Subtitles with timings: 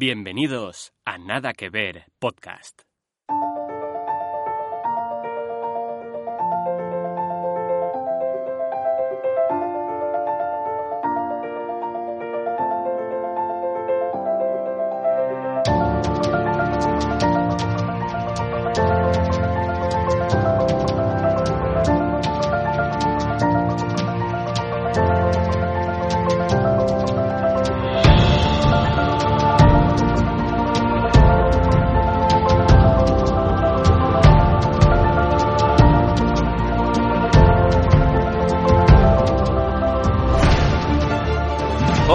[0.00, 2.87] Bienvenidos a Nada que Ver Podcast.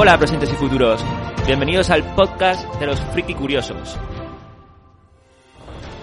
[0.03, 1.02] Hola, presentes y futuros.
[1.48, 3.98] Bienvenidos al podcast de los friki curiosos.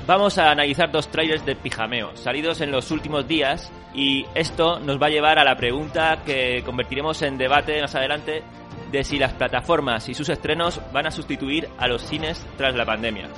[0.07, 4.97] Vamos a analizar dos trailers de pijameo salidos en los últimos días y esto nos
[4.97, 8.43] va a llevar a la pregunta que convertiremos en debate más adelante
[8.91, 12.87] de si las plataformas y sus estrenos van a sustituir a los cines tras la
[12.87, 13.29] pandemia.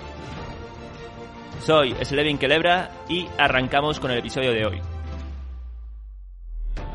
[1.58, 4.80] Soy Slevin Kelebra y arrancamos con el episodio de hoy.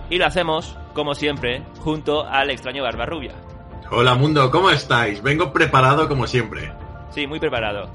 [0.09, 3.34] Y lo hacemos, como siempre, junto al extraño Barbarrubia.
[3.89, 5.21] Hola mundo, ¿cómo estáis?
[5.23, 6.71] Vengo preparado como siempre.
[7.11, 7.89] Sí, muy preparado.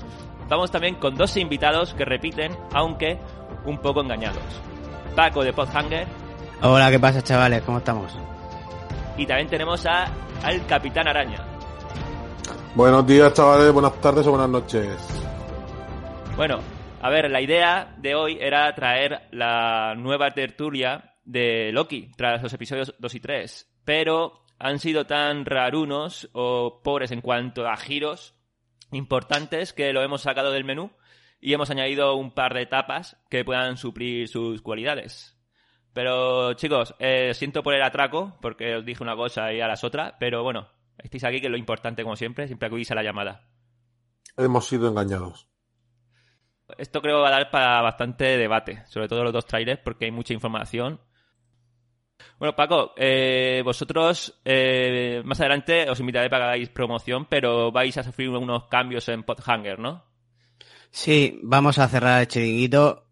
[0.48, 3.18] Vamos también con dos invitados que repiten, aunque
[3.64, 4.42] un poco engañados.
[5.14, 6.06] Paco de Podhanger
[6.62, 7.62] Hola, ¿qué pasa, chavales?
[7.62, 8.16] ¿Cómo estamos?
[9.18, 10.04] y también tenemos a,
[10.42, 11.44] al Capitán Araña.
[12.74, 14.96] Buenos días, chavales, buenas tardes o buenas noches.
[16.36, 16.60] Bueno,
[17.02, 22.52] a ver, la idea de hoy era traer la nueva tertulia de Loki tras los
[22.54, 28.36] episodios 2 y 3, pero han sido tan rarunos o pobres en cuanto a giros
[28.92, 30.92] importantes que lo hemos sacado del menú
[31.40, 35.36] y hemos añadido un par de etapas que puedan suplir sus cualidades.
[35.92, 39.82] Pero chicos, eh, siento por el atraco, porque os dije una cosa y a las
[39.82, 43.02] otras, pero bueno, estáis aquí que es lo importante como siempre, siempre acudís a la
[43.02, 43.48] llamada.
[44.36, 45.48] Hemos sido engañados.
[46.78, 50.12] Esto creo va a dar para bastante debate, sobre todo los dos trailers, porque hay
[50.12, 51.00] mucha información.
[52.38, 57.96] Bueno, Paco, eh, vosotros eh, más adelante os invitaré para que hagáis promoción, pero vais
[57.98, 60.04] a sufrir unos cambios en Podhanger, ¿no?
[60.90, 63.06] Sí, vamos a cerrar el chiringuito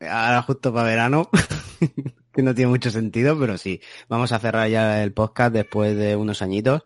[0.00, 1.28] ahora justo para verano,
[2.32, 6.16] que no tiene mucho sentido, pero sí, vamos a cerrar ya el podcast después de
[6.16, 6.84] unos añitos.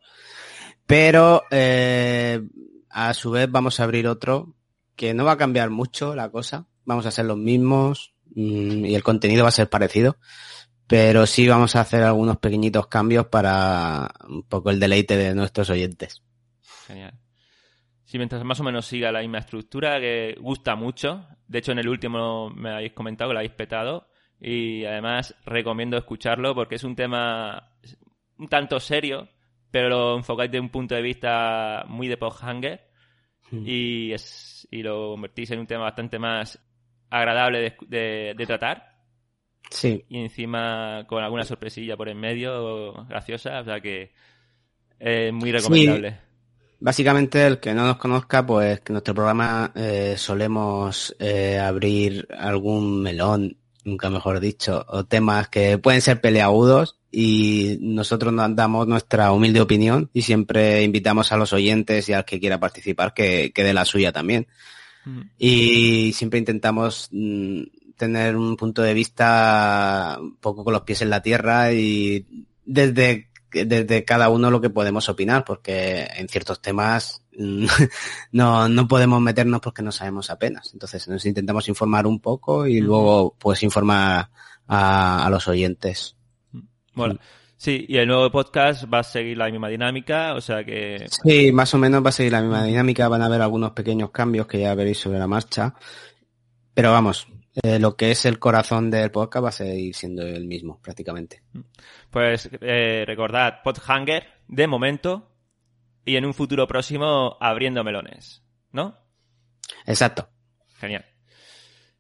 [0.87, 2.41] Pero eh,
[2.89, 4.55] a su vez vamos a abrir otro
[4.97, 8.95] que no va a cambiar mucho la cosa, vamos a ser los mismos mm, y
[8.95, 10.17] el contenido va a ser parecido,
[10.91, 15.71] pero sí vamos a hacer algunos pequeñitos cambios para un poco el deleite de nuestros
[15.71, 16.23] oyentes.
[16.87, 17.15] Genial.
[18.05, 21.25] Sí, mientras más o menos siga la misma estructura, que gusta mucho.
[21.47, 24.09] De hecho, en el último me habéis comentado que lo habéis petado.
[24.41, 27.71] Y además recomiendo escucharlo porque es un tema
[28.39, 29.29] un tanto serio,
[29.71, 32.81] pero lo enfocáis de un punto de vista muy de posthanger
[33.53, 36.59] y, es, y lo convertís en un tema bastante más
[37.11, 38.90] agradable de, de- de tratar.
[39.69, 43.61] Sí, Y encima con alguna sorpresilla por en medio, graciosa.
[43.61, 44.13] O sea que
[44.99, 46.19] es muy recomendable.
[46.81, 52.27] Básicamente, el que no nos conozca, pues que en nuestro programa eh, solemos eh, abrir
[52.39, 58.87] algún melón, nunca mejor dicho, o temas que pueden ser peleagudos y nosotros nos damos
[58.87, 63.53] nuestra humilde opinión y siempre invitamos a los oyentes y al que quiera participar que,
[63.55, 64.47] que dé la suya también.
[65.05, 65.25] Ujú.
[65.39, 67.63] Y siempre intentamos mm,
[68.01, 73.29] tener un punto de vista un poco con los pies en la tierra y desde,
[73.53, 77.23] desde cada uno lo que podemos opinar, porque en ciertos temas
[78.33, 80.73] no, no podemos meternos porque no sabemos apenas.
[80.73, 84.31] Entonces nos intentamos informar un poco y luego pues informar
[84.67, 86.17] a, a los oyentes.
[86.95, 87.19] Bueno,
[87.59, 91.53] sí, y el nuevo podcast va a seguir la misma dinámica, o sea que Sí,
[91.53, 94.47] más o menos va a seguir la misma dinámica, van a haber algunos pequeños cambios
[94.47, 95.75] que ya veréis sobre la marcha,
[96.73, 97.29] pero vamos,
[97.63, 101.43] eh, lo que es el corazón del podcast va a seguir siendo el mismo prácticamente.
[102.11, 105.31] Pues eh, recordad, Podhanger, de momento,
[106.05, 108.97] y en un futuro próximo, abriendo melones, ¿no?
[109.87, 110.29] Exacto.
[110.79, 111.05] Genial.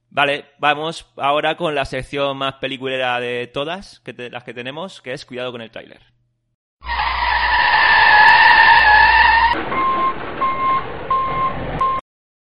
[0.09, 5.01] Vale, vamos ahora con la sección más peliculera de todas, que te- las que tenemos,
[5.01, 6.01] que es Cuidado con el tráiler.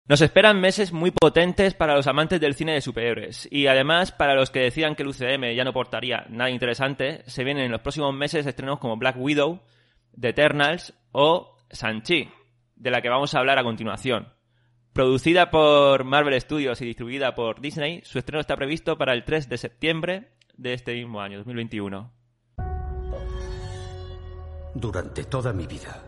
[0.09, 4.35] Nos esperan meses muy potentes para los amantes del cine de superhéroes y además para
[4.35, 7.81] los que decían que el UCM ya no portaría nada interesante, se vienen en los
[7.81, 9.63] próximos meses estrenos como Black Widow,
[10.17, 12.29] The Eternals o Shang-Chi,
[12.77, 14.29] de la que vamos a hablar a continuación.
[14.93, 19.49] Producida por Marvel Studios y distribuida por Disney, su estreno está previsto para el 3
[19.49, 22.13] de septiembre de este mismo año, 2021.
[24.73, 26.01] Durante toda mi vida,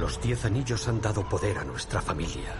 [0.00, 2.54] Los diez anillos han dado poder a nuestra familia.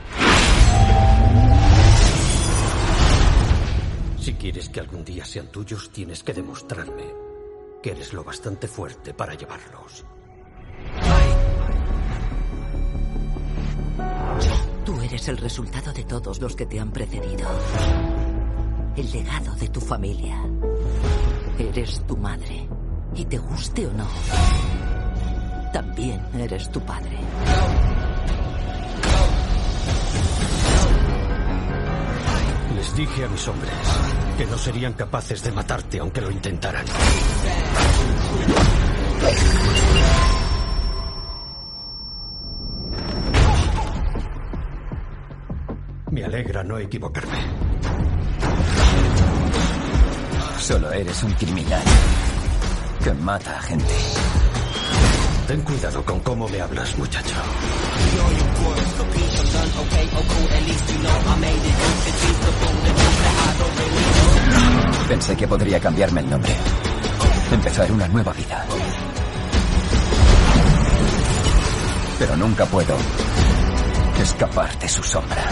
[4.18, 7.14] Si quieres que algún día sean tuyos, tienes que demostrarme
[7.82, 10.04] que eres lo bastante fuerte para llevarlos.
[14.84, 17.48] Tú eres el resultado de todos los que te han precedido.
[18.96, 20.44] El legado de tu familia.
[21.58, 22.68] Eres tu madre.
[23.14, 24.06] Y te guste o no,
[25.72, 27.18] también eres tu padre.
[32.74, 33.72] Les dije a mis hombres
[34.36, 36.84] que no serían capaces de matarte aunque lo intentaran.
[46.10, 47.38] Me alegra no equivocarme.
[50.58, 51.82] Solo eres un criminal
[53.02, 53.94] que mata a gente.
[55.50, 57.34] Ten cuidado con cómo me hablas, muchacho.
[65.08, 66.52] Pensé que podría cambiarme el nombre.
[67.50, 68.64] Empezar una nueva vida.
[72.20, 72.94] Pero nunca puedo
[74.22, 75.44] escapar de su sombra.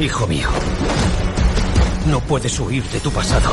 [0.00, 0.48] Hijo mío,
[2.08, 3.52] no puedes huir de tu pasado.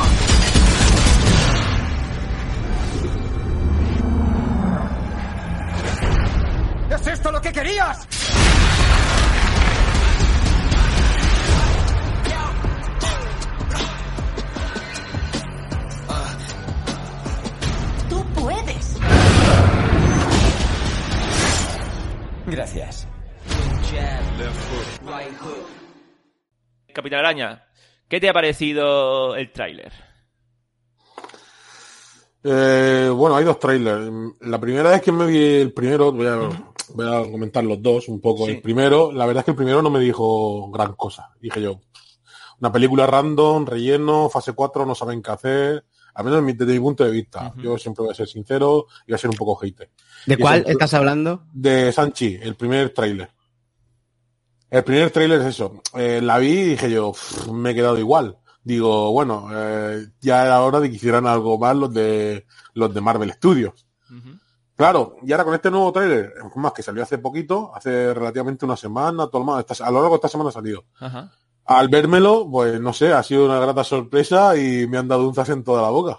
[7.54, 8.08] Querías?
[18.08, 18.98] Tú puedes.
[22.46, 23.08] Gracias.
[26.92, 27.64] Capitán Araña,
[28.08, 29.92] ¿qué te ha parecido el tráiler?
[32.44, 34.10] Eh, bueno, hay dos trailers.
[34.42, 36.38] La primera vez que me vi el primero, voy a,
[36.94, 38.46] voy a comentar los dos un poco.
[38.46, 38.52] Sí.
[38.52, 41.30] El primero, la verdad es que el primero no me dijo gran cosa.
[41.40, 41.80] Dije yo,
[42.60, 45.84] una película random, relleno, fase 4, no saben qué hacer.
[46.14, 47.52] Al menos desde mi punto de vista.
[47.56, 49.90] Yo siempre voy a ser sincero y voy a ser un poco hater.
[50.26, 51.42] ¿De Y cuál eso- estás hablando?
[51.52, 53.30] De Sanchi, el primer tráiler.
[54.70, 55.80] El primer tráiler es eso.
[55.94, 58.38] Eh, la vi y dije yo, "Pff, me he quedado igual.
[58.62, 63.00] Digo, bueno, eh, ya era hora de que hicieran algo más los de los de
[63.00, 63.86] Marvel Studios.
[64.10, 64.38] Ujú.
[64.84, 68.76] Claro, y ahora con este nuevo tráiler, más que salió hace poquito, hace relativamente una
[68.76, 70.84] semana, todo lo más, a lo largo de esta semana ha salido.
[71.00, 71.32] Ajá.
[71.64, 75.34] Al vérmelo, pues no sé, ha sido una grata sorpresa y me han dado un
[75.34, 76.18] zas en toda la boca.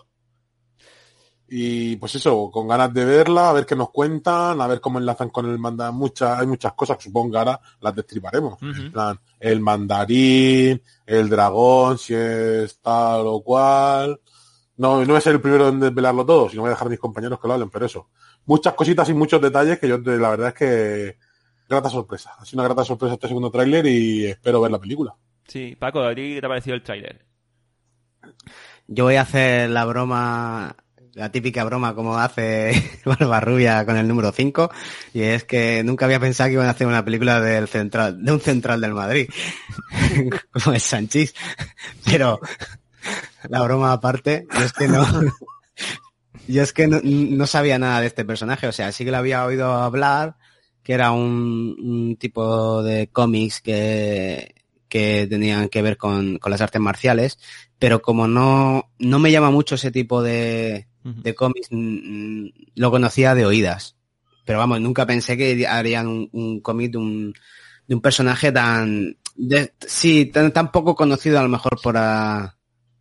[1.47, 4.97] Y pues eso, con ganas de verla, a ver qué nos cuentan, a ver cómo
[4.97, 5.99] enlazan con el mandarín.
[5.99, 8.59] Muchas, hay muchas cosas que supongo que ahora las destriparemos.
[8.63, 14.19] En plan, el mandarín, el dragón, si es tal o cual.
[14.77, 16.89] No, no voy a ser el primero en desvelarlo todo, sino voy a dejar a
[16.89, 18.07] mis compañeros que lo hablen, pero eso.
[18.45, 21.17] Muchas cositas y muchos detalles que yo, de- la verdad es que,
[21.67, 22.31] grata sorpresa.
[22.37, 25.15] Ha sido una grata sorpresa este segundo tráiler y espero ver la película.
[25.47, 27.25] Sí, Paco, ¿a ti qué te ha parecido el tráiler?
[28.87, 30.75] Yo voy a hacer la broma,
[31.13, 34.69] la típica broma como hace Barbarrubia con el número 5,
[35.13, 38.31] y es que nunca había pensado que iban a hacer una película del central, de
[38.31, 39.27] un central del Madrid,
[40.63, 41.33] como es Sanchís.
[42.05, 42.39] Pero
[43.49, 45.03] la broma aparte, es que no,
[46.47, 49.17] yo es que no, no sabía nada de este personaje, o sea, sí que lo
[49.17, 50.35] había oído hablar,
[50.83, 54.53] que era un, un tipo de cómics que,
[54.87, 57.39] que tenían que ver con, con las artes marciales,
[57.79, 60.87] pero como no, no me llama mucho ese tipo de,
[61.35, 61.69] cómics,
[62.75, 63.95] lo conocía de oídas.
[64.45, 67.33] Pero vamos, nunca pensé que harían un, un cómic de un,
[67.87, 72.55] de un personaje tan, de- sí, tan, tan poco conocido a lo mejor por, a-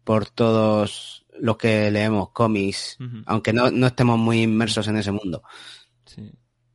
[0.04, 5.42] por todos los que leemos cómics, aunque no, no estemos muy inmersos en ese mundo.
[6.04, 6.30] Sí.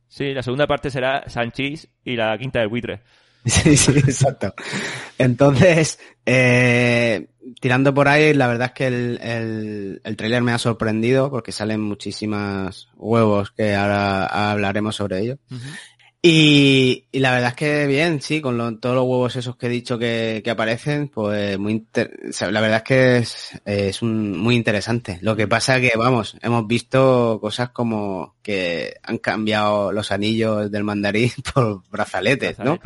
[0.08, 3.02] Sí, la segunda parte será Sanchís y la quinta del buitre.
[3.46, 4.54] Sí, sí, exacto.
[5.16, 10.58] Entonces, eh, tirando por ahí, la verdad es que el, el, el tráiler me ha
[10.58, 15.38] sorprendido porque salen muchísimas huevos que ahora hablaremos sobre ello.
[16.22, 19.66] Y, y la verdad es que bien, sí, con lo- todos los huevos esos que
[19.66, 23.62] he dicho que, que aparecen, pues muy inter- o sea, la verdad es que es,
[23.64, 25.18] es un- muy interesante.
[25.22, 30.84] Lo que pasa que, vamos, hemos visto cosas como que han cambiado los anillos del
[30.84, 32.78] mandarín por brazaletes, ¿no?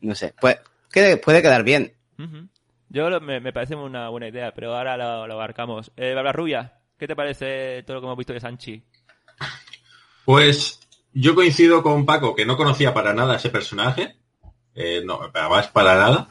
[0.00, 0.58] No sé, pues
[0.92, 1.92] que puede quedar bien.
[2.88, 5.90] Yo lo- me, me parece una buena idea, pero ahora lo, lo abarcamos.
[5.96, 8.80] Eh, Barbara Rubia, ¿qué te parece todo lo que hemos visto de Sanchi?
[10.24, 10.80] Pues
[11.12, 14.16] yo coincido con Paco, que no conocía para nada ese personaje.
[14.74, 16.28] Eh, no, además para nada.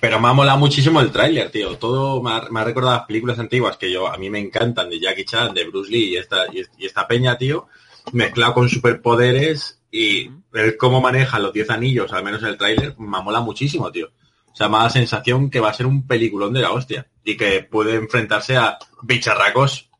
[0.00, 1.78] Pero me ha molado muchísimo el tráiler, tío.
[1.78, 4.90] Todo me ha, me ha recordado las películas antiguas que yo a mí me encantan,
[4.90, 7.68] de Jackie Chan, de Bruce Lee y esta, y, y esta peña, tío,
[8.12, 12.94] mezclado con superpoderes y ver cómo manejan los 10 anillos, al menos en el tráiler,
[12.98, 14.08] me mola muchísimo, tío.
[14.52, 17.06] O sea, me da la sensación que va a ser un peliculón de la hostia
[17.24, 19.90] y que puede enfrentarse a bicharracos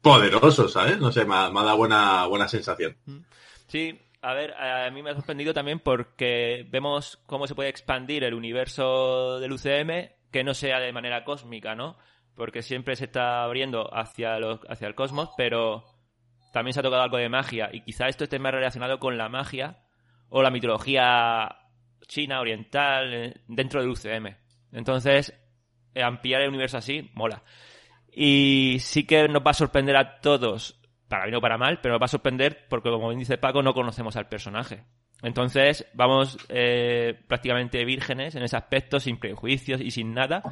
[0.00, 0.98] poderosos, ¿sabes?
[0.98, 2.96] No sé, me ha, me ha dado buena, buena sensación.
[3.68, 8.24] Sí, a ver, a mí me ha sorprendido también porque vemos cómo se puede expandir
[8.24, 11.96] el universo del UCM que no sea de manera cósmica, ¿no?
[12.34, 15.84] Porque siempre se está abriendo hacia, los, hacia el cosmos, pero
[16.52, 19.28] también se ha tocado algo de magia y quizá esto esté más relacionado con la
[19.28, 19.78] magia
[20.28, 21.56] o la mitología
[22.06, 24.34] china, oriental, eh, dentro del UCM.
[24.72, 25.34] Entonces,
[25.94, 27.42] eh, ampliar el universo así, mola.
[28.12, 30.77] Y sí que nos va a sorprender a todos
[31.08, 33.62] para bien o para mal, pero nos va a sorprender porque, como bien dice Paco,
[33.62, 34.84] no conocemos al personaje.
[35.22, 40.42] Entonces, vamos eh, prácticamente vírgenes en ese aspecto, sin prejuicios y sin nada.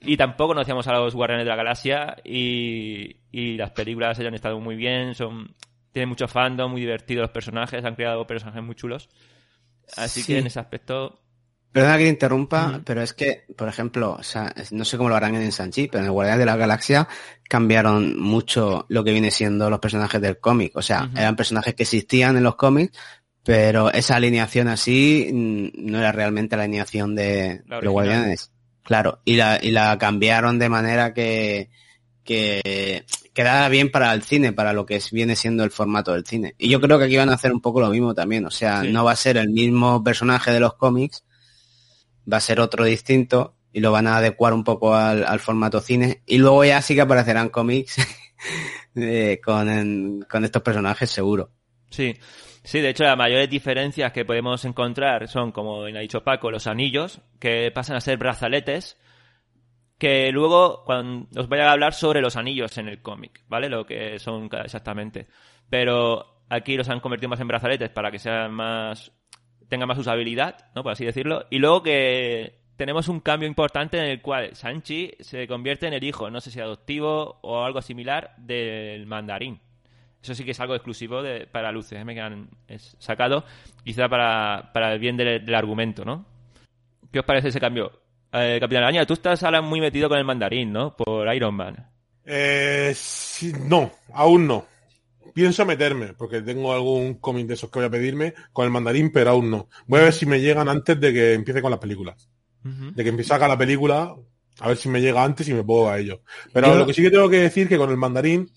[0.00, 4.58] Y tampoco conocíamos a los Guardianes de la Galaxia y, y las películas han estado
[4.60, 5.54] muy bien, son
[5.92, 9.08] tienen mucho fandom, muy divertidos los personajes, han creado personajes muy chulos.
[9.96, 10.32] Así Sí.
[10.32, 11.20] que en ese aspecto,
[11.80, 15.16] Perdona que te interrumpa, pero es que, por ejemplo, o sea, no sé cómo lo
[15.16, 17.08] harán en Sanchi, pero en el Guardián de la Galaxia
[17.48, 20.76] cambiaron mucho lo que viene siendo los personajes del cómic.
[20.76, 22.96] O sea, eran personajes que existían en los cómics,
[23.42, 27.92] pero esa alineación así mm, no era realmente la alineación de La los.
[27.92, 28.52] Guardianes.
[28.82, 31.68] Claro, y la, y la cambiaron de manera que,
[32.24, 36.26] que quedara bien para el cine, para lo que es- viene siendo el formato del
[36.26, 36.54] cine.
[36.58, 38.44] Y yo creo que aquí van a hacer un poco lo mismo también.
[38.46, 38.88] O sea, Sí.
[38.92, 41.24] no va a ser el mismo personaje de los cómics,
[42.30, 46.22] va a ser otro distinto y lo van a adecuar un poco al, formato cine.
[46.26, 47.96] Y luego ya sí que aparecerán cómics
[48.96, 51.50] eh, con, con estos personajes seguro.
[51.90, 52.14] sí.
[52.68, 56.66] Sí, de hecho, las mayores diferencias que podemos encontrar son, como ha dicho Paco, los
[56.66, 58.98] anillos, que pasan a ser brazaletes,
[59.96, 63.70] que luego cuando os voy a hablar sobre los anillos en el cómic, ¿vale?
[63.70, 65.28] Lo que son exactamente.
[65.70, 69.12] Pero aquí los han convertido más en brazaletes para que sean más
[69.68, 70.82] tengan más usabilidad, ¿no?
[70.82, 71.46] Por así decirlo.
[71.50, 76.04] Y luego que tenemos un cambio importante en el cual Sanchi se convierte en el
[76.04, 79.60] hijo, no sé si adoptivo o algo similar, del mandarín.
[80.22, 83.44] Eso sí que es algo exclusivo de, para el UCM que han es- sacado,
[83.84, 86.24] quizá para, para el bien del, del argumento, ¿no?
[87.12, 87.92] ¿Qué os parece ese cambio?
[88.32, 90.94] Eh, Capitán Araña, tú estás ahora muy metido con el mandarín, ¿no?
[90.96, 91.88] Por Iron Man.
[92.24, 92.94] Eh,
[93.64, 94.66] no, aún no.
[95.38, 99.12] Pienso meterme, porque tengo algún cómic de esos que voy a pedirme con el mandarín,
[99.12, 99.68] pero aún no.
[99.86, 102.28] Voy a ver si me llegan antes de que empiece con las películas.
[102.64, 104.16] De que empiece a sacar la película,
[104.58, 106.22] a ver si me llega antes y me puedo a ello.
[106.52, 108.50] Pero Yo- lo que sí que tengo que decir que con el mandarín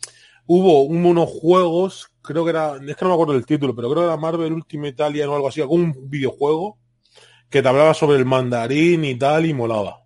[0.48, 3.88] hubo un- unos juegos, creo que era, es que no me acuerdo del título, pero
[3.92, 6.80] creo que era Marvel Ultimate Alien o algo así, algún videojuego
[7.48, 10.02] que te hablaba sobre el mandarín y tal y molaba.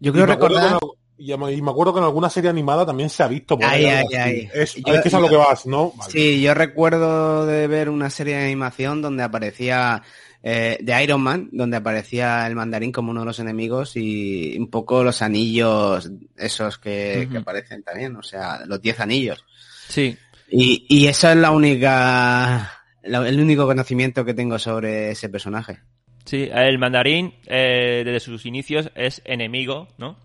[0.00, 0.78] Yo Y creo acuerdo recordar...
[1.18, 3.66] y me y me acuerdo que en alguna serie animada también se ha visto por
[3.66, 4.16] Ay, ahí así.
[4.16, 4.48] ay.
[4.54, 5.92] Es, Yo- es que es a lo que vas, ¿no?
[5.96, 6.10] Vale.
[6.12, 10.02] Sí, yo recuerdo de ver una serie de animación donde aparecía
[10.42, 14.68] eh, de Iron Man, donde aparecía el mandarín como uno de los enemigos y un
[14.68, 19.44] poco los anillos esos que, que aparecen también, o sea, los 10 anillos.
[19.88, 20.16] Sí.
[20.50, 25.78] Y, y esa es la única, la- el único conocimiento que tengo sobre ese personaje.
[26.26, 30.18] Sí, el mandarín eh, desde sus inicios es enemigo, ¿no?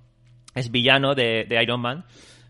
[0.55, 2.05] Es villano de, Iron Man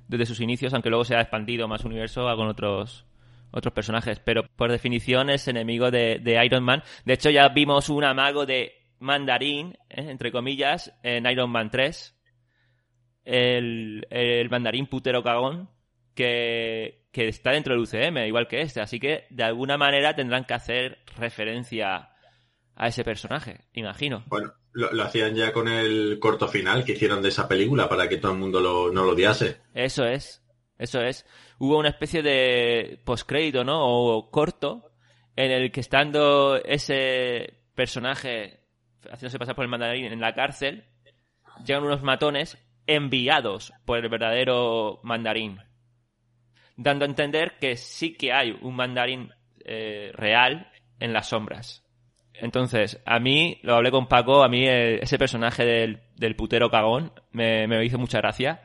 [0.07, 3.05] desde sus inicios, aunque luego se ha expandido más universo con otros
[3.51, 6.83] otros personajes, pero por definición es enemigo de, de Iron Man.
[7.03, 10.05] De hecho, ya vimos un amago de mandarín, ¿eh?
[10.09, 12.15] entre comillas, en Iron Man 3.
[13.25, 15.69] El, el mandarín putero cagón
[16.13, 18.81] que, que está dentro del UCM, igual que este.
[18.81, 22.09] Así que, de alguna manera, tendrán que hacer referencia
[22.75, 24.23] a ese personaje, imagino.
[24.27, 28.07] Bueno, lo, lo hacían ya con el corto final que hicieron de esa película para
[28.07, 29.61] que todo el mundo lo, no lo odiase.
[29.73, 30.43] Eso es,
[30.77, 31.25] eso es.
[31.57, 33.79] Hubo una especie de postcrédito, ¿no?
[33.81, 34.91] O corto,
[35.35, 38.59] en el que estando ese personaje
[39.09, 40.85] haciéndose pasar por el mandarín en la cárcel,
[41.65, 42.57] llegan unos matones
[42.87, 45.59] enviados por el verdadero mandarín.
[46.75, 49.31] Dando a entender que sí que hay un mandarín
[49.65, 51.85] eh, real en las sombras.
[52.41, 56.69] Entonces, a mí, lo hablé con Paco, a mí eh, ese personaje del, del putero
[56.69, 58.61] cagón me, me hizo mucha gracia.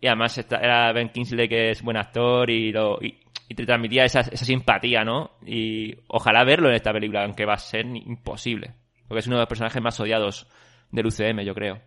[0.00, 3.18] Y además era Ben Kingsley que es buen actor y, lo, y,
[3.54, 5.32] te transmitía esa, esa simpatía, ¿no?
[5.44, 8.74] Y ojalá verlo en esta película, aunque va a ser imposible.
[9.08, 10.46] Porque es uno de los personajes más odiados
[10.90, 11.80] del UCM, yo creo.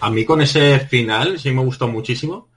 [0.00, 2.50] A mí con ese final sí me gustó muchísimo,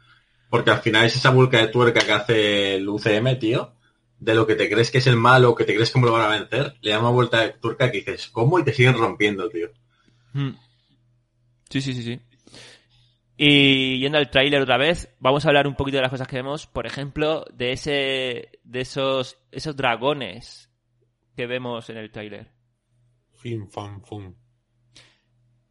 [0.50, 3.75] porque al final es esa vuelta de tuerca que hace el UCM, tío,
[4.26, 6.24] de lo que te crees que es el malo, que te crees cómo lo van
[6.24, 8.58] a vencer, le da una vuelta de tuerca que dices, ¿cómo?
[8.58, 9.70] Y te siguen rompiendo, tío.
[10.34, 10.50] Mm.
[11.70, 12.20] Sí, sí, sí, sí.
[13.38, 16.38] Y yendo al tráiler otra vez, vamos a hablar un poquito de las cosas que
[16.38, 20.72] vemos, por ejemplo, de ese de esos esos dragones
[21.36, 22.52] que vemos en el tráiler.
[23.34, 24.36] Fin, fan, fun.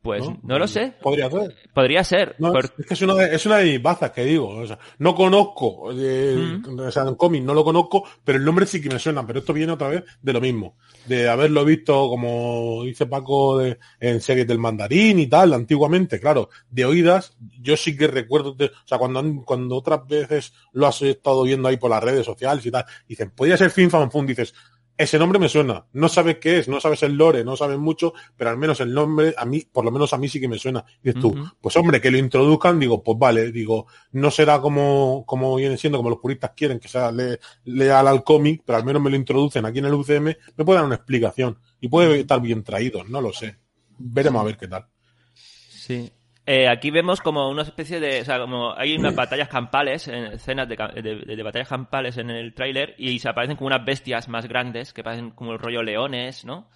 [0.05, 0.93] Pues no, lo sé.
[1.01, 1.57] Podría ser.
[1.73, 2.37] Podría ser.
[2.39, 4.49] No, por- Es que es una, de, es una de mis bazas que digo.
[4.49, 8.67] O sea, no conozco, eh, o sea, en cómic no lo conozco, pero el nombre
[8.67, 9.27] sí que me suena.
[9.27, 10.77] Pero esto viene otra vez de lo mismo.
[11.07, 16.51] De haberlo visto, como dice Paco, de, en series del mandarín y tal, antiguamente, claro,
[16.71, 20.87] de oídas, yo sí que recuerdo, de- o sea, cuando, han- cuando otras veces lo
[20.87, 24.11] has estado viendo ahí por las redes sociales y tal, dicen, podría ser Fin Fan
[24.11, 24.55] Fun, dices,
[24.97, 25.87] ese nombre me suena.
[25.93, 28.95] No sabes qué es, no sabes el lore, no sabes mucho, pero al menos el
[28.95, 30.85] nombre, a mí, por lo menos a mí sí que me suena.
[31.03, 35.25] Y dices tú, pues hombre, que lo introduzcan, digo, pues vale, digo, no será como,
[35.27, 38.85] como viene siendo, como los puristas quieren que sea le- leal al cómic, pero al
[38.85, 41.59] menos me lo introducen aquí en el UCM, me puede dar una explicación.
[41.81, 43.59] Y puede estar bien traído, no lo sé.
[43.99, 44.87] Veremos a ver qué tal.
[45.35, 46.11] Sí.
[46.47, 48.21] Eh, aquí vemos como una especie de.
[48.21, 52.95] O sea, como hay unas batallas campales, en escenas de, batallas campales en el tráiler,
[52.99, 56.69] y se aparecen como unas bestias más grandes, que parecen como el rollo leones, ¿no?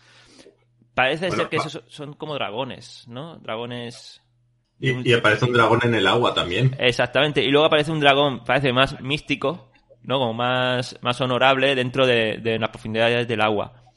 [0.94, 3.36] Parece Bueno, ser que esos son como dragones, ¿no?
[3.38, 4.22] Dragones.
[4.80, 6.74] Y, y aparece un dragón en el agua también.
[6.78, 7.42] Exactamente.
[7.42, 9.70] Y luego aparece un dragón, parece más místico,
[10.02, 10.18] ¿no?
[10.18, 13.87] Como más, más honorable dentro de, de las profundidades del agua.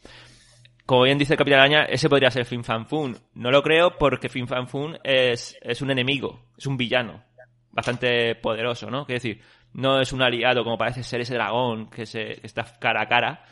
[0.91, 3.17] Como bien dice el Capitán Araña, ese podría ser Fin Fan Fun.
[3.35, 7.23] No lo creo porque Fin Fan Fun es, es un enemigo, es un villano.
[7.69, 9.05] Bastante poderoso, ¿no?
[9.05, 12.65] Quiero decir, no es un aliado como parece ser ese dragón que, se, que está
[12.77, 13.45] cara a cara,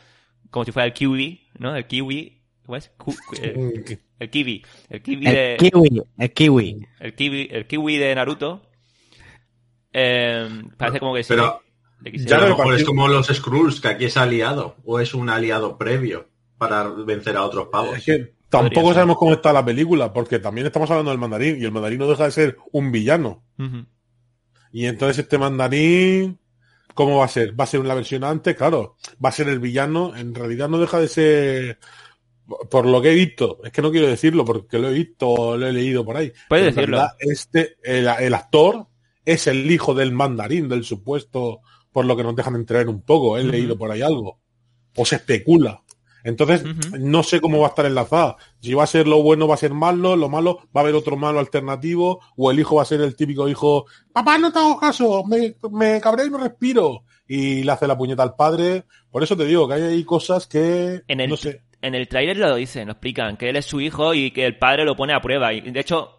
[0.50, 1.74] como si fuera el kiwi, ¿no?
[1.74, 2.42] El kiwi.
[2.66, 2.90] ¿Cómo es?
[2.98, 4.62] Ku- eh, el kiwi.
[4.90, 5.52] El kiwi de.
[5.54, 6.86] El kiwi, el kiwi.
[7.00, 8.70] El kiwi, el kiwi de Naruto.
[9.94, 11.28] Eh, parece como que sí.
[11.30, 11.62] Pero
[12.02, 15.14] le ya a lo mejor es como los Skrulls, que aquí es aliado, o es
[15.14, 16.29] un aliado previo
[16.60, 17.96] para vencer a otros pavos.
[17.96, 21.64] Es que tampoco sabemos cómo está la película, porque también estamos hablando del mandarín, y
[21.64, 23.42] el mandarín no deja de ser un villano.
[24.70, 26.38] Y entonces este mandarín,
[26.92, 27.58] ¿cómo va a ser?
[27.58, 28.54] ¿Va a ser una versión antes?
[28.56, 30.14] Claro, va a ser el villano.
[30.14, 31.78] En realidad no deja de ser,
[32.70, 35.66] por lo que he visto, es que no quiero decirlo porque lo he visto, lo
[35.66, 36.30] he leído por ahí.
[36.46, 36.96] Puedes Pero en decirlo.
[36.98, 38.86] realidad Este, el, el actor
[39.24, 43.38] es el hijo del mandarín, del supuesto, por lo que nos dejan entrever un poco.
[43.38, 44.38] He leído por ahí algo.
[44.94, 45.82] O se especula.
[46.24, 46.62] Entonces,
[46.98, 48.36] no sé cómo va a estar enlazada.
[48.60, 50.94] Si va a ser lo bueno, va a ser malo, lo malo, va a haber
[50.94, 54.58] otro malo alternativo, o el hijo va a ser el típico hijo, papá, no te
[54.58, 57.04] hago caso, me, me cabré y no respiro.
[57.26, 58.84] Y le hace la puñeta al padre.
[59.10, 61.62] Por eso te digo que hay cosas que, En el, no sé.
[61.80, 64.58] en el tráiler lo dicen, lo explican, que él es su hijo y que el
[64.58, 65.52] padre lo pone a prueba.
[65.52, 66.10] Y de hecho,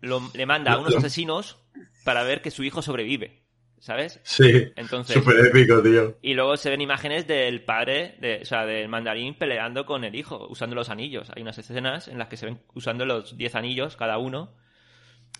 [0.00, 1.58] lo- le manda a unos asesinos
[2.04, 3.42] para ver que su hijo sobrevive.
[3.80, 4.20] ¿Sabes?
[4.22, 5.16] Sí, Entonces.
[5.16, 6.18] súper épico, tío.
[6.20, 10.14] Y luego se ven imágenes del padre, de, o sea, del mandarín peleando con el
[10.14, 11.30] hijo, usando los anillos.
[11.34, 14.52] Hay unas escenas en las que se ven usando los 10 anillos cada uno.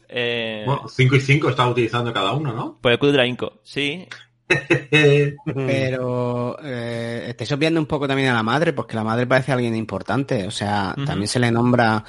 [0.08, 2.78] Eh, Bueno, 5 y 5 está utilizando cada uno, ¿no?
[2.80, 4.08] por el Club de la Inco, sí.
[5.44, 9.76] Pero eh, estáis obviando un poco también a la madre, porque la madre parece alguien
[9.76, 10.46] importante.
[10.46, 12.02] O sea, también se le nombra,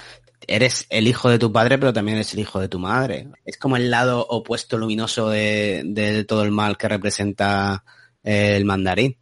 [0.47, 3.27] eres el hijo de tu padre, pero también eres el hijo de tu madre.
[3.45, 7.83] Es como el lado opuesto luminoso de, todo el mal que representa
[8.23, 9.17] eh, el mandarín.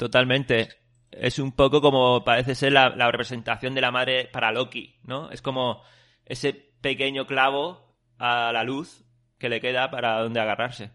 [0.00, 0.70] Totalmente.
[1.10, 5.30] Es un poco como parece ser la, representación de la madre para Loki, ¿no?
[5.30, 5.82] Es como
[6.24, 9.04] ese pequeño clavo a la luz
[9.36, 10.92] que le queda para donde agarrarse.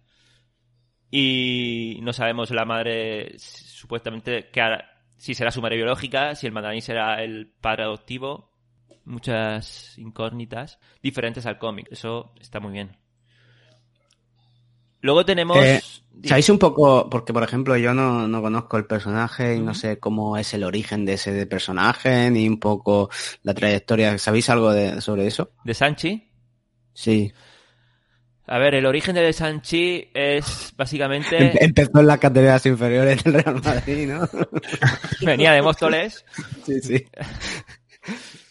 [1.11, 4.61] Y no sabemos la madre supuestamente que
[5.17, 8.54] si será su madre biológica, si el mandarín será el padre adoptivo.
[9.05, 11.87] Muchas incógnitas diferentes al cómic.
[11.91, 12.97] Eso está muy bien.
[15.01, 15.57] Luego tenemos...
[15.63, 15.81] Eh,
[16.23, 17.07] ¿Sabéis un poco?
[17.09, 20.63] Porque, por ejemplo, yo no, no conozco el personaje y no sé cómo es el
[20.63, 23.09] origen de ese personaje, ni un poco
[23.43, 24.17] la trayectoria.
[24.17, 25.51] ¿Sabéis algo de, sobre eso?
[25.63, 26.31] ¿De Sanchi?
[26.93, 27.31] Sí.
[28.47, 31.37] A ver, el origen de Sanchi es básicamente...
[31.37, 34.27] Empe- Empezó en las categorías inferiores del Real Madrid, ¿no?
[35.21, 36.25] Venía de Móstoles.
[36.65, 37.05] sí, sí.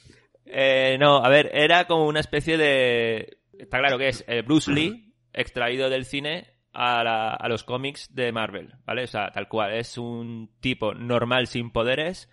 [0.57, 3.39] Eh, no, a ver, era como una especie de...
[3.59, 8.15] Está claro que es el Bruce Lee extraído del cine a, la- a los cómics
[8.15, 9.03] de Marvel, ¿vale?
[9.03, 12.29] O sea, tal cual, es un tipo normal sin poderes,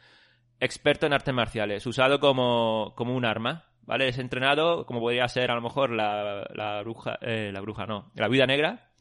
[0.60, 4.08] experto en artes marciales, usado como, como un arma, ¿vale?
[4.10, 8.12] Es entrenado como podría ser a lo mejor la, la bruja, eh, la bruja no,
[8.16, 8.92] la vida negra,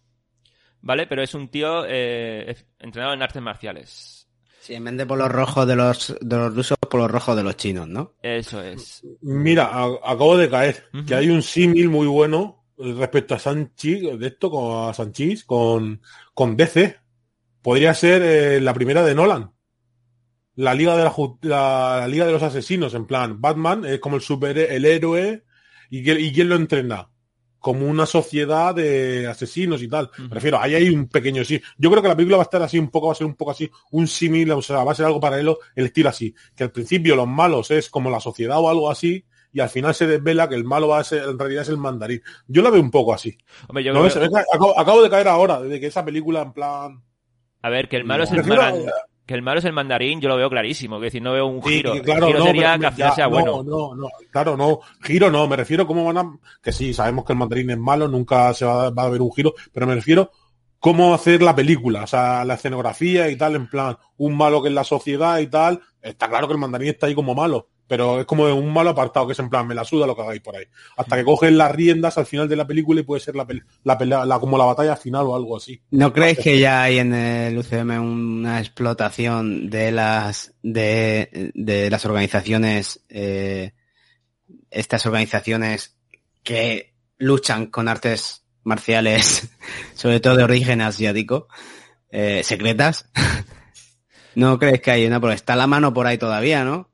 [0.80, 1.06] ¿vale?
[1.06, 4.19] Pero es un tío eh, entrenado en artes marciales.
[4.60, 7.34] Sí, en vez de por los rojos de los, de los rusos, por los rojos
[7.36, 8.14] de los chinos, ¿no?
[8.22, 9.02] Eso es.
[9.22, 14.26] Mira, a- acabo de caer, que hay un símil muy bueno respecto a Sanchi, de
[14.26, 16.02] esto, con a Sanchis, con,
[16.34, 16.96] con DC.
[17.62, 19.52] Podría ser eh, la primera de Nolan.
[20.56, 24.16] la Liga de la, la, la Liga de los Asesinos, en plan, Batman es como
[24.16, 25.44] el super el héroe
[25.88, 27.08] y, que- y quién lo entrena
[27.60, 30.10] como una sociedad de asesinos y tal.
[30.18, 31.60] Me refiero, ahí hay un pequeño sí.
[31.78, 33.34] Yo creo que la película va a estar así un poco, va a ser un
[33.36, 36.34] poco así, un símil, o sea, va a ser algo paralelo, el estilo así.
[36.56, 39.94] Que al principio los malos es como la sociedad o algo así, y al final
[39.94, 42.22] se desvela que el malo va a ser, en realidad es el mandarín.
[42.46, 43.36] Yo la veo un poco así.
[43.68, 46.42] Hombre, yo No, creo- ve que acabo, acabo de caer ahora, desde que esa película
[46.42, 47.02] en plan.
[47.62, 48.86] A ver, que el malo es el maran-
[49.30, 50.96] que el malo es el mandarín, yo lo veo clarísimo.
[50.96, 51.92] Es decir, no veo un giro.
[51.92, 53.62] que claro, el giro no, sería pero que al final ya, sea no, bueno.
[53.62, 54.80] No, no, claro, no.
[55.02, 56.38] Giro no, me refiero cómo van a.
[56.60, 59.22] Que sí, sabemos que el mandarín es malo, nunca se va, a- va a haber
[59.22, 60.32] un giro, pero me refiero
[60.80, 64.68] cómo hacer la película, o sea, la escenografía y tal, en plan, un malo que
[64.68, 65.80] es la sociedad y tal.
[66.02, 69.26] Está claro que el mandarín está ahí como malo, pero es como un malo apartado,
[69.26, 70.64] que es en plan, me la suda lo que hagáis por ahí.
[70.96, 73.44] Hasta que cogen las riendas al final de la película y puede ser la,
[73.82, 75.82] la pelea, la, como la batalla final o algo así.
[75.90, 82.06] ¿No creéis que ya hay en el UCM una explotación de las de, de las
[82.06, 83.72] organizaciones eh,
[84.70, 85.98] estas organizaciones
[86.44, 89.50] que luchan con artes marciales,
[89.94, 91.48] sobre todo de origen asiático,
[92.12, 93.10] eh, secretas?
[94.36, 95.18] ¿No crees que hay una?
[95.18, 96.89] Porque está la mano por ahí todavía, ¿no?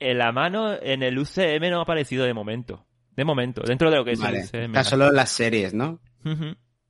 [0.00, 2.86] En la mano en el UCM no ha aparecido de momento.
[3.14, 4.38] De momento, dentro de lo que es Vale.
[4.38, 4.64] el UCM.
[4.78, 6.00] Está solo en las series, ¿no?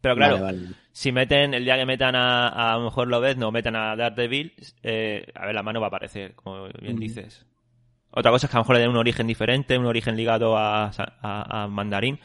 [0.00, 0.68] Pero claro, Vale, vale.
[0.92, 3.96] si meten, el día que metan a, a, lo mejor lo ves, no metan a
[3.96, 7.44] Daredevil, eh, a ver, la mano va a aparecer, como bien dices.
[8.12, 10.56] Otra cosa es que a lo mejor le den un origen diferente, un origen ligado
[10.56, 12.18] a, a, a Mandarín,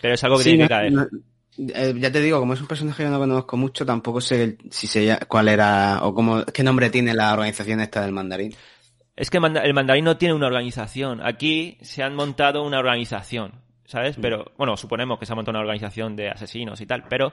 [0.00, 0.92] pero es algo que Sí, tiene no- que caer.
[0.92, 1.06] no-
[1.74, 4.86] eh, ya te digo, como es un personaje que no conozco mucho, tampoco sé si
[5.04, 8.54] ya- cuál era o cómo, qué nombre tiene la organización esta del mandarín.
[9.16, 11.20] Es que el mandarín no tiene una organización.
[11.26, 13.88] Aquí se han montado una organización, Mm.
[13.88, 14.16] ¿sabes?
[14.20, 17.32] Pero, bueno, suponemos que se ha montado una organización de asesinos y tal, pero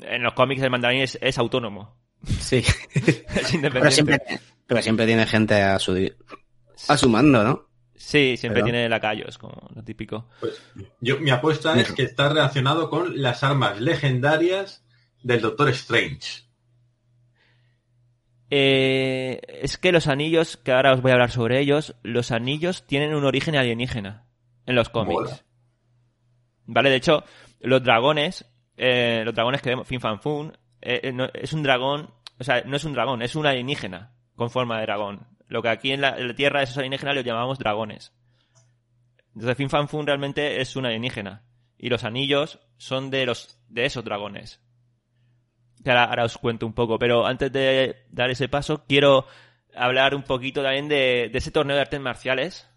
[0.00, 1.96] en los cómics el mandarín es, es autónomo.
[2.24, 2.58] Sí.
[2.94, 3.90] es pero, independiente.
[3.90, 4.18] siempre,
[4.66, 6.10] pero siempre tiene gente a su,
[6.88, 7.66] a su mando, ¿no?
[7.96, 10.28] Sí, siempre Pero- tiene lacayos, como lo típico.
[11.00, 14.82] Yo, mi apuesta es que está relacionado con las armas legendarias
[15.22, 16.44] del Doctor Strange.
[18.50, 22.86] Eh, es que los anillos, que ahora os voy a hablar sobre ellos, los anillos
[22.86, 24.26] tienen un origen alienígena
[24.66, 25.14] en los cómics.
[25.20, 25.40] Mola.
[26.66, 27.24] Vale, de hecho,
[27.60, 28.44] los dragones,
[28.76, 32.44] eh, los dragones que vemos, Fin Fan Fun, eh, eh, no- es un dragón, o
[32.44, 35.26] sea, no es un dragón, es un alienígena con forma de dragón.
[35.48, 38.12] Lo que aquí en la, en la Tierra esos alienígenas los llamamos dragones.
[39.34, 41.44] Entonces Fin Fan Fun realmente es un alienígena.
[41.78, 44.60] Y los anillos son de los de esos dragones.
[45.82, 49.26] Que ahora, ahora os cuento un poco, pero antes de dar ese paso, quiero
[49.74, 52.68] hablar un poquito también de, de ese torneo de artes marciales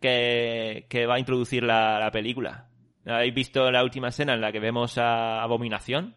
[0.00, 2.68] que, que va a introducir la, la película.
[3.06, 6.14] ¿Habéis visto la última escena en la que vemos a Abominación?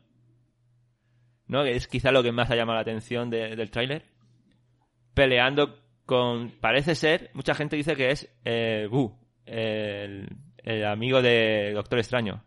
[1.48, 1.64] ¿No?
[1.64, 4.04] Que es quizá lo que más ha llamado la atención de- del tráiler.
[5.14, 6.52] Peleando con...
[6.60, 7.32] Parece ser...
[7.34, 12.44] Mucha gente dice que es eh, Boo, el, el amigo de Doctor Extraño.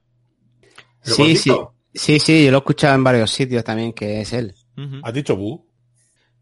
[1.00, 1.50] Sí, sí.
[1.96, 4.54] Sí, sí, yo lo he escuchado en varios sitios también que es él.
[4.76, 5.00] Ujú.
[5.02, 5.66] ¿Has dicho Bu?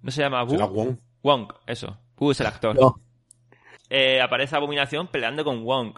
[0.02, 0.56] ¿No se llama Boo?
[0.68, 0.96] Wong.
[1.22, 1.96] Wong, eso.
[2.16, 2.78] Boo es el actor.
[2.78, 3.00] No.
[3.88, 5.94] Eh, aparece Abominación peleando con Wong.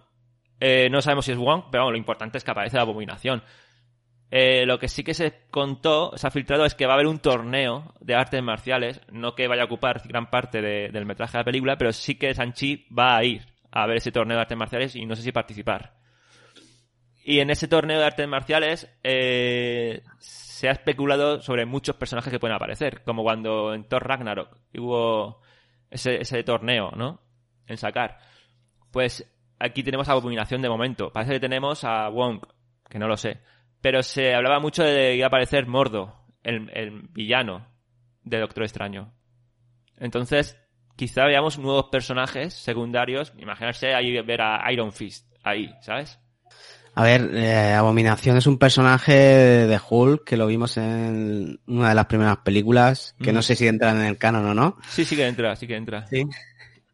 [0.60, 3.42] Eh, no sabemos si es Wong, pero vamos, lo importante es que aparece la Abominación.
[4.30, 7.06] Eh, lo que sí que se contó, se ha filtrado, es que va a haber
[7.06, 11.32] un torneo de artes marciales, no que vaya a ocupar gran parte de- del metraje
[11.32, 14.42] de la película, pero sí que Sanchi va a ir a ver ese torneo de
[14.42, 15.95] artes marciales y no sé si participar.
[17.28, 22.38] Y en ese torneo de artes marciales eh, se ha especulado sobre muchos personajes que
[22.38, 25.40] pueden aparecer, como cuando en Thor Ragnarok hubo
[25.90, 27.20] ese, torneo, ¿no?
[27.66, 28.18] En sacar.
[28.92, 31.10] Pues aquí tenemos a Abominación de momento.
[31.12, 32.46] Parece que tenemos a Wong,
[32.88, 33.40] que no lo sé.
[33.80, 37.66] Pero se hablaba mucho de que iba a aparecer Mordo, el, el villano
[38.22, 39.12] de Doctor Extraño.
[39.96, 40.56] Entonces,
[40.94, 43.32] quizá veamos nuevos personajes secundarios.
[43.36, 46.20] Imaginarse ahí ver a Iron Fist ahí, ¿sabes?
[46.98, 51.94] A ver, eh, Abominación es un personaje de Hulk que lo vimos en una de
[51.94, 53.34] las primeras películas, que Mm.
[53.34, 54.78] no sé si entran en el canon o no.
[54.88, 56.06] Sí, sí que entra, sí que entra.
[56.06, 56.24] Sí.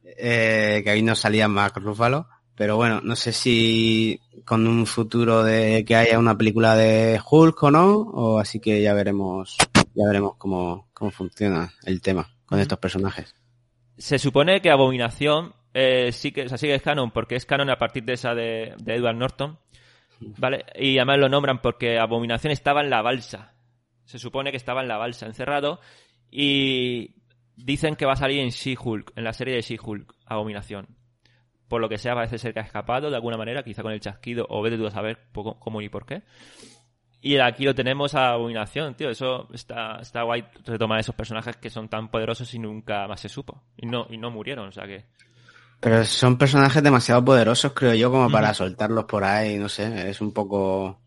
[0.04, 2.26] Eh, que ahí no salía Mark Ruffalo.
[2.54, 7.62] Pero bueno, no sé si con un futuro de que haya una película de Hulk
[7.62, 9.56] o no, o así que ya veremos,
[9.94, 13.34] ya veremos cómo, cómo funciona el tema con estos personajes.
[13.96, 17.46] Se supone que Abominación eh, sí que, o sea, sí que es canon, porque es
[17.46, 19.58] canon a partir de esa de, de Edward Norton.
[20.38, 20.64] ¿Vale?
[20.74, 23.54] Y además lo nombran porque Abominación estaba en la balsa.
[24.04, 25.80] Se supone que estaba en la balsa, encerrado.
[26.30, 27.16] Y
[27.56, 30.88] dicen que va a salir en She-Hulk, en la serie de She-Hulk, Abominación.
[31.68, 34.00] Por lo que sea, parece ser que ha escapado de alguna manera, quizá con el
[34.00, 36.22] chasquido, o vete tú a saber poco, cómo y por qué.
[37.24, 39.08] Y aquí lo tenemos a abominación, tío.
[39.08, 43.28] Eso está, está guay retomar esos personajes que son tan poderosos y nunca más se
[43.28, 43.62] supo.
[43.76, 45.04] Y no, y no murieron, o sea que.
[45.82, 50.20] Pero son personajes demasiado poderosos, creo yo, como para soltarlos por ahí, no sé, es
[50.20, 51.00] un poco...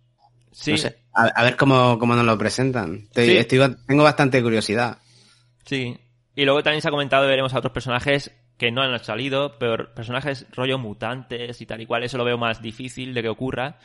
[0.52, 0.72] Sí.
[0.72, 3.08] No sé, a, a ver cómo, cómo nos lo presentan.
[3.16, 3.38] Sí.
[3.38, 4.98] estoy- tengo bastante curiosidad.
[5.66, 5.98] Sí.
[6.36, 9.94] Y luego también se ha comentado, veremos a otros personajes que no han salido, pero
[9.94, 13.80] personajes rollo mutantes y tal y cual, eso lo veo más difícil de que ocurra.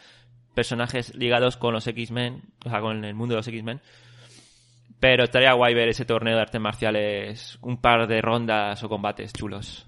[0.55, 3.81] Personajes ligados con los X-Men, o sea, con el mundo de los X-Men.
[4.98, 9.33] Pero estaría guay ver ese torneo de artes marciales, un par de rondas o combates
[9.33, 9.87] chulos.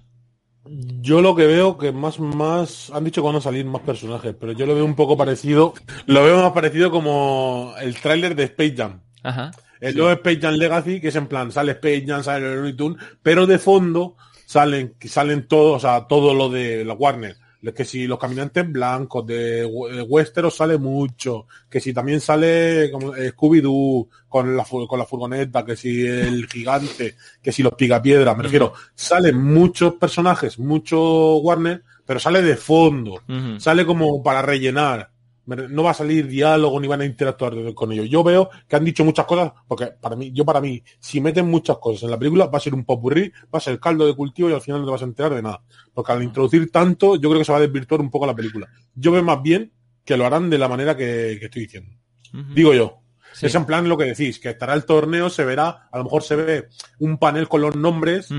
[0.65, 4.33] Yo lo que veo que más, más, han dicho que van a salir más personajes,
[4.39, 5.73] pero yo lo veo un poco parecido,
[6.05, 9.01] lo veo más parecido como el tráiler de Space Jam.
[9.23, 9.51] Ajá.
[9.81, 12.73] El nuevo Space Jam Legacy, que es en plan, sale Space Jam, sale el Looney
[12.77, 17.35] Tunes, pero de fondo salen, salen todos, o sea, todo lo de la Warner.
[17.71, 22.89] Que si los caminantes blancos de, We- de Westeros sale mucho, que si también sale
[22.91, 27.73] como eh, Scooby-Doo con la, con la furgoneta, que si el gigante, que si los
[27.75, 33.21] picapiedras, me refiero, salen muchos personajes, mucho Warner, pero sale de fondo,
[33.59, 35.09] sale como para rellenar.
[35.45, 38.09] No va a salir diálogo ni van a interactuar con ellos.
[38.09, 41.49] Yo veo que han dicho muchas cosas, porque para mí, yo para mí, si meten
[41.49, 44.15] muchas cosas en la película, va a ser un popurrí, va a ser caldo de
[44.15, 45.61] cultivo y al final no te vas a enterar de nada.
[45.93, 48.69] Porque al introducir tanto, yo creo que se va a desvirtuar un poco la película.
[48.95, 49.73] Yo veo más bien
[50.05, 51.91] que lo harán de la manera que, que estoy diciendo.
[52.55, 53.02] Digo yo.
[53.33, 53.47] Sí.
[53.47, 56.23] Es en plan lo que decís, que estará el torneo, se verá, a lo mejor
[56.23, 56.69] se ve
[56.99, 58.29] un panel con los nombres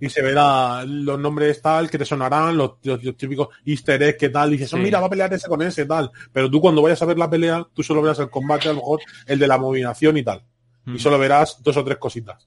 [0.00, 4.18] y se verá los nombres tal que te sonarán, los, los- los típicos easter eggs
[4.18, 4.76] que tal, y dices, Sí.
[4.76, 6.10] "Oh, mira, va a pelear ese con ese tal.
[6.32, 8.76] Pero tú cuando vayas a ver la pelea, tú solo verás el combate, a lo
[8.78, 10.42] mejor el de la movilización y tal.
[10.86, 12.46] Y solo verás dos o tres cositas.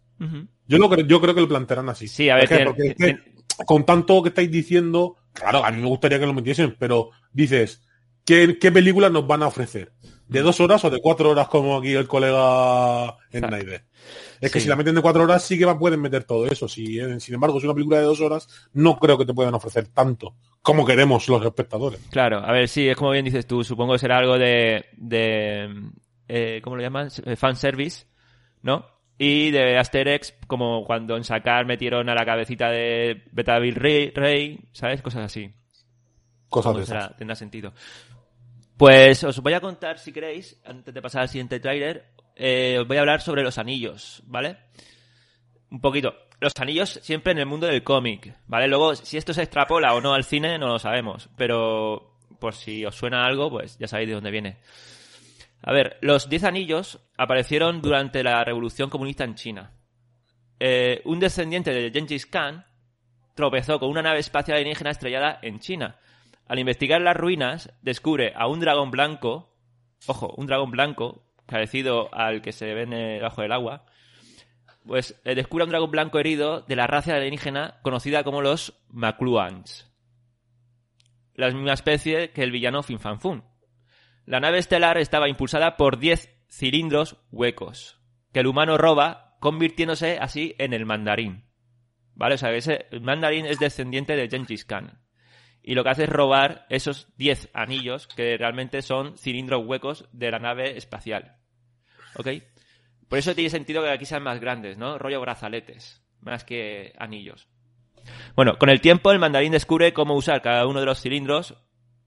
[0.67, 2.07] Yo, lo, creo- yo creo que lo plantearán así.
[2.07, 5.87] Sí, a ver, porque es que con tanto que estáis diciendo, claro, a mí me
[5.87, 7.81] gustaría que lo metiesen, pero dices,
[8.23, 9.91] ¿qué, qué películas nos van a ofrecer?
[10.27, 13.41] ¿De dos horas o de cuatro horas como aquí el colega en.
[13.49, 13.85] Naide?
[14.41, 14.63] Es que Sí.
[14.65, 16.67] si la meten de cuatro horas sí que pueden meter todo eso.
[16.67, 19.53] Si, eh, sin embargo, si una película de dos horas, no creo que te puedan
[19.53, 21.99] ofrecer tanto como queremos los espectadores.
[22.11, 25.89] Claro, a ver, sí, es como bien dices tú, supongo que será algo de, de
[26.27, 27.07] eh, ¿cómo lo llaman?
[27.25, 28.05] Eh, Fanservice,
[28.63, 28.85] ¿no?
[29.17, 34.59] Y de Asterix, como cuando en sacar metieron a la cabecita de Betaville Rey, Rey,
[34.73, 35.01] ¿sabes?
[35.01, 35.51] Cosas así.
[36.49, 37.17] Cosas de será- esas.
[37.17, 37.73] tendrá sentido.
[38.77, 42.87] Pues os voy a contar, si queréis, antes de pasar al siguiente tráiler, eh, os
[42.87, 44.57] voy a hablar sobre los anillos, ¿vale?
[45.71, 46.13] Un poquito.
[46.39, 48.67] Los anillos siempre en el mundo del cómic, ¿vale?
[48.67, 51.29] Luego, si esto se extrapola o no al cine, no lo sabemos.
[51.35, 54.57] Pero, por si os suena algo, pues ya sabéis de dónde viene.
[55.63, 59.71] A ver, los diez anillos aparecieron durante la revolución comunista en China.
[60.59, 62.63] Eh, un descendiente de Gengis Khan
[63.33, 65.97] tropezó con una nave espacial alienígena estrellada en China.
[66.47, 69.53] Al investigar las ruinas, descubre a un dragón blanco,
[70.07, 73.85] ojo, un dragón blanco, parecido al que se ve en el- bajo del agua,
[74.85, 78.81] pues eh, descubre a un dragón blanco herido de la raza alienígena conocida como los
[78.89, 79.91] Makluans.
[81.33, 83.43] La misma especie que el villano Fin Fan Fun.
[84.25, 87.99] La nave estelar estaba impulsada por 10 cilindros huecos,
[88.33, 91.45] que el humano roba, convirtiéndose así en el mandarín.
[92.15, 92.35] ¿Vale?
[92.35, 94.99] O sea, ese el mandarín es descendiente de Gengis Khan.
[95.67, 100.31] Y lo que hace es robar esos 10 anillos, que realmente son cilindros huecos de
[100.31, 101.35] la nave espacial.
[102.15, 102.29] ¿Ok?
[103.09, 104.97] Por eso tiene sentido que aquí sean más grandes, ¿no?
[104.97, 107.49] Rollo brazaletes, más que anillos.
[108.33, 111.55] Bueno, con el tiempo el mandarín descubre cómo usar cada uno de los cilindros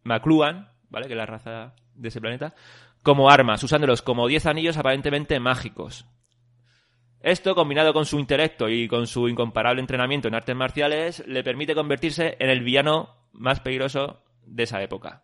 [0.05, 1.07] Makluan, ¿vale?
[1.07, 2.55] Que es la raza de ese planeta,
[3.03, 6.07] como armas, usándolos como 10 anillos aparentemente mágicos.
[7.21, 11.75] Esto, combinado con su intelecto y con su incomparable entrenamiento en artes marciales, le permite
[11.75, 15.23] convertirse en el villano más peligroso de esa época.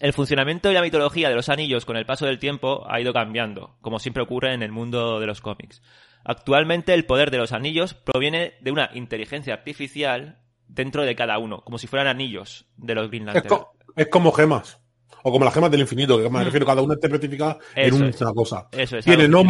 [0.00, 3.12] El funcionamiento y la mitología de los anillos con el paso del tiempo ha ido
[3.12, 5.80] cambiando, como siempre ocurre en el mundo de los cómics.
[6.24, 11.60] Actualmente el poder de los anillos proviene de una inteligencia artificial dentro de cada uno,
[11.62, 13.48] como si fueran anillos de los Green Es, Lantern.
[13.56, 14.80] co- es como gemas.
[15.24, 16.44] O como las gemas del infinito, que me Mm.
[16.44, 18.16] refiero, cada una está especificada en una es.
[18.34, 18.68] cosa.
[18.72, 19.44] Eso es, Tienen, nom-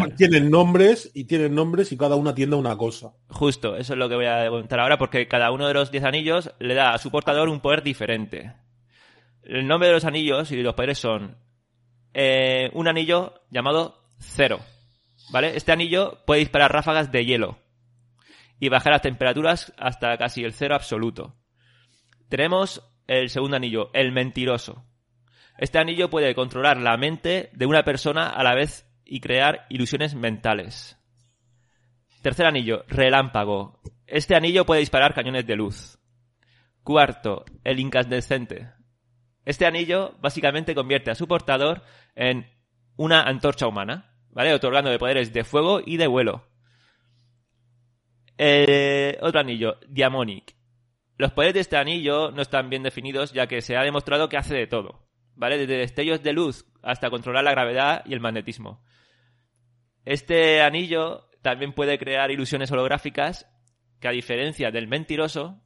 [0.51, 3.13] nombres y tienen nombres y cada una tiende a una cosa.
[3.29, 6.05] Justo, eso es lo que voy a contar ahora, porque cada uno de los 10
[6.05, 8.53] anillos le da a su portador un poder diferente.
[9.45, 11.37] El nombre de los anillos y los poderes son
[12.15, 14.61] eh, un anillo llamado Cero.
[15.31, 15.57] ¿Vale?
[15.57, 17.57] Este anillo puede disparar ráfagas de hielo
[18.61, 21.35] y bajar las temperaturas hasta casi el cero absoluto.
[22.29, 24.85] Tenemos el segundo anillo, el mentiroso.
[25.59, 30.15] Este anillo puede controlar la mente de una persona a la vez y crear ilusiones
[30.15, 30.99] mentales.
[32.23, 33.81] Tercer anillo, relámpago.
[34.07, 35.99] Este anillo puede disparar cañones de luz.
[36.83, 38.71] Cuarto, el incandescente.
[39.45, 41.83] Este anillo básicamente convierte a su portador
[42.15, 42.47] en
[42.97, 44.55] una antorcha humana, ¿vale?
[44.55, 46.47] Otorgándole poderes de fuego y de vuelo.
[48.39, 50.57] Eh, otro anillo, Diamonic.
[51.17, 54.37] Los poderes de este anillo no están bien definidos ya que se ha demostrado que
[54.37, 55.02] hace de todo,
[55.35, 55.59] ¿vale?
[55.59, 58.83] Desde destellos de luz hasta controlar la gravedad y el magnetismo.
[60.05, 63.49] Este anillo también puede crear ilusiones holográficas
[64.01, 65.63] que a diferencia del mentiroso,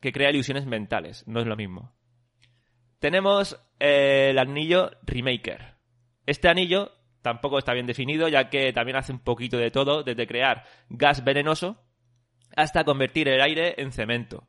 [0.00, 1.92] que crea ilusiones mentales, no es lo mismo.
[3.00, 5.74] Tenemos eh, el anillo Remaker.
[6.26, 10.26] Este anillo tampoco está bien definido, ya que también hace un poquito de todo, desde
[10.26, 11.82] crear gas venenoso
[12.56, 14.48] hasta convertir el aire en cemento.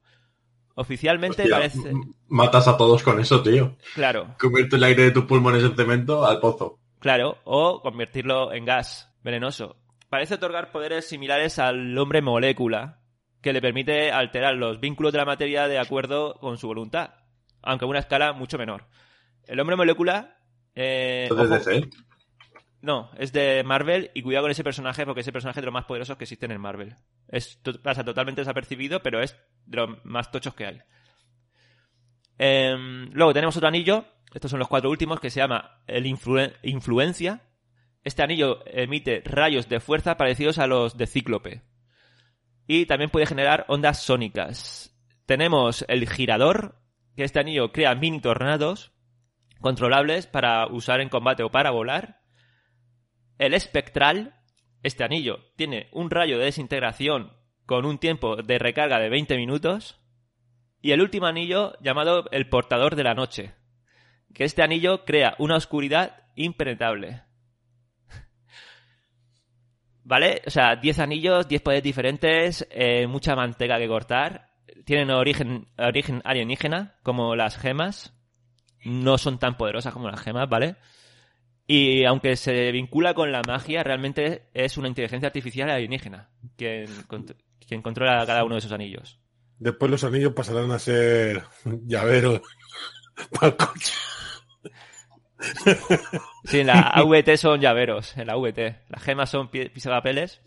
[0.75, 1.93] Oficialmente Hostia, parece...
[2.27, 3.75] Matas a todos con eso, tío.
[3.95, 6.79] Claro, Convierte el aire de tus pulmones en cemento al pozo.
[6.99, 9.75] claro, o convertirlo en gas venenoso.
[10.09, 12.99] Parece otorgar poderes similares al hombre molécula,
[13.41, 17.11] que le permite alterar los vínculos de la materia de acuerdo con su voluntad,
[17.61, 18.85] aunque a una escala mucho menor.
[19.47, 20.37] El hombre molécula...
[20.75, 21.89] eh, Entonces, ojo, DC.
[22.81, 25.73] No, es de Marvel y cuidado con ese personaje porque ese personaje es de los
[25.73, 26.95] más poderosos que existen en Marvel.
[27.27, 30.81] Es, pasa totalmente desapercibido, pero es de los más tochos que hay.
[32.37, 36.55] Em, luego tenemos otro anillo, estos son los cuatro últimos, que se llama el Influen-
[36.63, 37.41] Influencia.
[38.03, 41.61] Este anillo emite rayos de fuerza parecidos a los de Cíclope.
[42.65, 44.97] Y también puede generar ondas sónicas.
[45.27, 46.81] Tenemos el Girador,
[47.15, 48.91] que este anillo crea mini tornados
[49.59, 52.20] controlables para usar en combate o para volar.
[53.41, 54.35] El espectral,
[54.83, 57.33] este anillo, tiene un rayo de desintegración
[57.65, 59.99] con un tiempo de recarga de 20 minutos.
[60.79, 63.55] Y el último anillo, llamado el portador de la noche,
[64.35, 67.23] que este anillo crea una oscuridad impenetrable.
[70.03, 70.43] ¿Vale?
[70.45, 74.51] O sea, 10 anillos, 10 poderes diferentes, eh, mucha manteca que cortar.
[74.85, 78.13] Tienen origen, origen alienígena, como las gemas.
[78.85, 80.75] No son tan poderosas como las gemas, ¿vale?
[81.67, 87.37] Y aunque se vincula con la magia, realmente es una inteligencia artificial alienígena quien, contr-
[87.65, 89.19] quien controla cada uno de esos anillos.
[89.59, 91.43] Después los anillos pasarán a ser
[91.85, 92.41] llaveros
[93.31, 93.93] para el coche.
[96.45, 98.59] Sí, en la AVT son llaveros, en la AVT.
[98.89, 100.41] Las gemas son pi- pisapapeles.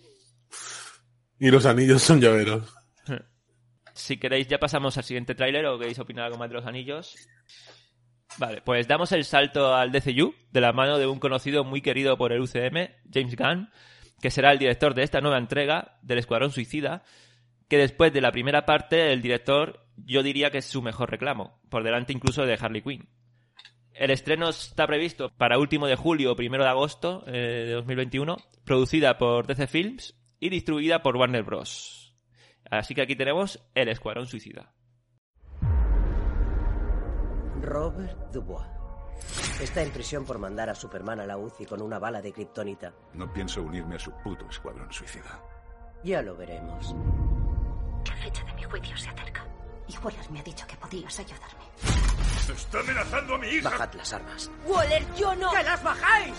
[1.39, 2.73] Y los anillos son llaveros.
[3.93, 7.15] Si queréis, ya pasamos al siguiente tráiler o queréis opinar algo más de los anillos.
[8.39, 12.17] Vale, pues damos el salto al DCU de la mano de un conocido muy querido
[12.17, 13.71] por el UCM, James Gunn,
[14.21, 17.03] que será el director de esta nueva entrega del Escuadrón Suicida,
[17.69, 21.61] que después de la primera parte, el director yo diría que es su mejor reclamo,
[21.69, 23.09] por delante incluso de Harley Quinn.
[23.93, 28.37] El estreno está previsto para último de julio o primero de agosto eh, de 2021,
[28.65, 32.17] producida por DC Films y distribuida por Warner Bros.
[32.69, 34.73] Así que aquí tenemos El Escuadrón Suicida.
[37.65, 38.67] Robert Dubois.
[39.61, 42.93] Está en prisión por mandar a Superman a la UCI con una bala de kriptonita.
[43.15, 45.41] No pienso unirme a su puto escuadrón suicida.
[46.03, 46.95] Ya lo veremos.
[48.07, 49.47] La fecha de mi juicio se acerca.
[49.89, 51.65] Y Waller me ha dicho que podías ayudarme.
[52.53, 53.71] ¡Está amenazando a mi hija!
[53.71, 54.51] Bajad las armas.
[54.67, 55.51] ¡Waller, yo no!
[55.53, 56.35] ¡Que las bajáis!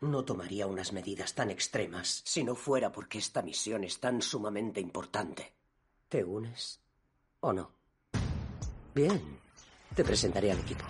[0.00, 4.80] No tomaría unas medidas tan extremas si no fuera porque esta misión es tan sumamente
[4.80, 5.52] importante.
[6.08, 6.80] ¿Te unes
[7.40, 7.70] o no?
[8.94, 9.38] Bien,
[9.94, 10.84] te presentaré al equipo.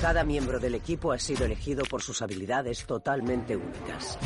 [0.00, 4.16] Cada miembro del equipo ha sido elegido por sus habilidades totalmente únicas.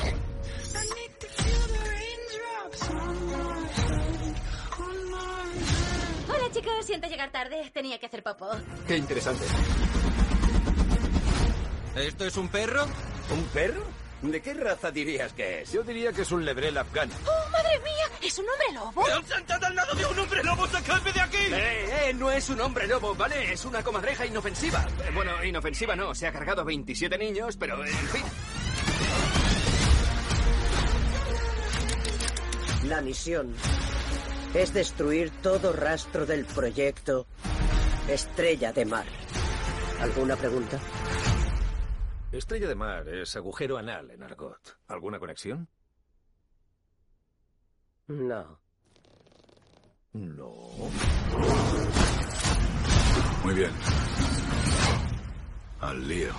[6.29, 6.73] Hola, chicos.
[6.85, 7.71] Siento llegar tarde.
[7.73, 8.51] Tenía que hacer popó.
[8.87, 9.45] Qué interesante.
[11.97, 12.85] ¿Esto es un perro?
[13.31, 14.02] ¿Un perro?
[14.23, 15.73] ¿De qué raza dirías que es?
[15.73, 17.13] Yo diría que es un lebrel afgano.
[17.27, 18.07] ¡Oh, madre mía!
[18.23, 19.05] ¿Es un hombre lobo?
[19.05, 20.67] ¡Me han sentado al lado de un hombre lobo!
[20.69, 21.37] ¡Sacadme de aquí!
[21.51, 22.15] ¡Eh, eh!
[22.15, 23.53] No es un hombre lobo, ¿vale?
[23.53, 24.87] Es una comadreja inofensiva.
[25.05, 26.15] Eh, Bueno, inofensiva no.
[26.15, 28.23] Se ha cargado 27 niños, pero en fin.
[32.89, 33.55] La misión
[34.55, 37.27] es destruir todo rastro del proyecto
[38.09, 39.07] Estrella de Mar.
[40.01, 40.79] ¿Alguna pregunta?
[42.33, 44.79] Estrella de mar es agujero anal en argot.
[44.89, 45.69] ¿Alguna conexión?
[48.09, 48.59] No.
[50.15, 50.55] No.
[53.45, 53.71] Muy bien.
[55.81, 56.33] Al lío.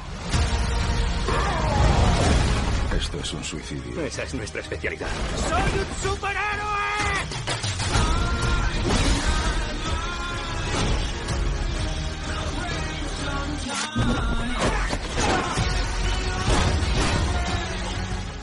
[2.97, 4.01] Esto es un suicidio.
[4.01, 5.09] Esa es nuestra especialidad.
[5.47, 6.83] ¡Soy un superhéroe!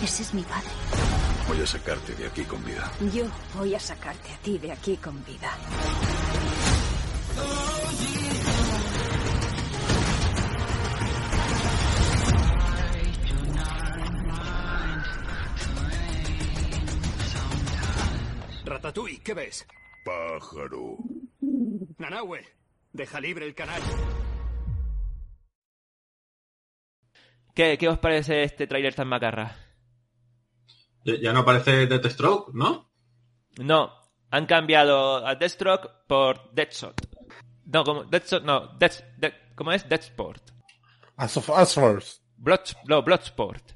[0.03, 0.71] Ese es mi padre.
[1.47, 2.91] Voy a sacarte de aquí con vida.
[3.13, 3.25] Yo
[3.55, 5.51] voy a sacarte a ti de aquí con vida.
[18.65, 19.67] Ratatouille, ¿qué ves?
[20.05, 20.97] Pájaro.
[21.99, 22.43] Nanahue,
[22.93, 23.83] deja libre el canal.
[27.55, 29.70] ¿Qué, qué os parece este tráiler tan macarra?
[31.05, 32.91] Ya, no parece Deathstroke, ¿no?
[33.59, 33.93] No,
[34.31, 36.95] han cambiado a Deathstroke por Deadshot.
[37.67, 39.89] No, como Deadshot, no, Death, Death- ¿cómo es?
[39.89, 40.51] Deadsport.
[41.17, 42.23] As of Asfors.
[42.37, 43.73] Blood, no, Bloodsport.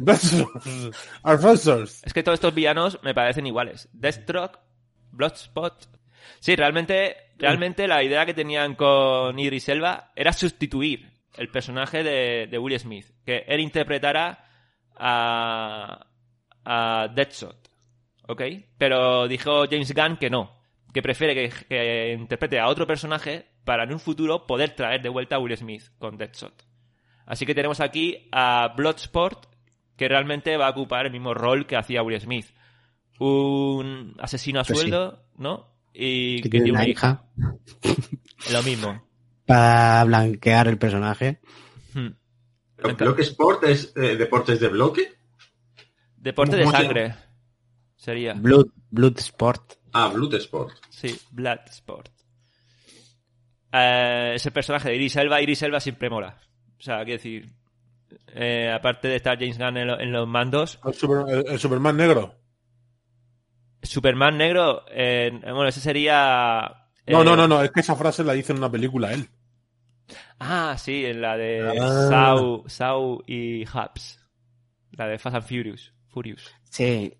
[2.04, 3.88] Es que todos estos villanos me parecen iguales.
[3.92, 4.58] Deathstroke,
[5.12, 5.88] Bloodspot.
[6.40, 12.46] Sí, realmente, realmente la idea que tenían con Idris Elba era sustituir el personaje de,
[12.50, 13.06] de Will Smith.
[13.24, 14.46] Que él interpretara
[14.96, 16.06] a,
[16.64, 17.56] a Deadshot.
[18.28, 18.42] ¿Ok?
[18.78, 20.58] Pero dijo James Gunn que no.
[20.92, 25.08] Que prefiere que, que interprete a otro personaje para en un futuro poder traer de
[25.08, 26.64] vuelta a Will Smith con Deadshot.
[27.26, 29.46] Así que tenemos aquí a Bloodsport,
[29.96, 32.46] que realmente va a ocupar el mismo rol que hacía Will Smith.
[33.20, 34.88] Un asesino a Pues sí.
[34.88, 35.68] sueldo, ¿no?
[35.92, 37.24] Y Que tiene una hija.
[38.52, 39.02] Lo mismo.
[39.46, 41.40] Para blanquear el personaje.
[41.94, 42.08] Hmm.
[42.96, 45.12] ¿Bloque Sport es eh, deportes de bloque?
[46.20, 47.14] Deporte de ¿Cómo se sangre.
[47.96, 48.34] Sería.
[48.34, 49.72] Blood, Blood Sport.
[49.92, 50.72] Ah, Blood Sport.
[50.90, 52.08] Sí, Bloodsport.
[53.72, 56.38] Eh, ese personaje de Iris Elba, Iris Elba siempre mola.
[56.78, 57.52] O sea, quiero decir,
[58.34, 61.58] eh, aparte de estar James Gunn en, lo- en los mandos, El, Super- el- el
[61.58, 62.34] Superman negro.
[63.82, 66.70] Superman negro, eh, bueno, ese sería...
[67.06, 69.28] No, eh, no, no, no, es que esa frase la hizo en una película él.
[70.38, 72.08] Ah, sí, en la de Ah.
[72.10, 74.18] Sau, Sau y Hubs.
[74.92, 75.92] La de Fast and Furious.
[76.12, 76.50] Furious.
[76.70, 77.14] Sí.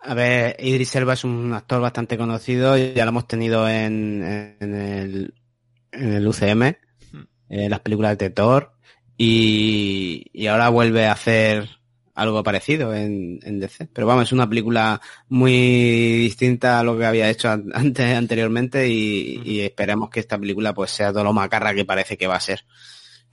[0.00, 4.74] A ver, Idris Elba es un actor bastante conocido, ya lo hemos tenido en, en
[4.74, 5.34] el,
[5.92, 6.76] en el UCM,
[7.48, 8.72] en las películas de Thor,
[9.16, 11.68] y, y ahora vuelve a hacer
[12.14, 13.88] algo parecido en, en DC.
[13.92, 15.52] Pero vamos, es una película muy
[16.18, 20.74] distinta a lo que había hecho an- antes, anteriormente, y, y esperemos que esta película
[20.74, 22.64] pues sea todo lo macarra que parece que va a ser.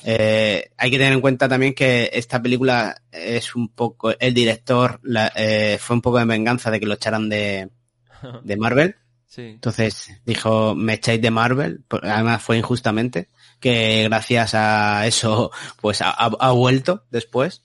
[0.04, 5.00] Eh, hay que tener en cuenta también que esta película es un poco, el director
[5.04, 7.70] la- eh, fue un poco de venganza de que lo echaran de,
[8.44, 8.96] de Marvel.
[9.28, 9.42] Sí.
[9.42, 13.30] Entonces dijo, me echáis de Marvel, además fue injustamente,
[13.60, 17.62] que gracias a eso pues ha, ha- ha vuelto después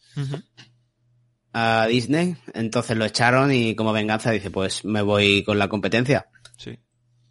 [1.52, 6.26] a Disney, entonces lo echaron y como venganza dice, pues me voy con la competencia.
[6.56, 6.78] Sí.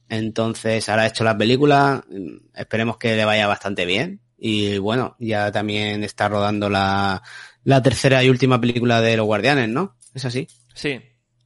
[0.09, 4.21] Entonces ahora ha hecho la película, mm, esperemos que le vaya bastante bien.
[4.45, 7.21] Y bueno, ya también está rodando la,
[7.63, 9.95] la tercera y última película de Los Guardianes, ¿no?
[10.13, 10.47] ¿Es así?
[10.73, 10.99] Sí,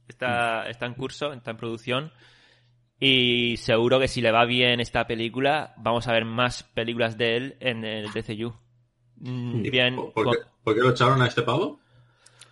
[0.08, 2.12] está, está en curso, está en producción.
[2.98, 7.36] Y seguro que si le va bien esta película, vamos a ver más películas de
[7.36, 8.52] él en el DCU.
[9.20, 11.78] Mm, ¿Y Bien, ¿Por, por con- qué, por qué lo echaron a este pavo?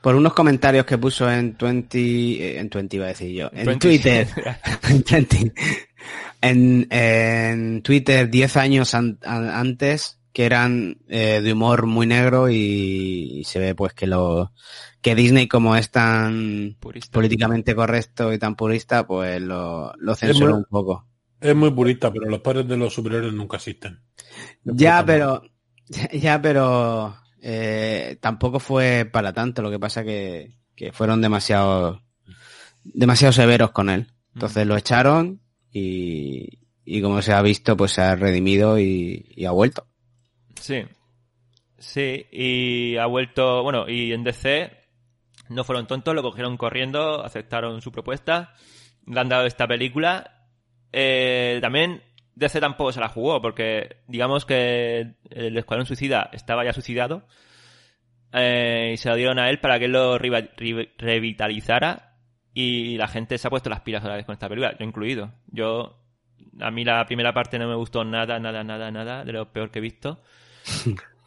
[0.00, 3.66] Por unos comentarios que puso en 20, eh, en 20 iba a decir yo, en
[3.66, 3.78] 20.
[3.88, 4.28] Twitter,
[4.88, 5.52] en 20,
[6.40, 12.50] en, en Twitter 10 años an- an- antes, que eran eh, de humor muy negro
[12.50, 12.54] y,
[13.40, 14.52] y se ve pues que lo,
[15.00, 17.10] que Disney como es tan Purista.
[17.10, 21.06] políticamente correcto y tan purista, pues lo, lo censuró muy- un poco.
[21.40, 24.00] Es muy purista, pero los padres de los superiores nunca existen.
[24.64, 25.42] Ya, pero,
[26.12, 29.62] ya, pero eh, tampoco fue para tanto.
[29.62, 32.02] Lo que pasa que, que fueron demasiado,
[32.84, 34.08] demasiado severos con él.
[34.34, 39.44] Entonces lo echaron y, y como se ha visto, pues se ha redimido y, y
[39.46, 39.88] ha vuelto.
[40.60, 40.84] Sí.
[41.78, 44.70] Sí, y ha vuelto, bueno, y en DC
[45.50, 48.54] no fueron tontos, lo cogieron corriendo, aceptaron su propuesta,
[49.06, 50.48] le han dado esta película.
[50.92, 52.02] Eh, también
[52.34, 57.26] DC tampoco se la jugó, porque digamos que el Escuadrón Suicida estaba ya suicidado,
[58.32, 62.16] eh, y se lo dieron a él para que él lo revitalizara,
[62.54, 64.84] y la gente se ha puesto las pilas a la vez con esta película, yo
[64.84, 65.34] incluido.
[65.48, 65.98] Yo,
[66.60, 69.70] a mí la primera parte no me gustó nada, nada, nada, nada, de lo peor
[69.70, 70.22] que he visto.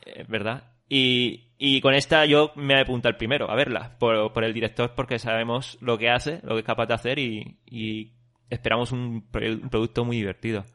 [0.05, 0.63] Eh, ¿Verdad?
[0.87, 4.95] Y, y con esta yo me apunto al primero a verla, por, por el director,
[4.95, 8.13] porque sabemos lo que hace, lo que es capaz de hacer y, y
[8.49, 10.65] esperamos un, pro- un producto muy divertido.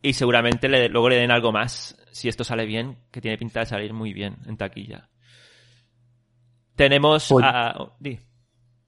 [0.00, 3.60] Y seguramente le- luego le den algo más, si esto sale bien, que tiene pinta
[3.60, 5.10] de salir muy bien en taquilla.
[6.76, 7.92] Tenemos Pues- a...
[7.98, 8.18] di.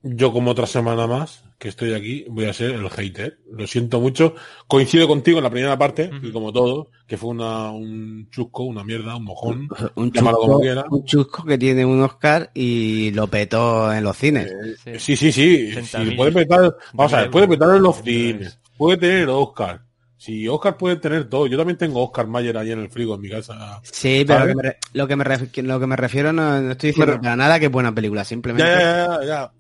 [0.03, 3.39] Yo como otra semana más que estoy aquí voy a ser el hater.
[3.53, 4.35] Lo siento mucho.
[4.67, 8.83] Coincido contigo en la primera parte, y como todo, que fue una, un chusco, una
[8.83, 10.87] mierda, un mojón, Un chusco, como quiera.
[10.91, 14.51] un chusco que tiene un Oscar y lo petó en los cines.
[14.99, 15.33] Sí, sí, sí.
[15.33, 16.17] sí, 80.000.
[16.17, 19.83] puede petar, vamos a ver, puede petar en los cines, puede tener Oscar.
[20.23, 23.23] Si Oscar puede tener todo, yo también tengo Oscar Mayer ahí en el frigo en
[23.23, 23.81] mi casa.
[23.85, 26.73] Sí, pero lo que, me, lo, que me ref- lo que me refiero no, no
[26.73, 28.71] estoy diciendo Pero- para nada que es buena película, simplemente...
[28.71, 29.53] ya, ya,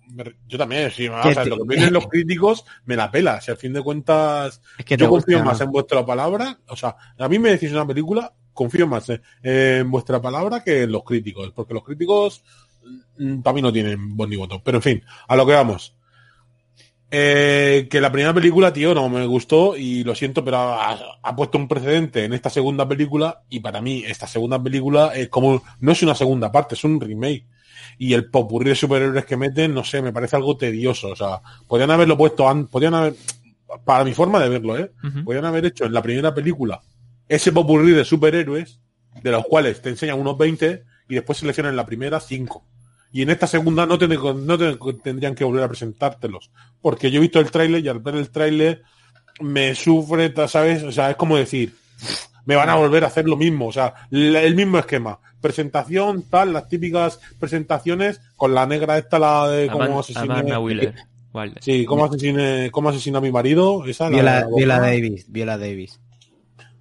[0.46, 3.40] Yo también, sí, o sea, te- lo que vienen los críticos me la pela.
[3.40, 5.64] Si al fin de cuentas Es que te yo confío gusta, más ¿no?
[5.64, 9.90] en vuestra palabra, o sea, a mí me decís una película, confío más en, en
[9.90, 12.44] vuestra palabra que en los críticos, porque los críticos
[13.16, 14.61] mm, para mí no tienen buen ni voto.
[14.62, 15.96] Pero en fin, a lo que vamos.
[17.11, 21.36] Eh, que la primera película, tío, no me gustó y lo siento, pero ha, ha
[21.36, 25.62] puesto un precedente en esta segunda película y para mí esta segunda película es como,
[25.80, 27.46] no es una segunda parte, es un remake.
[27.98, 31.08] Y el popurrí de superhéroes que meten, no sé, me parece algo tedioso.
[31.08, 33.14] O sea, podrían haberlo puesto antes, podrían haber,
[33.84, 34.92] para mi forma de verlo, ¿eh?
[35.02, 35.24] Ujú.
[35.24, 36.80] Podrían haber hecho en la primera película
[37.30, 38.80] ese popurrí de superhéroes,
[39.22, 42.64] de los cuales te enseñan unos 20 y después seleccionan en la primera 5.
[43.12, 44.11] Y en esta segunda no, ten-
[44.46, 46.50] no ten- tendrían que volver a presentártelos.
[46.80, 48.82] Porque yo he visto el tráiler y al ver el tráiler
[49.40, 50.82] me sufre, ¿sabes?
[50.82, 51.74] O sea, es como decir,
[52.44, 53.66] me van a volver a hacer lo mismo.
[53.68, 55.18] O sea, la- el mismo esquema.
[55.40, 59.84] Presentación, tal, las típicas presentaciones con la negra esta, la de cómo.
[61.32, 61.62] Wilder.
[61.62, 65.58] Sí, cómo asesiné, cómo asesina a mi marido, esa la- Viola, la- Viola Davis, Viola
[65.58, 66.00] Davis.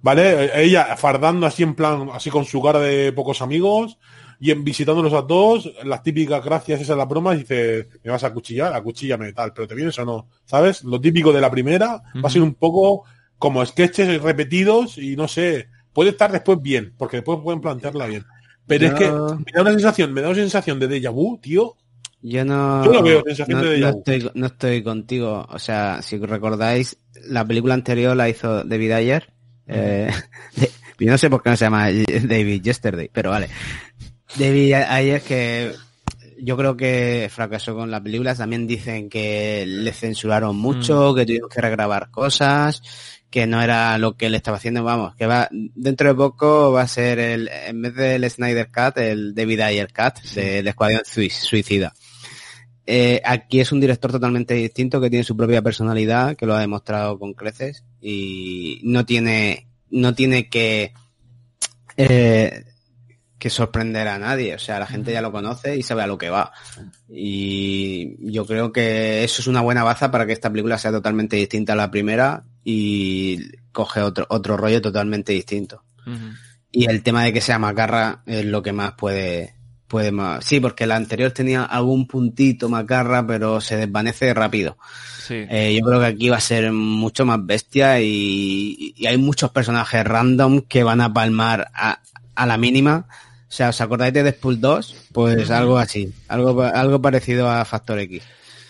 [0.02, 0.50] ¿Vale?
[0.62, 3.98] Ella fardando así en plan, así con su cara de pocos amigos,
[4.40, 8.10] y en visitándolos a todos, las típicas gracias, esa es la broma, y dice, me
[8.10, 10.82] vas a cuchillar, acuchíllame tal, pero te vienes o no, ¿sabes?
[10.82, 13.04] Lo típico de la primera va a ser un poco
[13.38, 18.24] como sketches repetidos y no sé, puede estar después bien, porque después pueden plantearla bien.
[18.66, 21.76] Pero es que me da una sensación, me da una sensación de déjà vu, tío.
[22.22, 25.46] Yo no, Yo lo veo, sensación no, de déjà no estoy, no estoy contigo.
[25.50, 29.32] O sea, si recordáis, la película anterior la hizo David Ayer.
[29.66, 30.10] Eh,
[30.56, 33.48] de- yo no sé por qué no se llama David Yesterday, pero vale.
[34.36, 35.72] David Ayer que
[36.42, 38.34] yo creo que fracasó con la película.
[38.34, 42.82] También dicen que le censuraron mucho, que tuvieron que regrabar cosas,
[43.28, 44.82] que no era lo que él estaba haciendo.
[44.82, 48.96] Vamos, que va dentro de poco va a ser el, en vez del Snyder Cut,
[48.98, 51.92] el David Ayer Cut del Escuadrón Sui- Suicida.
[52.86, 56.60] Eh, aquí es un director totalmente distinto que tiene su propia personalidad, que lo ha
[56.60, 60.92] demostrado con creces y no tiene, no tiene que,
[61.96, 62.64] eh,
[63.40, 64.54] que sorprender a nadie.
[64.54, 66.52] O sea, la gente ya lo conoce y sabe a lo que va.
[67.08, 71.36] Y yo creo que eso es una buena baza para que esta película sea totalmente
[71.36, 75.82] distinta a la primera y coge otro, otro rollo totalmente distinto.
[76.70, 79.54] Y el tema de que sea macarra es lo que más puede,
[79.88, 80.44] puede más.
[80.44, 84.76] Sí, porque la anterior tenía algún puntito macarra, pero se desvanece rápido.
[85.26, 85.46] Sí.
[85.48, 89.50] Eh, yo creo que aquí va a ser mucho más bestia y, y hay muchos
[89.50, 92.00] personajes random que van a palmar a,
[92.34, 93.06] a la mínima.
[93.50, 95.08] O sea, ¿os acordáis de Deadpool 2?
[95.12, 98.22] Pues algo así, algo, algo parecido a Factor X.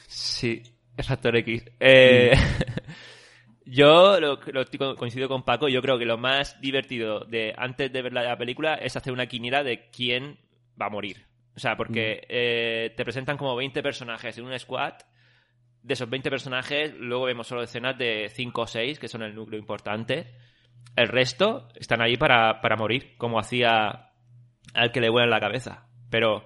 [0.08, 0.62] Sí,
[0.96, 1.64] es Factor X.
[1.78, 2.32] Eh,
[3.66, 5.68] yo lo, lo coincido con Paco.
[5.68, 9.12] Yo creo que lo más divertido de antes de ver la, la película es hacer
[9.12, 10.38] una quiniela de quién
[10.80, 11.26] va a morir.
[11.54, 14.94] O sea, porque eh, te presentan como 20 personajes en un squad.
[15.82, 19.34] De esos 20 personajes, luego vemos solo escenas de 5 o 6, que son el
[19.34, 20.32] núcleo importante.
[20.96, 24.09] El resto están ahí para, para morir, como hacía
[24.74, 25.86] al que le vuela en la cabeza.
[26.10, 26.44] Pero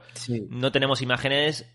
[0.50, 1.66] no tenemos imágenes.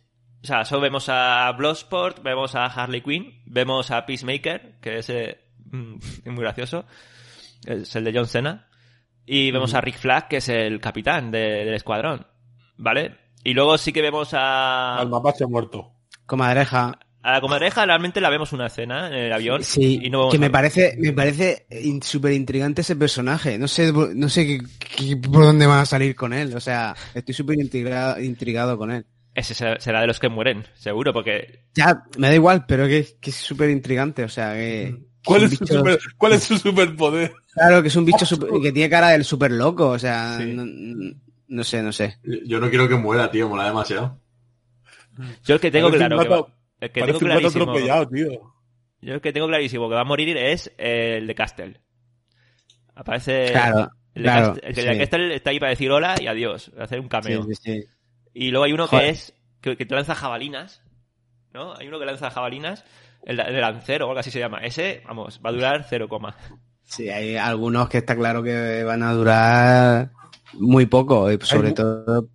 [0.43, 5.09] O sea, solo vemos a Bloodsport, vemos a Harley Quinn, vemos a Peacemaker, que es
[5.09, 5.39] eh,
[5.71, 5.95] mm,
[6.25, 6.85] muy gracioso.
[7.65, 8.67] Es el de John Cena.
[9.25, 12.25] Y vemos a Rick Flag, que es el capitán de- del escuadrón.
[12.77, 13.17] ¿Vale?
[13.43, 14.97] Y luego sí que vemos a.
[14.97, 15.93] Al mapache muerto.
[16.25, 16.97] Comadreja.
[17.22, 19.61] A la comadreja realmente la vemos una escena en el avión.
[19.63, 21.65] Sí, y no vemos que me parece, me parece
[22.01, 23.57] súper intrigante ese personaje.
[23.57, 26.55] No sé, no sé qué- qué- por dónde van a salir con él.
[26.55, 29.05] O sea, estoy súper intriga- intrigado con él.
[29.36, 31.65] Ese se- será de los que mueren, seguro, porque.
[31.74, 34.24] Ya, me da igual, pero que, que es súper intrigante.
[34.24, 34.95] O sea, que.
[35.26, 37.34] ¿Cuál que es, bicho- super- ¿Cuál es su superpoder?
[37.53, 39.89] Claro, que es un bicho super- que tiene cara del súper loco.
[39.89, 40.63] O sea, no,
[41.49, 42.17] no sé, no sé.
[42.45, 44.20] Yo no quiero que muera, tío, mola demasiado.
[45.43, 46.47] Yo el que tengo claro que va-
[46.80, 48.53] el que parece tengo un gato clarísimo- tío.
[49.01, 51.80] Yo el que tengo clarísimo que va a morir es el de Castle.
[52.95, 53.51] Aparece.
[53.51, 54.99] Claro, El de, claro, Castle, el que de sí.
[54.99, 57.43] Castle está ahí para decir hola y adiós, hacer un cameo.
[57.43, 57.84] Sí, sí, sí.
[58.34, 59.05] Y luego hay uno Joder.
[59.05, 59.34] que es.
[59.61, 60.82] Que, que te lanza jabalinas.
[61.53, 61.73] ¿No?
[61.75, 62.84] Hay uno que lanza jabalinas.
[63.23, 64.59] El, el de lancero o algo así se llama.
[64.59, 66.36] Ese, vamos, va a durar cero coma.
[66.84, 70.11] Sí, hay algunos que está claro que van a durar
[70.53, 72.27] muy poco, y sobre todo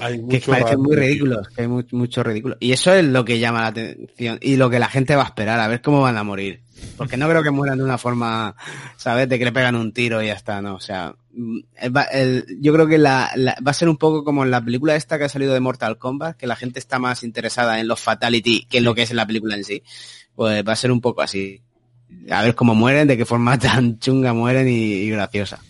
[0.00, 2.56] Hay que parecen muy ridículos, que hay mu- mucho ridículo.
[2.60, 5.26] Y eso es lo que llama la atención y lo que la gente va a
[5.26, 6.60] esperar, a ver cómo van a morir.
[6.96, 8.54] Porque no creo que mueran de una forma,
[8.96, 9.28] ¿sabes?
[9.28, 10.76] De que le pegan un tiro y ya está, ¿no?
[10.76, 14.24] O sea, mm, el el- yo creo que la, la- va a ser un poco
[14.24, 16.98] como en la película esta que ha salido de Mortal Kombat, que la gente está
[16.98, 19.82] más interesada en los fatality que en lo que es la película en sí.
[20.34, 21.60] Pues va a ser un poco así.
[22.30, 25.60] a ver cómo mueren, de qué forma tan chunga mueren y, y graciosa.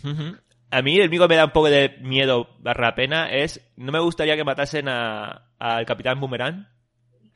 [0.70, 3.90] A mí el único que me da un poco de miedo barra pena es, no
[3.92, 6.68] me gustaría que matasen a- al Capitán Boomerang,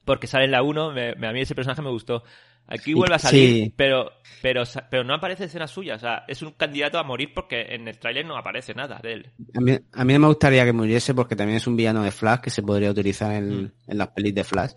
[0.05, 2.23] porque sale en la 1, me- me- a mí ese personaje me gustó.
[2.67, 3.75] Aquí vuelve a salir, sí.
[3.77, 4.11] pero,
[4.41, 7.87] pero, pero no aparece escena suya, o sea, es un candidato a morir porque en
[7.89, 9.31] el tráiler no aparece nada de él.
[9.55, 12.11] A mí, a mí no me gustaría que muriese porque también es un villano de
[12.11, 13.35] Flash que se podría utilizar Mm.
[13.49, 14.73] en, en las pelis de Flash.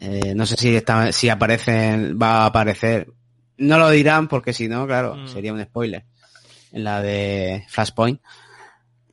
[0.00, 3.06] Eh, no sé si está, si aparecen, va a aparecer.
[3.58, 5.26] No lo dirán porque si no, claro, Mm.
[5.28, 6.04] sería un spoiler.
[6.72, 8.20] En la de Flashpoint.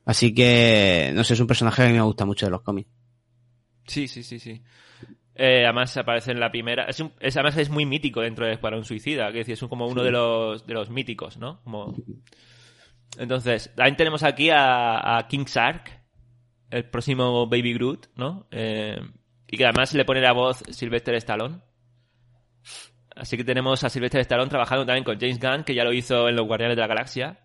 [0.04, 2.62] Así que, no sé, es un personaje que a mí me gusta mucho de los
[2.62, 2.90] cómics.
[3.86, 4.62] Sí, sí, sí, sí.
[5.34, 6.84] Eh, además aparece en la primera.
[6.84, 9.68] Es un- es- además es muy mítico dentro de Escuadrón Suicida, que es, es un-
[9.68, 11.60] como uno de los de los míticos, ¿no?
[11.62, 11.94] Como...
[13.18, 16.02] Entonces, también tenemos aquí a, a King Shark,
[16.70, 18.46] el próximo Baby Groot, ¿no?
[18.50, 18.98] Eh,
[19.50, 21.60] y que además le pone la voz Sylvester Stallone.
[23.16, 26.28] Así que tenemos a Sylvester Stallone trabajando también con James Gunn, que ya lo hizo
[26.28, 27.40] en Los Guardianes de la Galaxia.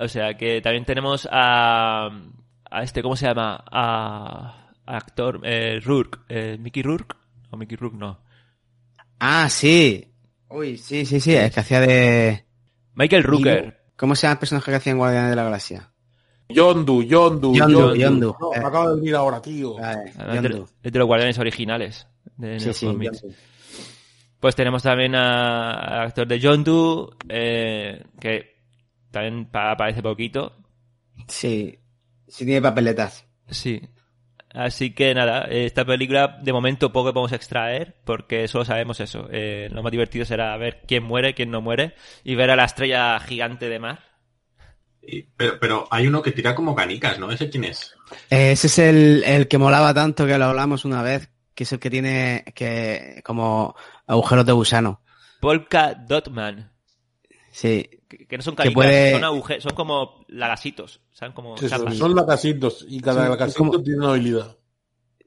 [0.00, 2.08] O sea que también tenemos a,
[2.70, 3.64] a este, ¿cómo se llama?
[3.70, 7.16] A, a actor, eh, Rourke, eh, Mickey Rourke,
[7.50, 8.20] o Mickey Rourke no.
[9.20, 10.04] Ah, sí.
[10.50, 12.44] Uy, sí, sí, sí, es que hacía de...
[12.94, 13.78] Michael Rooker.
[13.96, 15.90] ¿Cómo se llama el personaje que hacía en Guardianes de la Galaxia?
[16.48, 18.36] Yondu, Yondu, Yondu, Yondu.
[18.40, 18.60] No, Eh.
[18.60, 19.74] me acaba de venir ahora, tío.
[19.76, 22.86] De, es de los guardianes originales de, Sí, sí.
[24.40, 28.57] Pues tenemos también a- al actor de Yondu, eh, que
[29.10, 30.56] también pa- aparece poquito.
[31.26, 31.78] Sí,
[32.26, 33.26] sí tiene papeletas.
[33.50, 33.80] Sí.
[34.54, 39.28] Así que nada, esta película de momento poco podemos extraer porque solo sabemos eso.
[39.30, 41.94] Eh, lo más divertido será ver quién muere, quién no muere
[42.24, 44.00] y ver a la estrella gigante de mar.
[45.36, 47.30] Pero, pero hay uno que tira como canicas, ¿no?
[47.30, 47.94] ¿Ese quién es?
[48.30, 51.72] Eh, Ese es el, el que molaba tanto que lo hablamos una vez, que es
[51.72, 53.74] el que tiene que como
[54.06, 55.02] agujeros de gusano.
[55.40, 56.72] Polka Dotman.
[57.52, 57.88] Sí.
[58.08, 61.00] Que, que no son canicas, puede- son, aguje- son como lagasitos.
[61.12, 64.56] Son como Sí, son, lacasitos y cada Sí, como- tiene una habilidad.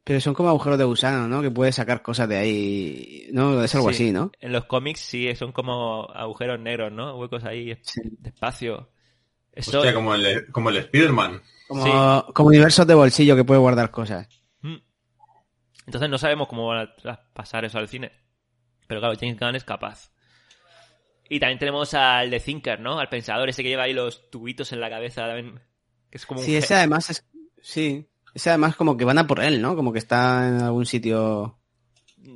[0.03, 1.43] Pero son como agujeros de gusano, ¿no?
[1.43, 3.29] Que puede sacar cosas de ahí.
[3.34, 3.95] No, es algo Sí.
[3.95, 4.32] así, ¿no?
[4.39, 7.15] En los cómics sí, son como agujeros negros, ¿no?
[7.17, 8.89] Huecos ahí de espacio.
[9.51, 9.77] Eso...
[9.77, 11.39] Hostia, como el, como el Spider-Man.
[11.67, 12.32] Como, Sí.
[12.34, 14.27] como universos de bolsillo que puede guardar cosas.
[14.61, 14.77] Mm.
[15.86, 18.11] Entonces no sabemos cómo van a traspasar eso al cine.
[18.88, 20.11] Pero claro, James Gunn es capaz.
[21.34, 22.99] Y también tenemos al de Thinker, ¿no?
[22.99, 25.61] Al pensador, ese que lleva ahí los tubitos en la cabeza también.
[26.09, 27.25] Que es como Sí, ese además es...
[27.61, 28.05] Sí.
[28.34, 29.77] Ese además como que van a por él, ¿no?
[29.77, 31.57] Como que está en algún sitio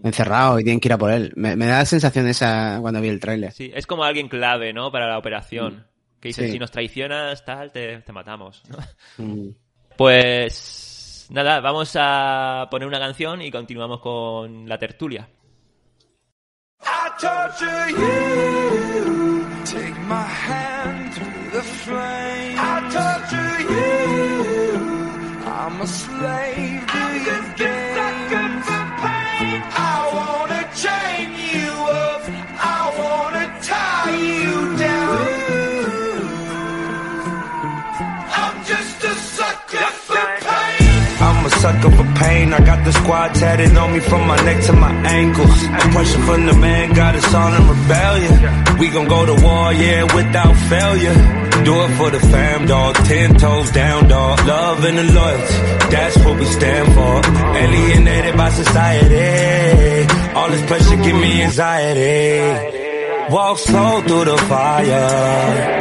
[0.01, 1.33] encerrado y tienen que ir a por él.
[1.35, 3.51] Me, me da la sensación esa cuando vi el tráiler.
[3.51, 4.89] Sí, es como alguien clave, ¿no?
[4.93, 5.85] Para la operación.
[6.21, 6.53] Que dice, Sí.
[6.53, 8.63] si nos traicionas, tal, te, te matamos.
[8.69, 8.77] ¿no?
[9.25, 9.49] Mm.
[9.97, 15.27] Pues nada, vamos a poner una canción y continuamos con la tertulia.
[16.81, 18.54] I
[20.07, 22.57] my hand through the flame.
[22.59, 23.85] I torture you.
[25.49, 28.67] I'm a slave to your games.
[29.77, 31.71] I wanna chain you
[32.05, 32.23] up.
[32.77, 35.17] I wanna tie you down.
[38.41, 41.01] I'm just a sucker for pain.
[41.27, 42.53] I'm a sucker for pain.
[42.53, 45.61] I got the squad tatted on me from my neck to my ankles.
[45.61, 48.64] The pressure from the man got us all in rebellion.
[48.79, 51.15] We gon' go to war, yeah, without failure.
[51.63, 52.95] Do it for the fam, dog.
[52.95, 54.45] Ten toes down, dog.
[54.45, 55.53] Love and the loyalty,
[55.93, 57.15] that's what we stand for.
[57.57, 60.13] Alienated by society.
[60.35, 63.33] All this pressure give me anxiety.
[63.33, 65.75] Walk slow through the fire.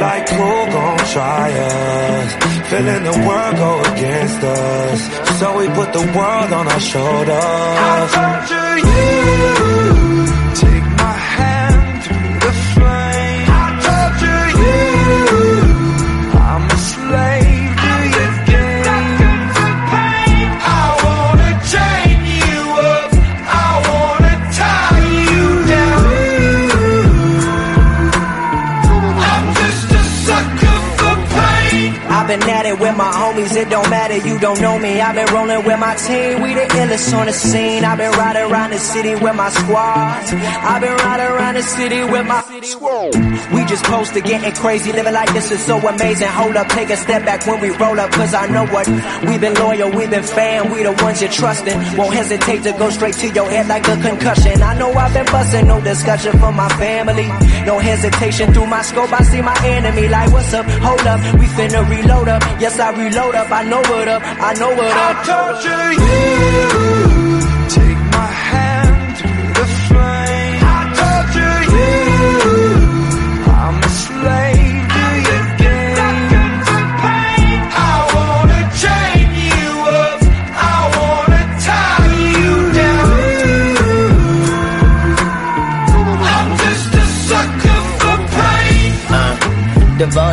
[0.00, 2.34] Like who gon' try us?
[2.70, 5.38] Feeling the world go against us.
[5.38, 7.30] So we put the world on our shoulders.
[7.38, 9.59] I torture you.
[32.30, 35.00] Been at it with my homies, it don't matter, you don't know me.
[35.00, 37.84] I've been rolling with my team, we the illest on the scene.
[37.84, 40.22] I've been riding around the city with my squad.
[40.70, 42.49] I've been riding around the city with my.
[42.50, 46.26] We just posted getting crazy, living like this is so amazing.
[46.26, 48.88] Hold up, take a step back when we roll up, cause I know what.
[49.22, 51.76] We've been loyal, we've been fan, we the ones you're trusting.
[51.96, 54.62] Won't hesitate to go straight to your head like a concussion.
[54.62, 57.28] I know I've been busting, no discussion for my family.
[57.66, 60.66] No hesitation through my scope, I see my enemy like, what's up?
[60.66, 62.42] Hold up, we finna reload up.
[62.60, 65.62] Yes, I reload up, I know what up, I know what I up.
[65.62, 67.09] torture you.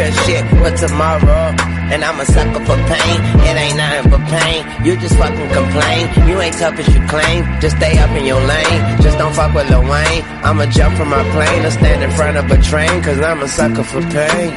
[0.00, 1.54] fear shit for tomorrow.
[1.92, 3.16] And I'm a sucker for pain.
[3.48, 4.60] It ain't nothing but pain.
[4.84, 6.28] You just fucking complain.
[6.28, 7.44] You ain't tough as you claim.
[7.60, 8.80] Just stay up in your lane.
[9.02, 10.22] Just don't fuck with Lil Wayne.
[10.46, 13.02] I'ma jump from my plane or stand in front of a train.
[13.02, 14.50] Cause I'm a sucker for pain.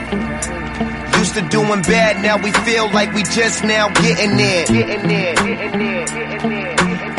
[1.20, 4.66] Used to doing bad, now we feel like we just now getting there.
[4.66, 6.83] Getting there, getting there, getting there.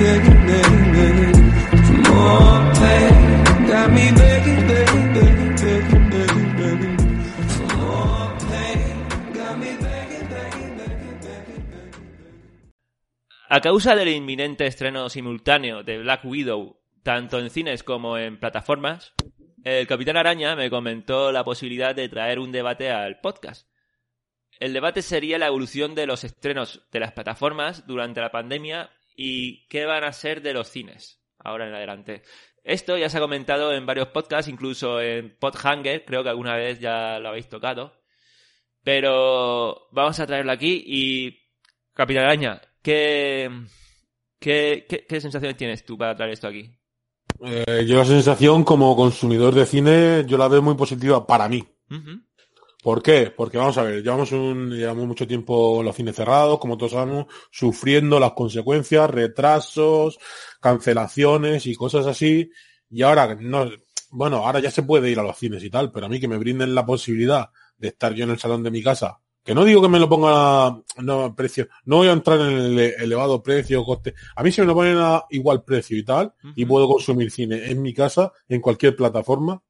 [0.00, 0.04] A
[13.60, 19.14] causa del inminente estreno simultáneo de Black Widow, tanto en cines como en plataformas,
[19.64, 23.68] el Capitán Araña me comentó la posibilidad de traer un debate al podcast.
[24.60, 29.66] El debate sería la evolución de los estrenos de las plataformas durante la pandemia y
[29.66, 32.22] qué van a ser de los cines ahora en adelante.
[32.62, 36.78] Esto ya se ha comentado en varios podcasts, incluso en Podhanger, creo que alguna vez
[36.78, 38.00] ya lo habéis tocado.
[38.84, 41.36] Pero vamos a traerlo aquí y,
[41.94, 43.50] Capitán Araña, ¿qué,
[44.38, 46.70] qué, qué, qué sensaciones tienes tú para traer esto aquí?
[47.40, 51.64] Eh, yo la sensación como consumidor de cine, yo la veo muy positiva para mí.
[52.82, 53.32] ¿Por qué?
[53.36, 57.26] Porque vamos a ver, llevamos un, llevamos mucho tiempo los cines cerrados, como todos sabemos,
[57.50, 60.18] sufriendo las consecuencias, retrasos,
[60.60, 62.50] cancelaciones y cosas así.
[62.90, 63.68] Y ahora no,
[64.10, 66.28] bueno, ahora ya se puede ir a los cines y tal, pero a mí que
[66.28, 69.64] me brinden la posibilidad de estar yo en el salón de mi casa, que no
[69.64, 72.94] digo que me lo ponga no a precio, no voy a entrar en el ele-
[72.98, 74.14] elevado precio, coste.
[74.36, 77.70] A mí si me lo ponen a igual precio y tal, y puedo consumir cine
[77.70, 79.60] en mi casa, en cualquier plataforma,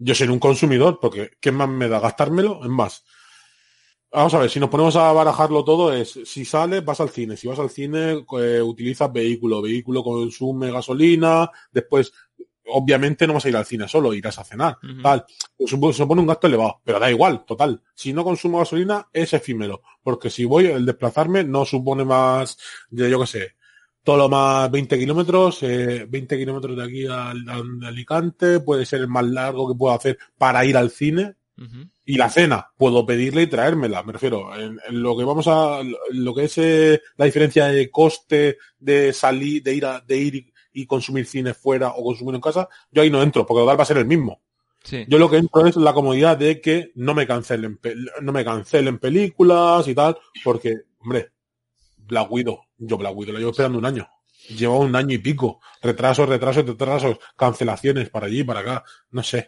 [0.00, 2.00] yo seré un consumidor, porque ¿qué más me da?
[2.00, 2.60] ¿Gastármelo?
[2.64, 3.04] Es más.
[4.12, 7.36] Vamos a ver, si nos ponemos a barajarlo todo es, si sales, vas al cine.
[7.36, 9.62] Si vas al cine, eh, utilizas vehículo.
[9.62, 11.48] Vehículo consume gasolina.
[11.70, 12.12] Después,
[12.66, 14.78] obviamente no vas a ir al cine solo, irás a cenar.
[15.00, 15.24] Tal.
[15.60, 17.82] Supo- Supone un gasto elevado, pero da igual, total.
[17.94, 19.80] Si no consumo gasolina, es efímero.
[20.02, 22.58] Porque si voy, el desplazarme no supone más,
[22.90, 23.52] de, yo qué sé,
[24.02, 29.00] todo lo más 20 kilómetros, eh, 20 kilómetros de aquí al, al- Alicante, puede ser
[29.00, 31.34] el más largo que puedo hacer para ir al cine.
[32.06, 35.80] Y la cena, puedo pedirle y traérmela, me refiero, en, en lo que vamos a,
[36.12, 40.52] lo que es eh, la diferencia de coste de salir, de ir a, de ir
[40.72, 43.82] y, consumir cine fuera o consumir en casa, yo ahí no entro, porque total va
[43.82, 44.40] a ser el mismo.
[44.82, 45.04] Sí.
[45.06, 47.78] Yo lo que entro es la comodidad de que no me cancelen,
[48.22, 51.28] no me cancelen películas y tal, porque, hombre,
[51.98, 54.08] Black Widow, yo Black Widow la llevo esperando un año.
[54.48, 55.60] Lleva un año y pico.
[55.82, 59.46] Retrasos, retrasos, retrasos, cancelaciones para allí, para acá, no sé.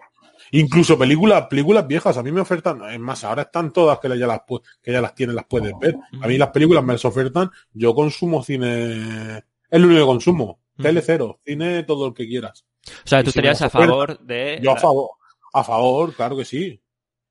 [0.51, 4.27] Incluso películas, películas viejas, a mí me ofertan, es más, ahora están todas que ya
[4.27, 4.41] las
[4.83, 5.97] que ya las tienen, las puedes ver.
[6.21, 9.39] A mí las películas me las ofertan, yo consumo cine,
[9.71, 10.61] es lo único que consumo.
[10.77, 12.67] Tele cero, cine todo el que quieras.
[12.87, 14.59] O sea, tú estarías a favor de...
[14.63, 15.11] Yo a favor,
[15.55, 16.83] a favor, claro que sí.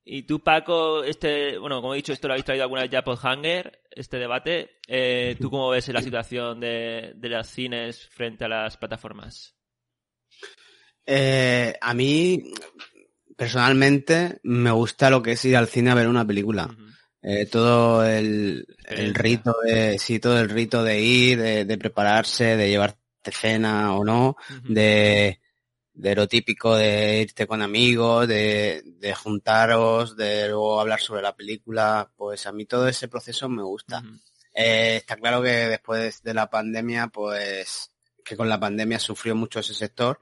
[0.04, 3.04] Y tú, Paco, este, bueno, como he dicho, esto lo habéis traído alguna vez ya
[3.04, 4.78] por Hanger, este debate.
[4.86, 9.54] Eh, ¿Tú cómo ves la situación de, de los cines frente a las plataformas?
[11.06, 12.52] Eh, a mí,
[13.36, 16.74] personalmente, me gusta lo que es ir al cine a ver una película.
[17.22, 22.56] Eh, todo el, el rito de, sí, todo el rito de ir, de, de prepararse,
[22.56, 22.98] de llevarte
[23.30, 25.41] cena o no, de,
[25.94, 31.36] de lo típico de irte con amigos, de, de juntaros, de luego hablar sobre la
[31.36, 34.02] película, pues a mí todo ese proceso me gusta.
[34.54, 37.90] Eh, está claro que después de la pandemia, pues,
[38.24, 40.20] que con la pandemia sufrió mucho ese sector,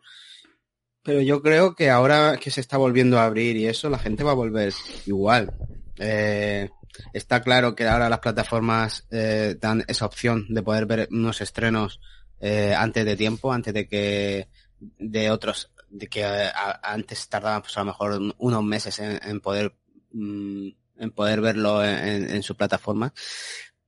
[1.02, 4.24] pero yo creo que ahora que se está volviendo a abrir y eso, la gente
[4.24, 4.72] va a volver
[5.06, 5.52] igual.
[5.98, 6.68] Eh,
[7.12, 12.00] está claro que ahora las plataformas eh, dan esa opción de poder ver unos estrenos
[12.42, 14.48] antes de tiempo, antes de que
[14.80, 19.40] de otros, de que a- antes tardaban pues a lo mejor un- unos meses en,
[19.40, 19.74] poder
[20.12, 20.68] mm,
[20.98, 23.12] en poder verlo en, su plataforma.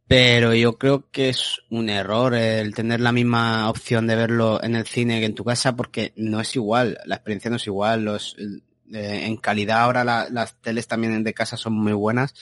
[0.07, 4.75] Pero yo creo que es un error el tener la misma opción de verlo en
[4.75, 8.05] el cine que en tu casa porque no es igual, la experiencia no es igual.
[8.05, 12.35] Los, eh, en calidad ahora la- las teles también de casa son muy buenas,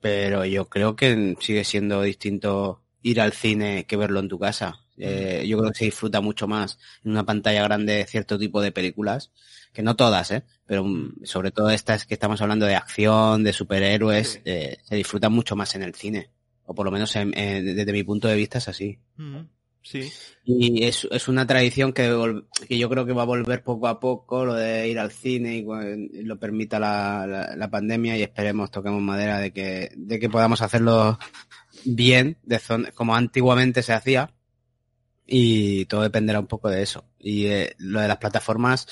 [0.00, 4.80] pero yo creo que sigue siendo distinto ir al cine que verlo en tu casa.
[5.00, 8.72] Eh, yo creo que se disfruta mucho más en una pantalla grande cierto tipo de
[8.72, 9.30] películas,
[9.72, 10.42] que no todas, ¿eh?
[10.66, 15.32] pero mm, sobre todo estas que estamos hablando de acción, de superhéroes, eh, se disfrutan
[15.32, 16.30] mucho más en el cine.
[16.66, 18.98] O por lo menos en- en- desde mi punto de vista es así.
[19.16, 19.38] Mm,
[19.80, 20.10] Sí.
[20.44, 22.12] Y es, es una tradición que,
[22.68, 25.56] que yo creo que va a volver poco a poco, lo de ir al cine
[25.56, 30.28] y lo permita la, la, la pandemia y esperemos, toquemos madera de que, de que
[30.28, 31.18] podamos hacerlo
[31.84, 32.60] bien, de
[32.94, 34.30] como antiguamente se hacía.
[35.30, 37.04] Y todo dependerá un poco de eso.
[37.18, 38.88] Y eh, lo de las plataformas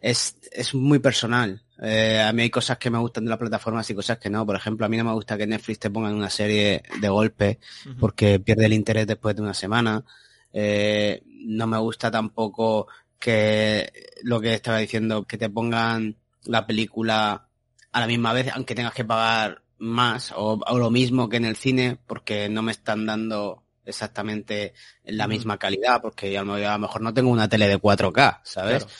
[0.00, 1.64] es, es muy personal.
[1.82, 4.46] Eh, a mí hay cosas que me gustan de las plataformas y cosas que no.
[4.46, 7.08] Por ejemplo, a mí no me gusta que Netflix te ponga en una serie de
[7.08, 7.58] golpe
[7.98, 10.04] porque pierde el interés después de una semana.
[10.52, 12.86] Eh, no me gusta tampoco
[13.18, 17.48] que lo que estaba diciendo, que te pongan la película
[17.90, 21.44] a la misma vez, aunque tengas que pagar más o, o lo mismo que en
[21.44, 24.74] el cine, porque no me están dando exactamente
[25.04, 28.40] la misma calidad, porque a lo, a lo mejor no tengo una tele de 4K,
[28.44, 28.84] ¿sabes?
[28.84, 28.94] Claro.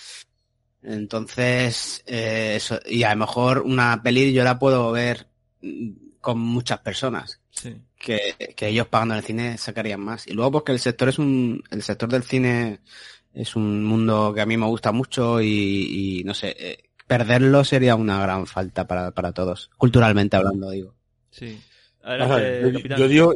[0.82, 5.28] Entonces, eh, eso, y a lo mejor una peli yo la puedo ver
[5.60, 7.76] mm, con muchas personas Sí.
[7.98, 10.26] que, que ellos pagando en el cine sacarían más.
[10.26, 12.80] Y luego porque el sector es un, el sector del cine
[13.34, 17.62] es un mundo que a mí me gusta mucho y, y no sé, eh, perderlo
[17.64, 20.94] sería una gran falta para, para todos, culturalmente hablando, digo.
[21.30, 21.60] Sí.
[22.02, 23.34] Adelante, yo, yo digo,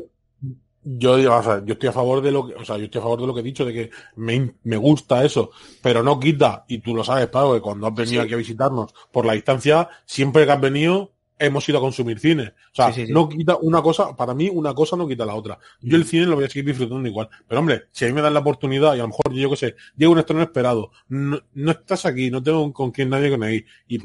[0.88, 3.00] yo digo, o sea, yo estoy a favor de lo que, o sea, yo estoy
[3.00, 5.50] a favor de lo que he dicho, de que me, me gusta eso,
[5.82, 8.26] pero no quita, y tú lo sabes, Pablo, que cuando has venido Sí.
[8.26, 12.54] aquí a visitarnos por la distancia, siempre que has venido, hemos ido a consumir cine.
[12.72, 13.12] O sea, Sí, sí, sí.
[13.12, 15.58] no quita una cosa, para mí una cosa no quita la otra.
[15.82, 17.28] Yo el cine lo voy a seguir disfrutando igual.
[17.46, 19.56] Pero hombre, si a mí me dan la oportunidad y a lo mejor yo qué
[19.56, 23.42] sé, llega un estreno esperado, no, no estás aquí, no tengo con quién nadie con
[23.42, 23.64] ahí.
[23.88, 23.98] Y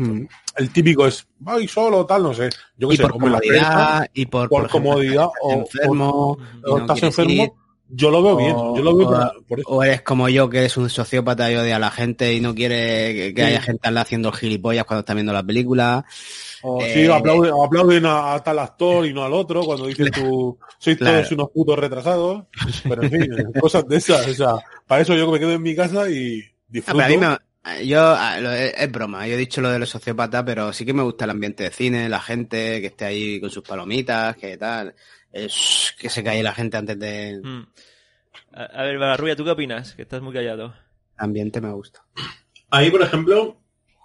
[0.57, 2.49] el típico es, voy solo, tal, no sé.
[2.77, 2.97] Yo qué Mm.
[2.97, 6.09] Sé, por como en la comodidad, prensa, y por, por, por ejemplo, comodidad o, enfermo
[6.09, 7.51] o- y o no estás enfermo, ir.
[7.93, 9.69] Yo lo veo bien, O- yo lo veo o- por, por eso.
[9.69, 12.55] O eres como yo, que eres un sociópata y odia a la gente y no
[12.55, 13.47] quiere que, que Sí.
[13.47, 16.05] haya gente haciendo gilipollas cuando está viendo la película.
[16.63, 20.11] O Eh, sí, aplauden, aplauden a, a tal actor y no al otro cuando dices
[20.11, 21.17] tú, sois Claro.
[21.17, 22.43] todos unos putos retrasados.
[22.87, 23.29] Pero en fin,
[23.59, 24.27] cosas de esas.
[24.27, 24.53] O sea,
[24.87, 27.03] para eso yo me quedo en mi casa y Ah, disfruto.
[27.19, 30.83] me- yo, ah, es, es broma, yo he dicho lo de los sociópatas, pero sí
[30.83, 34.35] que me gusta el ambiente de cine, la gente que esté ahí con sus palomitas,
[34.37, 34.95] que tal,
[35.32, 37.39] es, que se calle la gente antes de...
[37.43, 37.67] Mm.
[38.53, 39.93] A, a ver, Barrubia, ¿tú qué opinas?
[39.93, 40.73] Que estás muy callado.
[41.17, 42.03] Ambiente me gusta.
[42.69, 43.61] A mí, por ejemplo,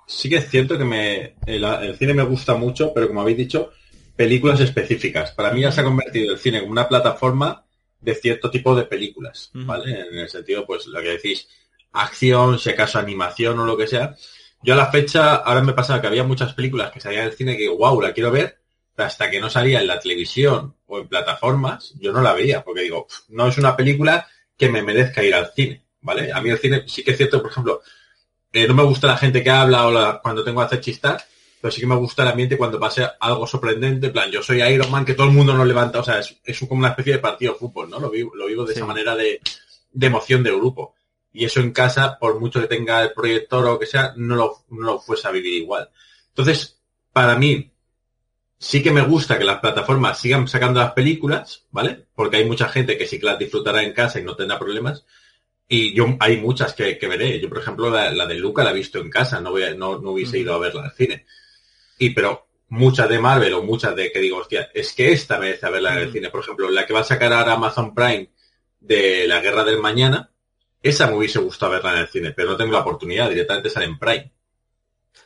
[0.07, 3.39] sí que es cierto que me, el, el cine me gusta mucho, pero como habéis
[3.39, 3.73] dicho,
[4.15, 5.33] películas específicas.
[5.33, 7.65] Para mí ya se ha convertido el cine como una plataforma
[8.01, 9.51] de cierto tipo de películas.
[9.53, 10.01] ¿vale?
[10.09, 11.49] En el sentido, pues, lo que decís,
[11.93, 14.15] acción, si acaso animación o lo que sea.
[14.63, 17.37] Yo a la fecha, ahora me pasaba que había muchas películas que salían en el
[17.37, 18.59] cine que, wow, la quiero ver,
[18.97, 22.83] hasta que no salía en la televisión o en plataformas, yo no la veía, porque
[22.83, 24.27] digo, "Pf, no es una película
[24.57, 26.33] que me merezca ir al cine, ¿vale?
[26.33, 27.83] A mí el cine sí que es cierto, por ejemplo,
[28.53, 31.23] eh, no me gusta la gente que habla o la- cuando tengo hacer chistar,
[31.61, 34.63] pero sí que me gusta el ambiente cuando pase algo sorprendente, en plan, yo soy
[34.63, 37.15] Iron Man, que todo el mundo nos levanta, o sea, es, es como una especie
[37.15, 37.99] de partido de fútbol, ¿no?
[38.01, 38.79] Lo vivo, lo vivo de Sí.
[38.79, 39.41] esa manera de,
[39.93, 40.95] de emoción de grupo.
[41.33, 44.37] Y eso en casa, por mucho que tenga el proyector o lo que sea, no
[44.37, 45.91] lo, no lo fuese a vivir igual.
[46.29, 46.79] Entonces,
[47.13, 47.71] para mí,
[48.59, 52.07] sí que me gusta que las plataformas sigan sacando las películas, ¿vale?
[52.15, 55.05] Porque hay mucha gente que sí que las disfrutará en casa y no tendrá problemas.
[55.69, 57.41] Y yo hay muchas que, que veré.
[57.41, 59.75] Yo, por ejemplo, la, la de Luca la he visto en casa, no, voy a-
[59.75, 61.27] no, no hubiese ido a verla al cine.
[61.99, 65.69] Y pero muchas de Marvel o muchas de que digo, hostia, es que esta merece
[65.71, 66.13] verla en el Mm.
[66.13, 66.31] cine.
[66.31, 68.31] Por ejemplo, la que va a sacar ahora Amazon Prime
[68.81, 70.31] de la Guerra del Mañana,
[70.83, 73.87] esa me hubiese gustado verla en el cine, pero no tengo la oportunidad, directamente sale
[73.87, 74.33] en Prime.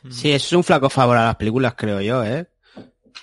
[0.09, 2.47] Sí, eso es un flaco favor a las películas, creo yo, ¿eh?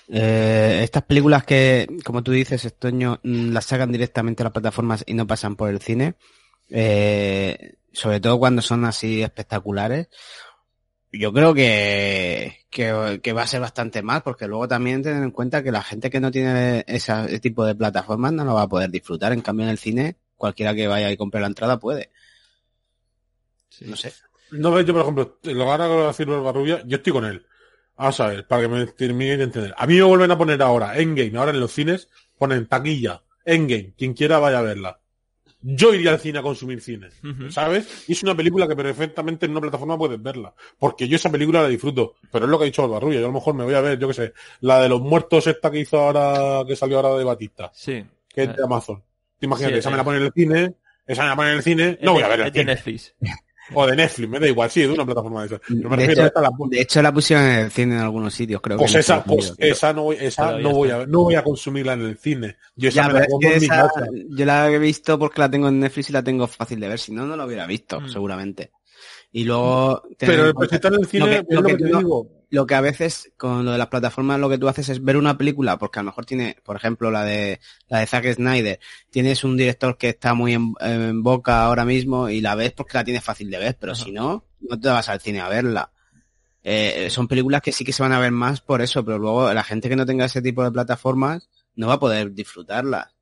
[0.09, 5.05] Eh, estas películas que, como tú dices, Estoño, mm, las sacan directamente a las plataformas
[5.07, 6.15] y no pasan por el cine,
[6.71, 10.09] eh, sobre todo cuando son así espectaculares,
[11.13, 15.31] yo creo que, que, que va a ser bastante más, porque luego también tener en
[15.31, 18.63] cuenta que la gente que no tiene esa- ese tipo de plataformas no lo va
[18.63, 19.33] a poder disfrutar.
[19.33, 22.11] En cambio, en el cine, cualquiera que vaya y compre la entrada puede.
[23.81, 24.13] No sé.
[24.51, 27.47] No yo por ejemplo, lo ahora que va a decir Barrubia, yo estoy con él.
[27.99, 29.75] Vamos a ver, para que me termine de entender.
[29.77, 33.93] A mí me vuelven a poner ahora Endgame, ahora en los cines, ponen taquilla, Endgame,
[33.99, 35.01] quien quiera vaya a verla.
[35.61, 37.09] yo iría al cine a consumir cine.
[37.51, 38.05] ¿sabes?
[38.09, 41.63] Y es una película que perfectamente en una plataforma puedes verla, porque yo esa película
[41.63, 43.75] la disfruto, pero es lo que ha dicho Albarrulla, yo a lo mejor me voy
[43.75, 46.99] a ver, yo qué sé, la de los muertos esta que hizo ahora, que salió
[47.01, 48.05] ahora de Batista, Sí.
[48.29, 49.03] que es de Amazon.
[49.41, 49.93] Te Imagínate, Sí, esa eh.
[49.93, 50.75] me la ponen en el cine,
[51.05, 52.65] esa me la ponen en el cine, no voy a ver el cine.
[52.65, 53.15] Netflix.
[53.75, 55.61] O de Netflix, me da igual, sí, de una plataforma de esas.
[55.69, 58.33] Pero me De a hecho, la de hecho, la pusieron en el cine en algunos
[58.35, 61.35] sitios, creo Pues que esa, pues esa no voy, esa no voy a no voy
[61.35, 62.57] a consumirla en el cine.
[62.77, 64.07] Yo esa Ya, me la que en mi esa- casa.
[64.31, 66.99] yo la he visto porque la tengo en Netflix y la tengo fácil de ver,
[66.99, 68.09] si no, no la hubiera visto, Mm.
[68.09, 68.71] seguramente.
[69.33, 70.03] Y luego...
[70.19, 72.38] Pero el presentar en el cine es lo que te no- digo.
[72.51, 75.17] Lo que a veces con lo de las plataformas lo que tú haces es ver
[75.17, 78.81] una película porque a lo mejor tiene, por ejemplo, la de la de Zack Snyder,
[79.11, 82.97] tienes un director que está muy en, en boca ahora mismo y la ves porque
[82.97, 85.93] la tienes fácil de ver, pero si no, no te vas al cine a verla.
[86.63, 89.53] Eh, son películas que sí que se van a ver más por eso, pero luego
[89.53, 93.15] la gente que no tenga ese tipo de plataformas no va a poder disfrutarlas.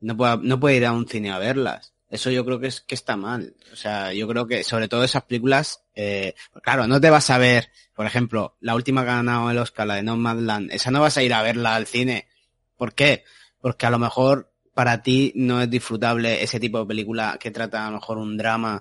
[0.00, 1.93] No puede, no puede ir a un cine a verlas.
[2.14, 3.56] Eso yo creo que es que está mal.
[3.72, 7.38] O sea, yo creo que sobre todo esas películas, eh, claro, no te vas a
[7.38, 11.00] ver, por ejemplo, la última que ha ganado el Oscar, la de Nomadland, esa no
[11.00, 12.28] vas a ir a verla al cine.
[12.76, 13.24] ¿Por qué?
[13.60, 17.84] Porque a lo mejor para ti no es disfrutable ese tipo de película que trata
[17.84, 18.80] a lo mejor un drama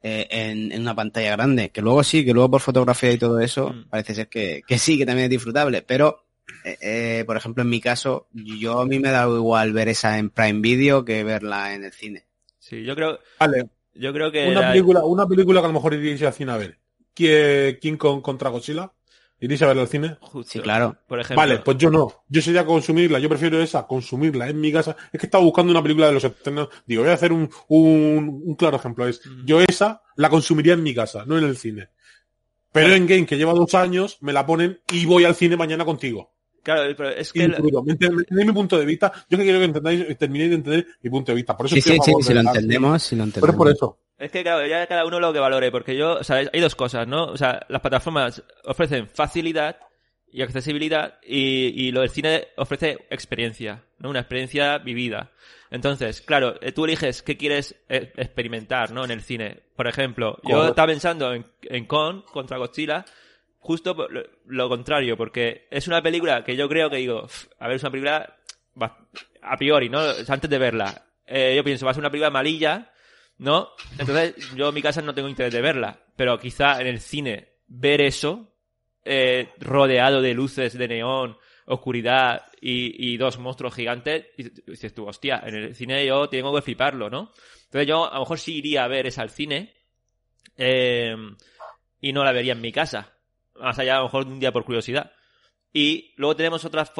[0.00, 1.70] eh, en, en una pantalla grande.
[1.70, 4.96] Que luego sí, que luego por fotografía y todo eso, parece ser que, que sí,
[4.96, 5.82] que también es disfrutable.
[5.82, 6.24] Pero,
[6.64, 10.18] eh, eh, por ejemplo, en mi caso, yo a mí me da igual ver esa
[10.18, 12.29] en Prime Video que verla en el cine.
[12.70, 15.74] Sí, yo creo, Vale, yo creo que una la- película, una película que a lo
[15.74, 16.78] mejor iríais al cine a ver.
[17.12, 18.92] ¿Quién King Kong contra Godzilla?
[19.40, 20.18] ¿Iríais a verla al cine?
[20.46, 20.96] Sí, claro.
[21.08, 22.24] por ejemplo, Vale, pues yo no.
[22.28, 23.18] Yo sería consumirla.
[23.18, 24.94] Yo prefiero esa, consumirla en mi casa.
[25.12, 26.68] Es que estaba buscando una película de los 70.
[26.86, 29.08] Digo, voy a hacer un, un, un claro ejemplo.
[29.08, 31.88] Es, yo esa la consumiría en mi casa, no en el cine.
[32.70, 35.84] Pero en Game, que lleva dos años, me la ponen y voy al cine mañana
[35.84, 36.32] contigo.
[36.62, 37.82] Claro, pero es que la- disfruto.
[37.82, 39.12] ¿Me ent- me entendéis mi punto de vista?
[39.28, 41.56] Yo que quiero que entendáis, terminéis de entender mi punto de vista.
[41.56, 43.54] Por eso Sí, sí, sí, si lo entendemos, si lo Pero entendemos.
[43.54, 43.98] es por eso.
[44.18, 46.74] Es que claro, ya cada uno lo que valore, porque yo, o sea, hay dos
[46.74, 47.24] cosas, ¿no?
[47.24, 49.78] O sea, las plataformas ofrecen facilidad
[50.32, 54.10] y accesibilidad y, y lo del cine ofrece experiencia, ¿no?
[54.10, 55.32] Una experiencia vivida.
[55.70, 59.04] Entonces, claro, eh, tú eliges qué quieres eh, experimentar, ¿no?
[59.04, 59.60] En el cine.
[59.74, 60.68] Por ejemplo, yo Correcto.
[60.68, 63.04] estaba pensando en, en Kong contra Godzilla,
[63.60, 63.96] justo
[64.46, 67.82] lo, contrario, porque es una película que yo creo que digo, "Uf, a ver, es
[67.82, 68.36] una película
[69.42, 70.00] a priori, ¿no?
[70.28, 71.06] Antes de verla.
[71.26, 72.92] eh, yo pienso, va a ser una película malilla,
[73.38, 73.68] ¿no?
[73.98, 77.52] Entonces, yo en mi casa no tengo interés de verla, pero quizá en el cine
[77.68, 78.52] ver eso,
[79.04, 81.36] eh, rodeado de luces de neón,
[81.66, 86.52] oscuridad y, y dos monstruos gigantes, y dices tú, hostia, en el cine yo tengo
[86.52, 87.32] que fliparlo, ¿no?
[87.66, 89.72] Entonces yo a lo mejor sí iría a ver esa al cine
[90.56, 91.14] eh,
[92.00, 93.16] y no la vería en mi casa,
[93.60, 95.12] más allá a lo mejor de un día por curiosidad.
[95.72, 96.92] Y luego tenemos otras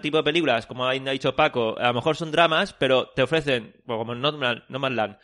[0.00, 3.74] tipo de películas, como ha dicho Paco, a lo mejor son dramas, pero te ofrecen,
[3.84, 5.18] bueno, como No Man- No Man's Land,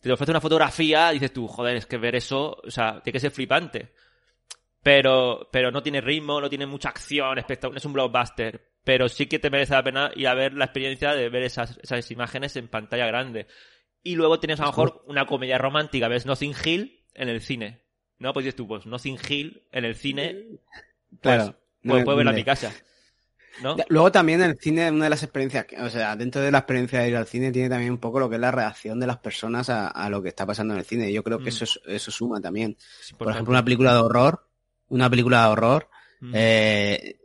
[0.00, 3.20] te ofrece una fotografía dices tú, joder, es que ver eso, o sea, tiene que
[3.20, 3.92] ser flipante.
[4.82, 8.72] Pero, pero no tiene ritmo, no tiene mucha acción, es un blockbuster.
[8.84, 11.78] Pero sí que te merece la pena ir a ver la experiencia de ver esas,
[11.82, 13.46] esas imágenes en pantalla grande.
[14.02, 17.83] Y luego tienes a lo mejor una comedia romántica, ves Nothing Hill en el cine.
[18.24, 20.46] No, pues dices tú, pues Nothing Hill en el cine,
[21.20, 21.56] pues, Claro.
[21.82, 22.72] puedo, No, puedo verla en mi casa.
[23.62, 23.76] ¿No?
[23.88, 27.08] Luego también el cine, una de las experiencias, o sea, dentro de la experiencia de
[27.10, 29.68] ir al cine tiene también un poco lo que es la reacción de las personas
[29.68, 31.12] a, a lo que está pasando en el cine.
[31.12, 31.48] Yo creo que Mm.
[31.48, 32.76] eso, es- eso suma también.
[33.18, 34.44] Por ejemplo, una película de horror,
[34.88, 35.88] una película de horror,
[36.20, 36.32] Mm.
[36.34, 37.16] eh,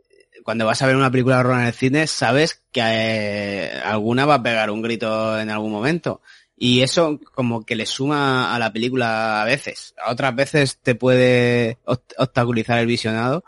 [0.44, 4.26] cuando vas a ver una película de horror en el cine, sabes que eh, alguna
[4.26, 6.20] va a pegar un grito en algún momento.
[6.62, 9.94] Y eso como que le suma a la película a veces.
[10.04, 11.78] A otras veces te puede
[12.18, 13.44] obstaculizar el visionado,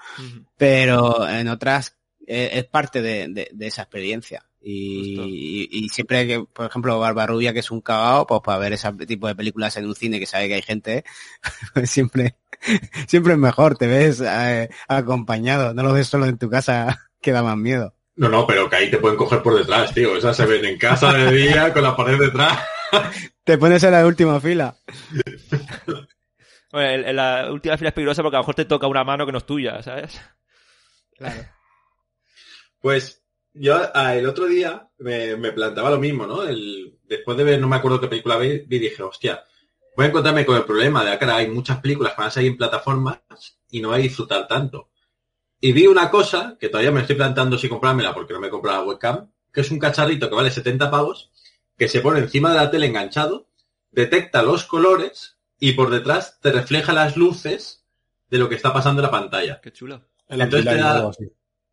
[0.57, 1.97] pero en otras
[2.27, 4.45] eh, es parte de, de- de esa experiencia.
[4.63, 8.73] Y, y- y siempre que, por ejemplo, Barbarrubia, que es un cagao, pues para ver
[8.73, 11.05] ese tipo de películas en un cine que sabe que hay gente,
[11.75, 12.37] pues siempre,
[13.09, 17.33] siempre es mejor, te ves eh, acompañado, no lo ves solo en tu casa, que
[17.33, 17.95] da más miedo.
[18.17, 20.17] No, no, pero que ahí te pueden coger por detrás, tío.
[20.17, 22.59] Esas se ven en casa de día con la pared detrás.
[23.45, 24.77] Te pones en la última fila.
[26.71, 29.05] Bueno, en- en la última fila es peligrosa porque a lo mejor te toca una
[29.05, 30.21] mano que no es tuya, ¿sabes?
[31.17, 31.43] Claro.
[32.81, 33.23] Pues
[33.55, 36.43] yo ah, el otro día me, me plantaba lo mismo, ¿no?
[36.43, 39.45] El, después de ver, no me acuerdo qué película vi, vi, dije, hostia,
[39.97, 42.51] voy a encontrarme con el problema de que hay muchas películas que van a salir
[42.53, 43.21] en plataformas
[43.71, 44.91] y no voy a disfrutar tanto.
[45.61, 48.51] Y vi una cosa que todavía me estoy plantando si comprármela porque no me he
[48.51, 51.31] comprado la webcam, que es un cacharrito que vale 70 pavos,
[51.79, 53.49] que se pone encima de la tele enganchado,
[53.91, 57.85] detecta los colores y por detrás te refleja las luces
[58.31, 59.61] de lo que está pasando en la pantalla.
[59.61, 60.03] Qué chulo.
[60.29, 61.25] El Entonces te da- algo así.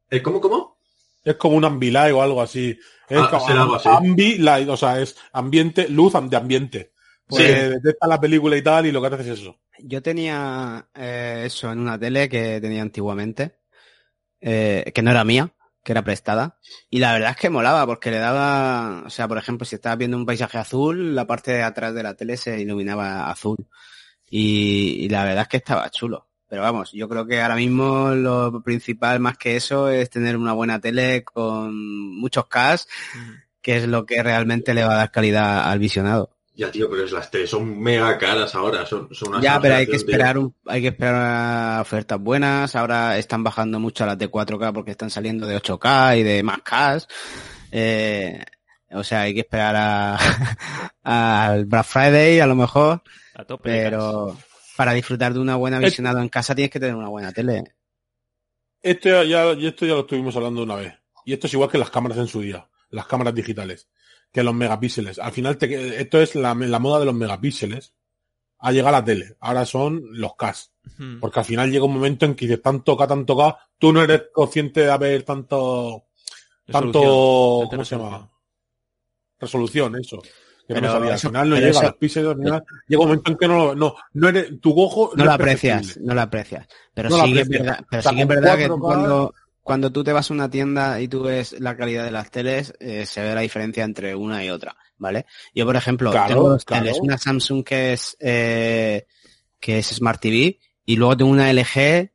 [0.10, 0.78] ¿Eh, ¿Cómo, cómo?
[1.24, 2.78] Es como un ambilight o algo así.
[3.08, 3.90] Es Ah, como algo así.
[3.90, 6.92] ambilight, o sea, es ambiente, luz de ambiente.
[7.28, 7.70] Pues Sí.
[7.70, 9.60] detecta la película y tal, y lo que hace es eso.
[9.80, 13.60] Yo tenía eh, eso en una tele que tenía antiguamente,
[14.42, 15.54] eh, que no era mía,
[15.84, 16.58] que era prestada.
[16.90, 19.98] Y la verdad es que molaba, porque le daba, o sea, por ejemplo, si estabas
[19.98, 23.58] viendo un paisaje azul, la parte de atrás de la tele se iluminaba azul.
[24.30, 26.30] Y, y la verdad es que estaba chulo.
[26.50, 30.54] Pero vamos, yo creo que ahora mismo lo principal más que eso es tener una
[30.54, 32.88] buena tele con muchos Ks,
[33.62, 36.39] que es lo que realmente le va a dar calidad al visionado.
[36.60, 38.86] Ya, tío, pero es las teles son mega caras ahora.
[38.86, 40.00] Son, son una Ya, pero hay que tío.
[40.00, 42.76] esperar un, hay que esperar a ofertas buenas.
[42.76, 46.62] Ahora están bajando mucho las de 4K porque están saliendo de 8K y de más
[46.62, 47.00] K.
[47.72, 48.44] Eh,
[48.92, 50.18] o sea, hay que esperar a,
[51.04, 53.04] al Black Friday a lo mejor.
[53.36, 54.38] A tope Pero
[54.76, 57.74] para disfrutar de una buena visionado en casa tienes que tener una buena tele.
[58.82, 60.94] Esto ya, esto ya lo estuvimos hablando una vez.
[61.24, 63.88] Y esto es igual que las cámaras en su día, las cámaras digitales,
[64.32, 65.20] que los megapíxeles.
[65.20, 67.94] Al final, te- esto es la, la moda de los megapíxeles.
[68.60, 69.36] Ha llegado a la tele.
[69.40, 70.32] Ahora son los.
[70.98, 71.20] Hmm.
[71.20, 74.02] Porque al final llega un momento en que dices tanto K, tanto K, tú no
[74.04, 76.06] eres consciente de haber tanto,
[76.70, 77.70] tanto, Resolución.
[77.70, 78.30] ¿cómo se llama?
[79.40, 80.22] Resolución, eso.
[80.68, 83.02] Que no Pero eso- al final no llega eso- a los píxeles, al final llega
[83.02, 86.14] un momento en que no, no, no eres, tu ojo No lo es aprecias, no
[86.14, 86.68] lo aprecias.
[86.94, 89.34] Pero No lo sí es verdad, pero sí que es verdad que 4K cuando,
[89.70, 92.74] cuando tú te vas a una tienda y tú ves la calidad de las teles,
[92.80, 95.28] eh, se ve la diferencia entre una y otra, ¿vale?
[95.54, 96.86] Yo, por ejemplo, Claro, tengo dos claro.
[96.86, 99.06] teles, una Samsung que es, eh,
[99.60, 102.10] que es Smart TV y luego tengo una LG,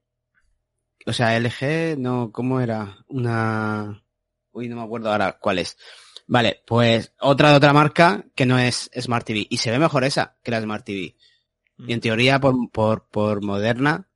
[1.07, 2.99] o sea, LG, no, ¿cómo era?
[3.07, 4.03] Una,
[4.51, 5.77] uy, no me acuerdo ahora cuál es.
[6.27, 10.03] Vale, pues otra de otra marca que no es Smart TV y se ve mejor
[10.03, 11.15] esa que la Smart TV.
[11.87, 14.09] Y en teoría, por, por, por moderna,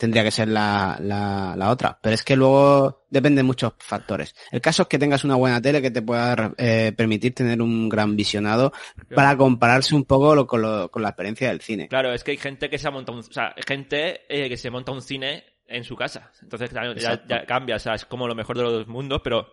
[0.00, 1.98] tendría que ser la, la, la otra.
[2.02, 4.34] Pero es que luego dependen muchos factores.
[4.50, 7.88] El caso es que tengas una buena tele que te pueda eh, permitir tener un
[7.88, 8.72] gran visionado
[9.14, 11.86] para compararse un poco lo- con, lo- con la experiencia del cine.
[11.88, 14.56] Claro, es que hay gente que se ha montado un, o sea, gente eh, que
[14.56, 16.32] se monta un cine en su casa.
[16.42, 19.46] Entonces claro, ya cambia, o sea, es como lo mejor de los dos mundos, pero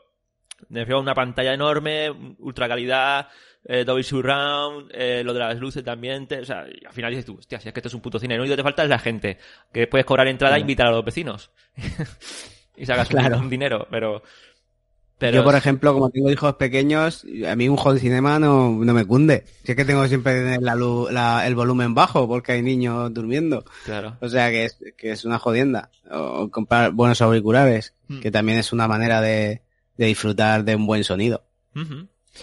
[0.69, 3.27] me refiero a una pantalla enorme, ultra calidad,
[3.69, 7.11] eh, Dolby Surround, eh, lo de las luces de ambiente, o sea, y al final
[7.11, 8.63] dices tú, hostia, si es que esto es un puto cine, lo único que te
[8.63, 9.37] falta es la gente,
[9.73, 10.61] que puedes cobrar entrada e Claro.
[10.61, 11.51] invitar a los vecinos.
[12.77, 13.39] y sacas un- Claro.
[13.39, 14.23] un, dinero, pero...
[15.17, 18.93] pero Yo, por ejemplo, como tengo hijos pequeños, a mí un home cinema no, no
[18.93, 19.43] me cunde.
[19.63, 23.65] Si es que tengo siempre la luz, la- el volumen bajo porque hay niños durmiendo.
[23.83, 24.15] Claro.
[24.21, 25.89] O sea que es, que es una jodienda.
[26.11, 28.19] O, comprar buenos auriculares, Hmm.
[28.21, 29.61] que también es una manera de,
[29.97, 31.43] de disfrutar de un buen sonido.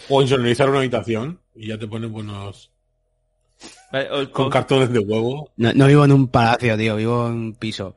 [0.09, 2.71] O insonorizar una habitación y ya te pones buenos
[3.93, 5.53] Vale, os- con os- cartones de huevo.
[5.57, 7.95] No, no vivo en un palacio, tío, vivo en un piso.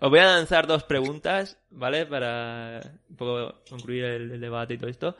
[0.00, 2.06] Os voy a lanzar dos preguntas, ¿vale?
[2.06, 2.80] Para
[3.10, 5.16] un poco concluir el, el debate y todo esto.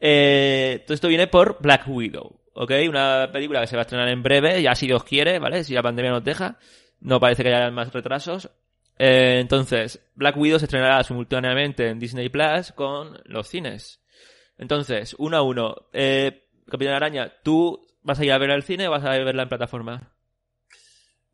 [0.00, 2.72] Eh, todo esto viene por Black Widow, ¿ok?
[2.88, 5.62] Una película que se va a estrenar en breve, ya si Dios quiere, ¿vale?
[5.64, 6.58] Si la pandemia nos deja.
[7.00, 8.48] No parece que haya más retrasos.
[8.98, 14.00] Eh, entonces, Black Widow se estrenará simultáneamente en Disney Plus con los cines.
[14.58, 15.74] Entonces, uno a uno.
[15.92, 19.42] Eh, Capitán Araña, ¿tú vas a ir a ver al cine o vas a verla
[19.42, 20.10] en plataforma?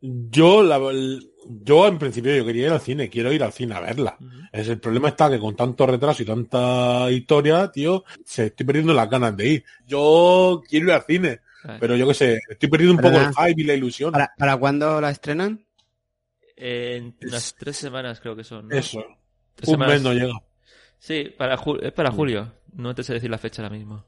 [0.03, 0.79] Yo, la,
[1.45, 4.17] yo en principio yo quería ir al cine, quiero ir al cine a verla.
[4.51, 8.93] Es el problema está que con tanto retraso y tanta historia, tío, se estoy perdiendo
[8.93, 9.65] las ganas de ir.
[9.85, 11.79] Yo quiero ir al cine, Vale.
[11.79, 13.47] pero yo qué sé, estoy perdiendo un poco el Perdona.
[13.47, 14.11] hype y la ilusión.
[14.11, 15.63] ¿Para, ¿Para cuándo la estrenan?
[16.55, 18.69] En unas tres semanas creo que son.
[18.69, 18.75] ¿no?
[18.75, 19.03] Eso.
[19.55, 19.93] Tres Un semanas.
[19.95, 20.33] mes no llega.
[20.97, 22.51] Sí, para ju- es para julio.
[22.73, 24.03] No te sé decir la fecha ahora mismo.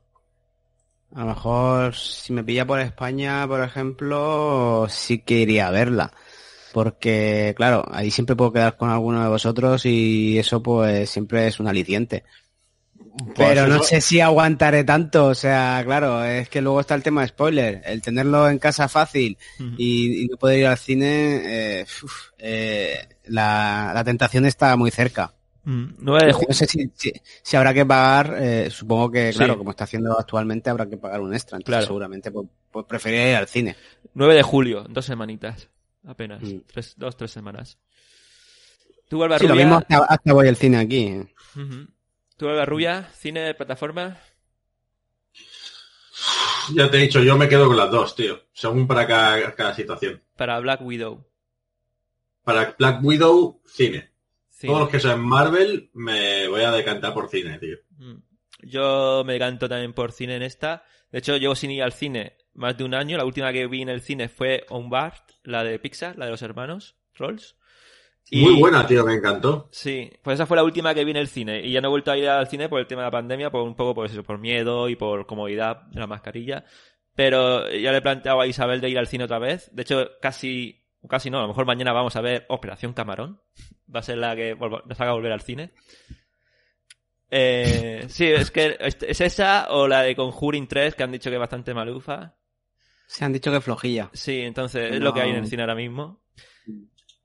[1.14, 6.11] A lo mejor si me pilla por España, por ejemplo, sí que iría a verla.
[6.73, 11.60] Porque, claro, ahí siempre puedo quedar con alguno de vosotros y eso pues siempre es
[11.60, 12.23] un aliciente.
[13.35, 17.22] Pero no sé si aguantaré tanto, o sea, claro, es que luego está el tema
[17.22, 19.38] de spoiler, el tenerlo en casa fácil
[19.77, 21.41] y, y no poder ir al cine,
[21.81, 25.31] eh, uf, eh, la, la tentación está muy cerca.
[25.65, 27.11] Mm, 9 de ju- No sé si, si,
[27.41, 29.38] si habrá que pagar, eh, supongo que, Sí.
[29.38, 31.85] claro, como está haciendo actualmente, habrá que pagar un extra, entonces Claro.
[31.85, 33.76] seguramente pues, pues preferiría ir al cine.
[34.14, 35.69] 9 de julio, dos semanitas.
[36.06, 36.41] Apenas.
[36.41, 36.60] Mm.
[36.68, 37.77] Tres, dos, tres semanas.
[39.07, 39.65] ¿Tú, Alba Sí, lo Rubia?
[39.65, 41.14] mismo hasta, hasta voy al cine aquí.
[41.56, 41.88] Ujú.
[42.35, 43.10] ¿Tú, Alba Rubia?
[43.18, 44.18] ¿Cine, plataforma?
[46.76, 48.40] Ya te he dicho, yo me quedo con las dos, tío.
[48.53, 50.22] Según para cada, cada situación.
[50.35, 51.26] Para Black Widow.
[52.44, 54.11] Para Black Widow, cine.
[54.68, 57.77] Todos los que sean Marvel, me voy a decantar por cine, tío.
[57.98, 58.18] Mm.
[58.64, 60.84] Yo me canto también por cine en esta.
[61.11, 63.18] De hecho, llevo sin ir al cine más de un año.
[63.18, 66.41] La última que vi en el cine fue Onward, la de Pixar, la de los
[66.41, 67.57] hermanos Trolls.
[68.31, 69.68] Muy buena, tío, me encantó.
[69.72, 71.61] Sí, pues esa fue la última que vi en el cine.
[71.61, 73.52] Y ya no he vuelto a ir al cine por el tema de la pandemia,
[73.52, 76.64] por un poco por eso, por miedo y por comodidad de la mascarilla.
[77.15, 79.69] Pero ya le he planteado a Isabel de ir al cine otra vez.
[79.73, 83.42] De hecho, casi, casi no, a lo mejor mañana vamos a ver Operación Camarón.
[83.94, 85.72] Va a ser la que nos haga volver al cine.
[87.30, 91.30] Eh, sí, es que es es esa o la de Conjuring 3 que han dicho
[91.30, 92.36] que es bastante malufa.
[93.08, 94.10] Se han dicho que flojilla.
[94.14, 96.24] Sí, entonces es lo que hay en el cine ahora mismo.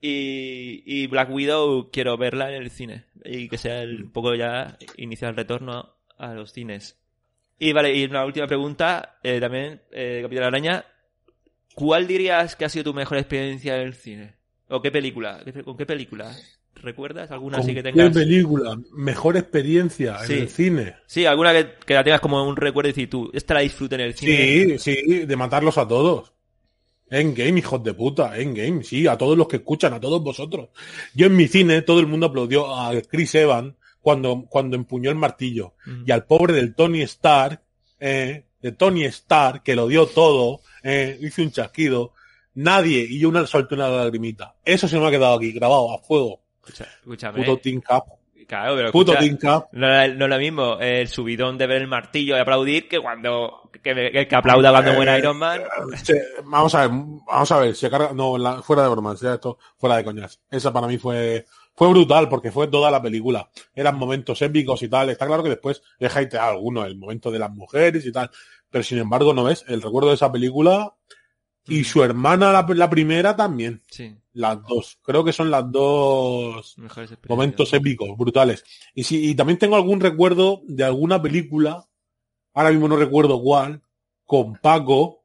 [0.00, 3.06] Y, y Black Widow quiero verla en el cine.
[3.24, 7.00] Y que sea el, un poco ya iniciar el retorno a los cines.
[7.58, 10.84] Y vale, y una última pregunta, eh, también, eh, Capitán Araña.
[11.74, 14.34] ¿Cuál dirías que ha sido tu mejor experiencia en el cine?
[14.68, 15.40] ¿O qué película?
[15.44, 16.34] ¿Qué pe- ¿Con qué película?
[16.74, 18.12] ¿Recuerdas alguna así que ¿Qué tengas?
[18.14, 18.78] película?
[18.92, 20.32] Mejor experiencia Sí.
[20.34, 20.94] en el cine.
[21.06, 23.96] Sí, alguna que, que la tengas como un recuerdo y decir tú, esta la disfruté
[23.96, 24.78] en el cine.
[24.78, 26.32] Sí, sí, de matarlos a todos.
[27.10, 30.68] Endgame, hijos de puta, Endgame, sí, a todos los que escuchan, a todos vosotros.
[31.14, 35.16] Yo en mi cine, todo el mundo aplaudió a Chris Evans cuando, cuando empuñó el
[35.16, 35.74] martillo.
[36.06, 37.62] Y al pobre del Tony Stark,
[37.98, 42.12] eh, de Tony Stark, que lo dio todo, eh, hizo un chasquido.
[42.54, 44.56] Nadie, y yo una solté una lagrimita.
[44.64, 46.40] Eso se me ha quedado aquí, grabado a fuego.
[46.66, 47.38] Escúchame.
[47.38, 48.04] Puto Team Cap.
[48.48, 49.68] Claro, pero Puto escucha, Team Cap.
[49.72, 53.70] No, no es lo mismo el subidón de ver el martillo y aplaudir que cuando
[53.82, 55.62] que, que- que aplauda cuando Eh, Iron Man.
[56.02, 56.14] Che,
[56.44, 56.90] vamos a ver,
[57.26, 60.40] vamos a ver, se carga, no, la- fuera de bromas, ya esto, fuera de coñas.
[60.50, 61.44] Esa para mí fue,
[61.74, 63.48] fue brutal porque fue toda la película.
[63.74, 65.10] Eran momentos épicos y tal.
[65.10, 68.30] Está claro que después he hateado alguno, el momento de las mujeres y tal.
[68.70, 70.94] Pero sin embargo, no ves, el recuerdo de esa película
[71.66, 73.82] y su hermana, la, la primera también.
[73.90, 74.16] Sí.
[74.32, 74.98] Las dos.
[75.02, 76.76] Creo que son las dos
[77.28, 78.64] momentos épicos, brutales.
[78.94, 81.86] Y sí, y también tengo algún recuerdo de alguna película,
[82.54, 83.82] ahora mismo no recuerdo cuál,
[84.24, 85.24] con Paco.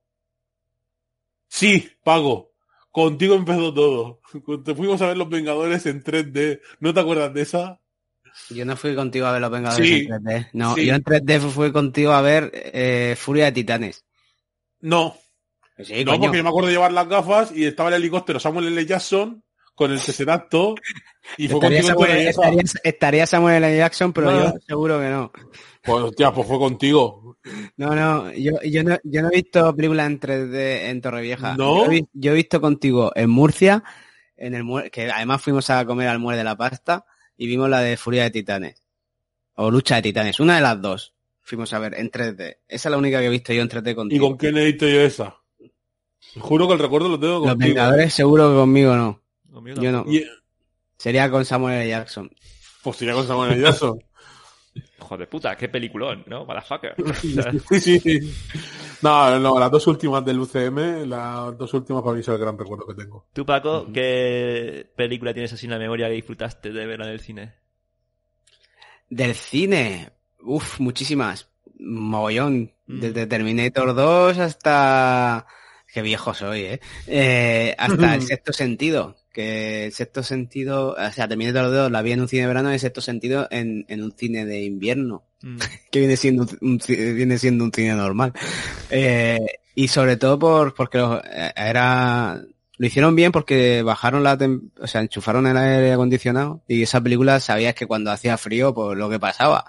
[1.48, 2.52] Sí, Paco.
[2.91, 4.20] Contigo empezó todo.
[4.64, 6.61] Te fuimos a ver Los Vengadores en 3D.
[6.80, 7.82] ¿No te acuerdas de esa?
[8.50, 10.50] Yo no fui contigo a ver Los Vengadores Sí, en 3D.
[10.54, 10.86] No, sí.
[10.86, 14.06] yo en 3D fui contigo a ver eh, Furia de Titanes.
[14.80, 15.16] No.
[15.80, 16.22] Sí, no, coño.
[16.24, 18.86] porque yo me acuerdo de llevar las gafas y estaba el helicóptero Samuel L.
[18.86, 19.44] Jackson
[19.76, 20.76] con el Tesseracto
[21.38, 22.30] y fue Estaría contigo Samuel, 3D.
[22.30, 23.78] estaría- estaría Samuel L.
[23.78, 24.44] Jackson, pero No.
[24.44, 25.32] yo seguro que no.
[25.82, 27.38] Pues hostia, pues fue contigo.
[27.78, 31.58] No, no, yo, yo no, yo no he visto películas en 3D en Torrevieja.
[31.58, 31.86] ¿No?
[31.86, 33.84] Yo, he, vi- yo he visto contigo en Murcia,
[34.38, 37.04] en el que además fuimos a comer al Muere de la Pasta
[37.38, 38.84] y vimos la de Furia de Titanes.
[39.56, 41.14] O Lucha de Titanes, una de las dos.
[41.42, 42.58] Fuimos a ver en 3D.
[42.68, 44.28] Esa es la única que he visto yo en 3D ¿Y contigo.
[44.30, 45.36] con quién he visto yo esa?
[46.40, 47.68] Juro que el recuerdo lo tengo Los contigo.
[47.76, 49.22] Vengadores seguro que conmigo no.
[49.82, 50.06] Yo no.
[50.08, 50.26] Y-
[50.98, 51.90] Sería con Samuel L.
[51.90, 52.32] Jackson.
[52.82, 53.62] Pues sería con Samuel L.
[53.62, 54.00] Jackson.
[55.00, 56.46] Hijo de puta, qué peliculón, ¿no?
[56.46, 56.96] Motherfucker.
[57.22, 57.36] Sí,
[57.82, 58.34] sí, sí.
[59.04, 62.58] No, no, las dos últimas del UCM, las dos últimas para mí son el gran
[62.58, 63.26] recuerdo que tengo.
[63.34, 67.20] Tú, Paco, ¿qué película tienes así en la memoria que disfrutaste de verla en el
[67.20, 67.54] cine?
[69.10, 71.50] Del cine, uff, muchísimas.
[71.80, 72.72] Mogollón.
[72.88, 73.00] Mm.
[73.02, 75.48] Desde Terminator 2 hasta...
[75.94, 76.82] Qué viejo soy, ¿eh?
[77.06, 79.18] Eh, hasta el sexto sentido.
[79.34, 80.96] Que el sexto sentido...
[80.98, 83.86] O sea, Terminator 2 la vi en un cine de verano y sexto sentido en,
[83.90, 85.24] en un cine de invierno.
[85.42, 85.58] Mm.
[85.92, 88.32] que viene siendo un, un viene siendo un cine normal.
[88.90, 89.40] Eh,
[89.76, 92.42] y sobre todo por porque eh, era
[92.78, 97.02] lo hicieron bien porque bajaron la tem- o sea, enchufaron el aire acondicionado y esa
[97.02, 99.66] película sabías que cuando hacía frío pues lo que pasaba.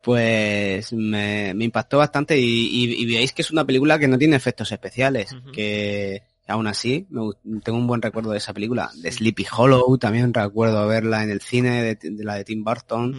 [0.00, 4.18] Pues me, me impactó bastante y, y, y veis que es una película que no
[4.18, 8.90] tiene efectos especiales, que aún así me tengo un buen recuerdo de esa película.
[8.94, 13.14] De Sleepy Hollow también recuerdo verla en el cine, de, de la de Tim Burton.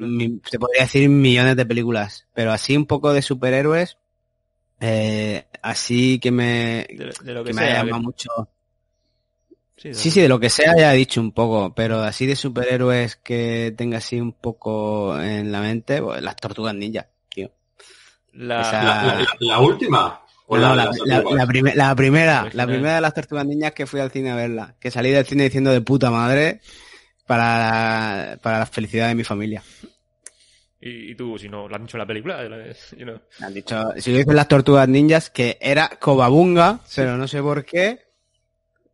[0.00, 3.98] Mi- se podría decir millones de películas, pero así un poco de superhéroes,
[4.80, 7.80] eh, así que me, De, de lo que, que me sea.
[7.80, 8.30] ha que- llamado mucho.
[9.76, 12.34] Sí, de Sí, de lo que sea ya he dicho un poco, pero así de
[12.34, 17.52] superhéroes que tenga así un poco en la mente, pues las tortugas ninja, tío.
[18.32, 20.20] La, Esa- La, la- la última.
[20.50, 21.76] ¿O No, la, la, las la- primera,
[22.54, 25.26] la primera de las tortugas niñas que fui al cine a verla, que salí del
[25.26, 26.60] cine diciendo de puta madre
[27.26, 29.62] para, para la felicidad de mi familia.
[30.80, 32.66] Y, y tú, si no, lo han dicho en la película, la-
[32.96, 33.20] you know.
[33.40, 37.64] Han dicho, si lo dicen las tortugas ninjas, que era Cobabunga, pero no sé por
[37.66, 38.06] qué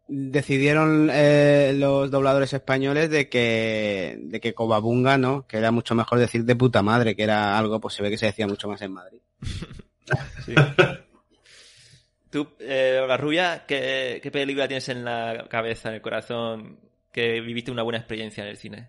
[0.08, 5.46] decidieron eh, los dobladores españoles de que de que Cobabunga, ¿no?
[5.46, 8.18] Que era mucho mejor decir de puta madre, que era algo, pues se ve que
[8.18, 9.20] se decía mucho más en Madrid.
[10.44, 10.54] Sí.
[12.34, 13.00] Tú, eh,
[13.68, 16.80] ¿qué, ¿qué película tienes en la cabeza, en el corazón,
[17.12, 18.88] que viviste una buena experiencia en el cine?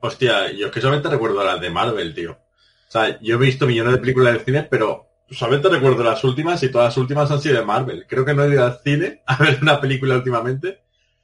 [0.00, 2.32] Hostia, yo es que solamente recuerdo las de Marvel, tío.
[2.32, 6.60] O sea, yo he visto millones de películas del cine, pero solamente recuerdo las últimas
[6.64, 8.04] y todas las últimas han sido de Marvel.
[8.08, 10.80] Creo que no he ido al cine a ver una película últimamente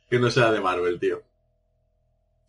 [0.08, 1.24] que no sea de Marvel, tío.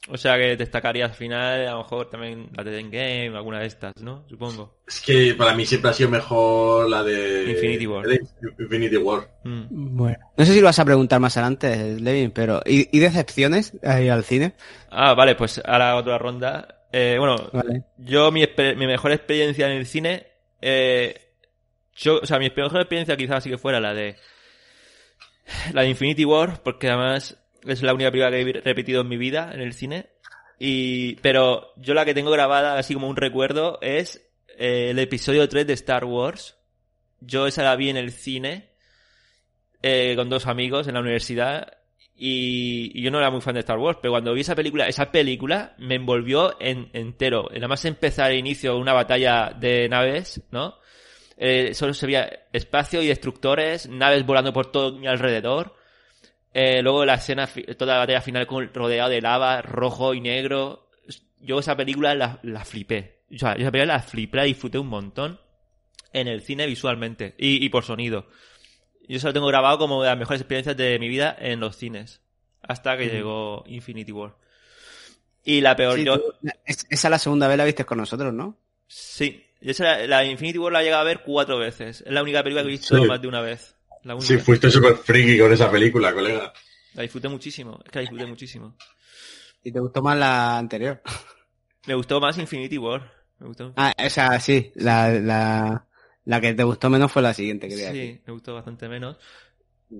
[0.09, 3.67] O sea que destacarías al final, a lo mejor también la de Endgame, alguna de
[3.67, 4.23] estas, ¿no?
[4.29, 4.77] Supongo.
[4.87, 8.05] Es que para mí siempre ha sido mejor la de Infinity War.
[8.05, 8.21] de
[8.59, 9.29] Infinity War.
[9.43, 9.65] Mm.
[9.69, 10.17] Bueno.
[10.37, 14.07] No sé si lo vas a preguntar más adelante, Levin, pero ¿y, y decepciones ahí
[14.07, 14.53] al cine?
[14.89, 16.85] Ah, vale, pues ahora otra ronda.
[16.91, 17.83] Eh, bueno, Vale.
[17.97, 20.27] yo mi mejor experiencia en el cine,
[20.61, 21.19] eh,
[21.95, 24.15] yo, o sea, mi mejor experiencia quizás sí que fuera la de
[25.73, 27.37] la de Infinity War, porque además
[27.73, 30.07] es la única película que he repetido en mi vida en el cine.
[30.59, 34.27] Y, pero yo la que tengo grabada así como un recuerdo es
[34.57, 36.57] eh, el episodio 3 de Star Wars.
[37.19, 38.69] Yo esa la vi en el cine
[39.81, 41.77] eh, con dos amigos en la universidad
[42.15, 44.87] y, y yo no era muy fan de Star Wars, pero cuando vi esa película,
[44.87, 47.49] esa película me envolvió en, entero.
[47.53, 50.79] Nada más empezar el inicio una batalla de naves, ¿no?
[51.37, 55.75] Eh, solo se veía espacio y destructores, naves volando por todo mi alrededor.
[56.59, 57.47] Eh, luego la escena,
[57.77, 60.89] toda la batalla final con rodeado de lava, rojo y negro.
[61.39, 63.19] Yo esa película la, la flipé.
[63.31, 65.39] O sea, yo esa película la flipé, la disfruté un montón
[66.13, 68.27] en el cine visualmente y, y por sonido.
[69.07, 71.75] Yo eso lo tengo grabado como de las mejores experiencias de mi vida en los
[71.77, 72.21] cines.
[72.63, 73.13] Hasta que Ujú.
[73.13, 74.33] llegó Infinity War.
[75.45, 76.19] Y la peor, Sí, yo...
[76.19, 76.33] tú-
[76.65, 78.57] es- esa la segunda vez la viste con nosotros, ¿no?
[78.87, 82.01] Sí, yo esa, la Infinity War la he llegado a ver cuatro veces.
[82.01, 83.07] Es la única película que he visto Sí.
[83.07, 83.75] más de una vez.
[84.07, 84.27] La única.
[84.27, 86.53] Sí, fuiste súper friki con esa película, colega.
[86.93, 87.79] La disfruté muchísimo.
[87.85, 88.75] Es que la disfruté muchísimo.
[89.63, 91.01] ¿Y te gustó más la anterior?
[91.85, 93.11] Me gustó más Infinity War.
[93.39, 93.73] Me gustó.
[93.75, 95.85] Ah, esa sí, la, la,
[96.25, 98.15] la que te gustó menos fue la siguiente, quería decir.
[98.15, 99.17] Sí, me gustó bastante menos.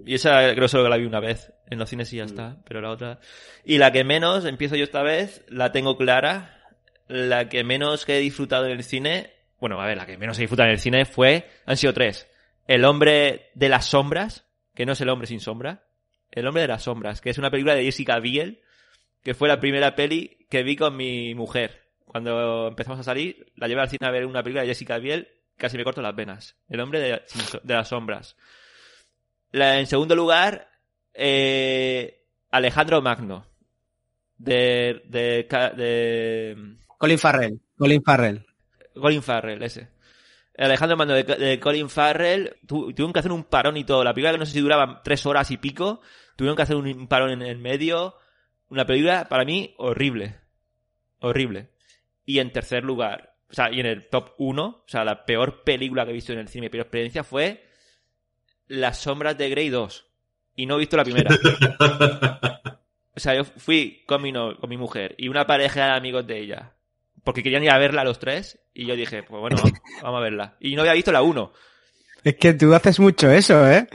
[0.05, 1.51] Y esa creo solo que la vi una vez.
[1.69, 2.27] En los cines sí ya Mm.
[2.27, 2.57] está.
[2.67, 3.19] Pero la otra.
[3.63, 6.53] Y la que menos, empiezo yo esta vez, la tengo clara.
[7.07, 9.31] La que menos que he disfrutado en el cine.
[9.59, 11.47] Bueno, a ver, la que menos he disfrutado en el cine fue.
[11.65, 12.27] Han sido tres.
[12.67, 14.45] El hombre de las sombras.
[14.75, 15.87] Que no es el hombre sin sombra.
[16.31, 17.21] El hombre de las sombras.
[17.21, 18.61] Que es una película de Jessica Biel.
[19.23, 21.87] Que fue la primera peli que vi con mi mujer.
[22.05, 25.27] Cuando empezamos a salir, la llevé al cine a ver una película de Jessica Biel.
[25.57, 26.55] Casi me corto las venas.
[26.69, 27.21] El hombre de,
[27.63, 28.37] de las sombras.
[29.51, 30.69] La, en segundo lugar,
[31.13, 33.45] eh, Alejandro Magno.
[34.37, 38.45] De, de, de Colin Farrell, Colin Farrell.
[38.93, 39.87] Colin Farrell, ese.
[40.65, 42.57] Alejandro Magno de, de Colin Farrell.
[42.67, 44.03] Tu- tuvieron que hacer un parón y todo.
[44.03, 46.01] La película que no sé si duraba tres horas y pico.
[46.35, 48.15] Tuvieron que hacer un, un parón en el medio.
[48.69, 50.35] Una película, para mí, horrible.
[51.19, 51.69] Horrible.
[52.25, 55.63] Y en tercer lugar, o sea, y en el top 1, o sea, la peor
[55.63, 57.63] película que he visto en el cine, mi peor experiencia fue
[58.67, 60.05] Las Sombras de Grey 2.
[60.55, 61.29] Y no he visto la primera.
[63.15, 66.27] O sea, yo fui con mi, no- con mi mujer y una pareja de amigos
[66.27, 66.75] de ella.
[67.23, 68.59] Porque querían ir a verla los tres.
[68.73, 69.71] Y yo dije, pues bueno, vamos,
[70.01, 70.57] vamos a verla.
[70.59, 71.51] Y no había visto la 1.
[72.23, 73.87] Es que tú haces mucho eso, ¿eh?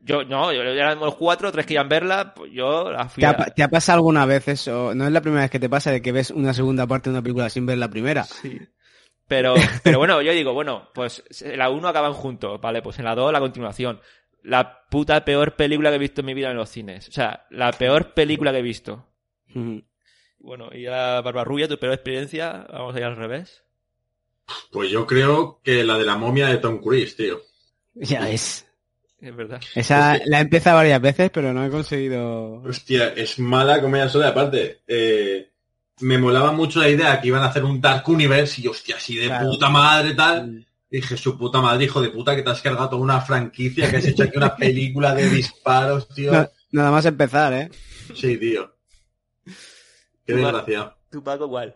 [0.00, 3.44] Yo, no, yo éramos cuatro, tres querían verla, pues yo la fui ¿Te ha, a...
[3.46, 4.94] te ha pasado alguna vez eso?
[4.94, 7.14] No es la primera vez que te pasa de que ves una segunda parte de
[7.14, 8.24] una película sin ver la primera.
[8.24, 8.58] Sí.
[9.28, 11.22] Pero, pero bueno, yo digo, bueno, pues
[11.54, 12.82] la 1 acaban juntos, ¿vale?
[12.82, 14.00] Pues en la 2 la continuación.
[14.42, 17.08] La puta peor película que he visto en mi vida en los cines.
[17.08, 19.06] O sea, la peor película que he visto.
[20.40, 23.62] Bueno, y a Barbarrubia, tu peor experiencia, vamos a ir al revés.
[24.70, 27.40] Pues yo creo que la de la momia de Tom Cruise, tío.
[27.94, 28.64] Ya es.
[29.20, 29.60] Es verdad.
[29.74, 32.62] Esa la he empezado varias veces, pero no he conseguido.
[32.62, 34.28] Hostia, es mala comedia sola.
[34.28, 35.50] Aparte, eh,
[36.00, 39.16] me molaba mucho la idea que iban a hacer un Dark Universe y hostia, así
[39.16, 39.50] de Claro.
[39.50, 40.64] puta madre tal.
[40.90, 43.96] Dije, su puta madre, hijo de puta, que te has cargado toda una franquicia, que
[43.98, 46.32] has hecho aquí una película de disparos, tío.
[46.32, 47.70] No- nada más empezar, ¿eh?
[48.14, 48.72] Sí, tío.
[50.28, 50.94] Qué Tú, desgraciado.
[51.10, 51.74] Tu Paco, igual.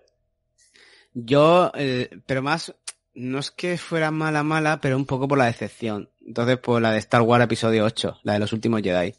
[1.14, 2.74] Yo, eh, pero más,
[3.14, 6.10] no es que fuera mala, mala, pero un poco por la decepción.
[6.26, 9.14] Entonces, pues la de Star Wars episodio 8, la de los últimos Jedi.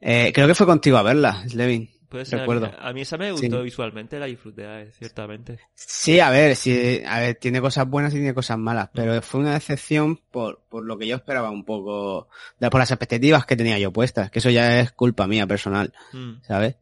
[0.00, 1.90] Eh, creo que fue contigo a verla, Slevin.
[2.08, 2.66] Puede ser, Recuerdo.
[2.66, 3.42] A, mí, a mí esa me Sí.
[3.42, 5.60] gustó visualmente, la disfruté, eh, ciertamente.
[5.74, 9.38] Sí, a ver, sí, a ver, tiene cosas buenas y tiene cosas malas, pero fue
[9.40, 12.28] una decepción por, por lo que yo esperaba un poco,
[12.58, 16.42] por las expectativas que tenía yo puestas, que eso ya es culpa mía personal, Mm.
[16.42, 16.74] ¿sabes?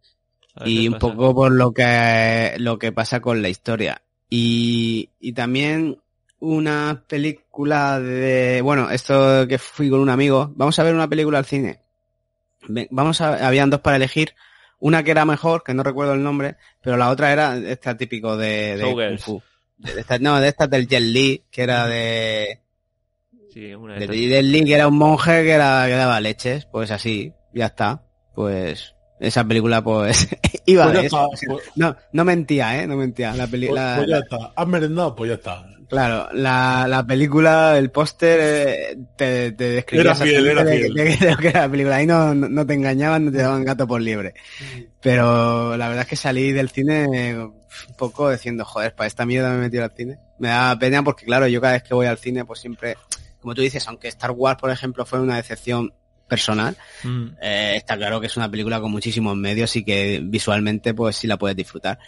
[0.65, 4.03] Y un poco por lo que, lo que pasa con la historia.
[4.31, 5.99] Y, y también
[6.41, 11.39] una película de, bueno, esto que fui con un amigo, vamos a ver una película
[11.39, 11.81] al cine.
[12.91, 14.35] Vamos a, habían dos para elegir,
[14.79, 18.37] una que era mejor, que no recuerdo el nombre, pero la otra era esta típico
[18.37, 19.25] de, de Kung Showgirls.
[19.25, 19.43] Fu.
[19.79, 22.61] De esta- no, de estas del Jet Li, que era de,
[23.53, 24.17] Sí, una de de estas.
[24.17, 28.03] Jet Li, que era un monje que, era, que daba leches, pues así, ya está.
[28.35, 30.28] Pues esa película pues
[30.66, 31.16] iba Pues ya de eso.
[31.35, 33.31] está, pues- No, no mentía, eh, no mentía.
[33.31, 34.53] La Pues, película pues ya está.
[34.57, 35.15] ¿Has merendado?
[35.16, 35.66] Pues ya está.
[35.89, 40.95] Claro, la, la película, el póster, eh, te, te describía Era fiel, era exactamente fiel.
[40.95, 41.97] de- de lo que era la película.
[41.97, 44.35] Ahí no, no no te engañaban, no te daban gato por liebre.
[45.01, 49.51] Pero la verdad es que salí del cine un poco diciendo, joder, para esta mierda
[49.51, 50.19] me he metido al cine.
[50.39, 52.97] Me da pena porque, claro, yo cada vez que voy al cine, pues siempre,
[53.40, 55.95] como tú dices, aunque Star Wars, por ejemplo, fue una decepción
[56.29, 57.27] personal, Mm.
[57.43, 61.27] eh, está claro que es una película con muchísimos medios y que visualmente pues sí
[61.27, 61.99] la puedes disfrutar.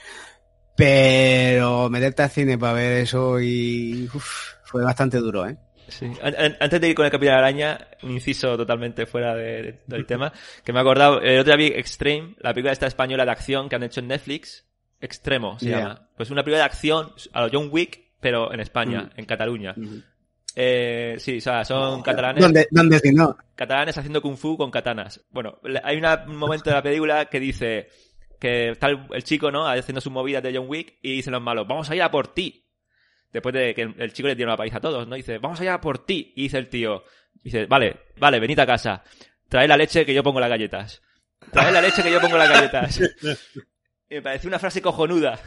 [0.76, 5.56] Pero meterte al cine para ver eso y uf, fue bastante duro, ¿eh?
[5.88, 6.06] Sí.
[6.22, 9.80] An- an- Antes de ir con el Capitán Araña, un inciso totalmente fuera de- de-
[9.86, 10.32] del tema,
[10.64, 13.68] que me he acordado, el otro día vi Extreme, la película esta española de acción
[13.68, 14.64] que han hecho en Netflix,
[15.00, 15.78] Extremo se Yeah.
[15.78, 16.08] llama.
[16.16, 19.20] Pues una película de acción a lo John Wick, pero en España, Mm.
[19.20, 19.74] en Cataluña.
[20.56, 22.42] Eh, sí, o sea, son catalanes.
[22.42, 23.36] ¿Dónde, dónde si no?
[23.54, 25.24] catalanes haciendo kung fu con katanas.
[25.30, 27.88] Bueno, hay una- un momento de la película que dice
[28.40, 29.66] que está el, el chico, ¿no?
[29.68, 32.28] Haciendo sus movidas de John Wick y dicen los malos, vamos a ir a por
[32.34, 32.66] ti.
[33.32, 35.14] Después de que el, el chico le tiene una paliza a todos, ¿no?
[35.14, 36.32] Dice, vamos a ir a por ti.
[36.34, 37.04] Y dice el tío,
[37.44, 39.04] dice, vale, vale, venid a casa.
[39.48, 41.00] Traed la leche que yo pongo las galletas.
[41.52, 43.00] Traed la leche que yo pongo las galletas.
[44.12, 45.38] Y me pareció una frase cojonuda.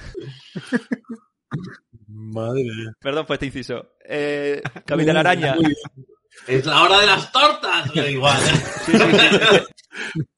[2.32, 2.94] Madre mía.
[3.00, 3.96] Perdón por este inciso.
[4.08, 5.56] Eh, Capitán Araña.
[6.48, 7.94] Es la hora de las tortas.
[7.94, 8.40] Da igual.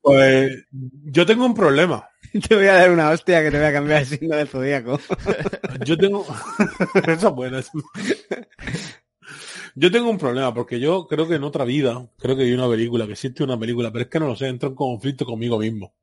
[0.02, 2.07] Pues yo tengo un problema.
[2.48, 4.99] Te voy a dar una hostia que te voy a cambiar el signo del zodíaco.
[5.86, 6.26] Yo tengo.
[6.95, 7.64] Esa es buena.
[9.76, 12.70] Yo tengo un problema, porque yo creo que en otra vida, creo que hay una
[12.70, 15.57] película, que existe una película, pero es que no lo sé, entro en conflicto conmigo
[15.57, 15.95] mismo.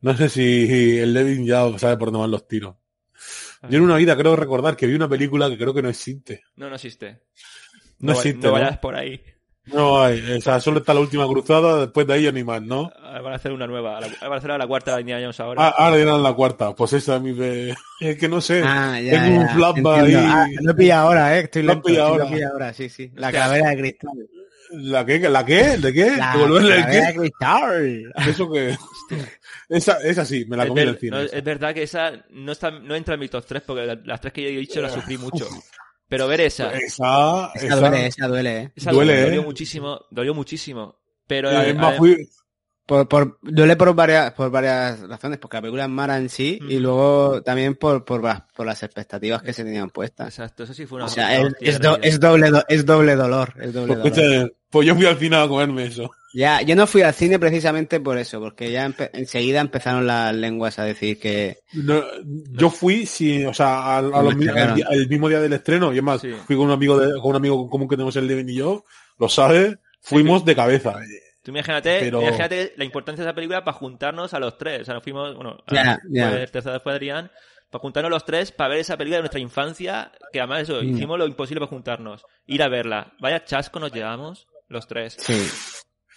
[0.00, 2.76] No sé si el Levin ya sabe por dónde van los tiros.
[3.68, 6.42] Yo en una vida creo recordar que vi una película que creo que no existe.
[6.56, 7.22] No, no existe.
[7.98, 8.46] No, va- existe.
[8.46, 8.52] No ¿no?
[8.60, 9.20] vayas por ahí.
[9.66, 12.62] No hay, o sea, solo está la última cruzada, después de ahí ya ni más,
[12.62, 12.90] ¿no?
[13.02, 14.00] Ah, Van a hacer una nueva.
[14.00, 15.62] Van a hacer la cuarta de Indiana Jones ahora.
[15.68, 17.74] Ah, ahora dirán la cuarta, pues esa a mí me...
[18.00, 20.14] Es que no sé, Ah, ya, tengo un flashback ahí.
[20.16, 21.40] Ah, lo he pillado ahora, eh.
[21.40, 22.26] Estoy Lo he ahora.
[22.30, 23.10] pillado ahora, sí, sí.
[23.14, 24.10] La calavera de cristal.
[24.70, 25.18] ¿La qué?
[25.28, 25.76] ¿La qué?
[25.78, 26.16] ¿De qué?
[26.16, 27.18] La ¿Devolverle el qué?
[27.18, 28.12] cristal.
[28.28, 28.76] Eso que...
[29.68, 31.10] esa, esa sí, me la comí en el cine.
[31.16, 34.00] no, es verdad que esa no, está, no entra en mis top 3 porque la-
[34.04, 35.46] las tres que yo he dicho las sufrí mucho.
[36.08, 37.76] Pero ver esa, Esa, Esa esa...
[37.76, 38.72] duele, esa duele, eh.
[38.74, 39.24] esa duele, ¿eh?
[39.24, 40.98] dolió muchísimo, dolió muchísimo.
[41.26, 42.28] Pero Eh, es ade- más, ade- fui-
[42.88, 46.58] Por, por, duele por varias, por varias razones, porque la película es mala en sí
[46.70, 50.28] y luego también por, por, las- por las expectativas que se tenían puestas.
[50.28, 52.08] Exacto, eso sí fue una O sea, es, hostia es, do- reñida.
[52.08, 54.32] es doble, do- es doble dolor, es doble pues, dolor.
[54.38, 56.10] escucha, pues yo fui al final a comerme eso.
[56.32, 60.34] Ya, yo no fui al cine precisamente por eso, porque ya empe- enseguida empezaron las
[60.34, 62.02] lenguas a decir que No,
[62.52, 66.02] yo fui, sí, o sea, al, a los al mismo día del estreno, y es
[66.02, 66.30] más, Sí.
[66.46, 68.84] fui con un amigo de, con un amigo común que tenemos el Devin y yo,
[69.18, 70.94] lo sabe, fuimos de cabeza.
[71.48, 74.82] Tú imagínate, Pero- imagínate la importancia de esa película para juntarnos a los tres.
[74.82, 77.30] O sea, nos fuimos, bueno, el tercero fue Adrián,
[77.70, 80.94] para juntarnos los tres para ver esa película de nuestra infancia, que además eso, Mm.
[80.94, 82.22] hicimos lo imposible para juntarnos.
[82.46, 83.14] Ir a verla.
[83.18, 85.16] Vaya chasco nos llevamos, los tres.
[85.18, 85.40] sí.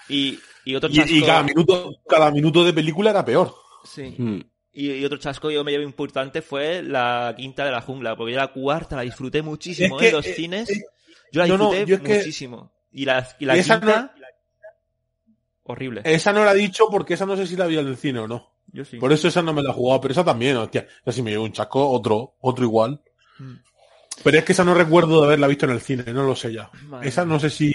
[0.10, 1.14] Y, y otro Y, chasco...
[1.14, 3.56] y cada minuto, cada minuto de película era peor.
[3.86, 4.14] Sí.
[4.18, 4.42] Mm.
[4.74, 8.18] Y, y otro chasco que yo me llevé importante fue la quinta de la jungla,
[8.18, 10.70] porque yo la cuarta la disfruté muchísimo Es que, en los eh, cines.
[10.70, 10.82] eh,
[11.32, 12.74] yo la no, no, disfruté yo es que- muchísimo.
[12.94, 14.14] Y la, y la quinta,
[15.72, 16.02] horrible.
[16.06, 18.20] Esa no la he dicho porque esa no sé si la vi en el cine
[18.20, 18.54] o no.
[18.72, 18.98] yo sí.
[18.98, 20.88] Por eso esa no me la he jugado, pero esa también, hostia.
[21.02, 23.02] Esa sí me llevo un chasco, otro, otro igual.
[23.40, 23.56] Mm.
[24.24, 26.54] Pero es que esa no recuerdo de haberla visto en el cine, no lo sé
[26.54, 26.70] ya.
[26.86, 27.74] Madre esa no sé si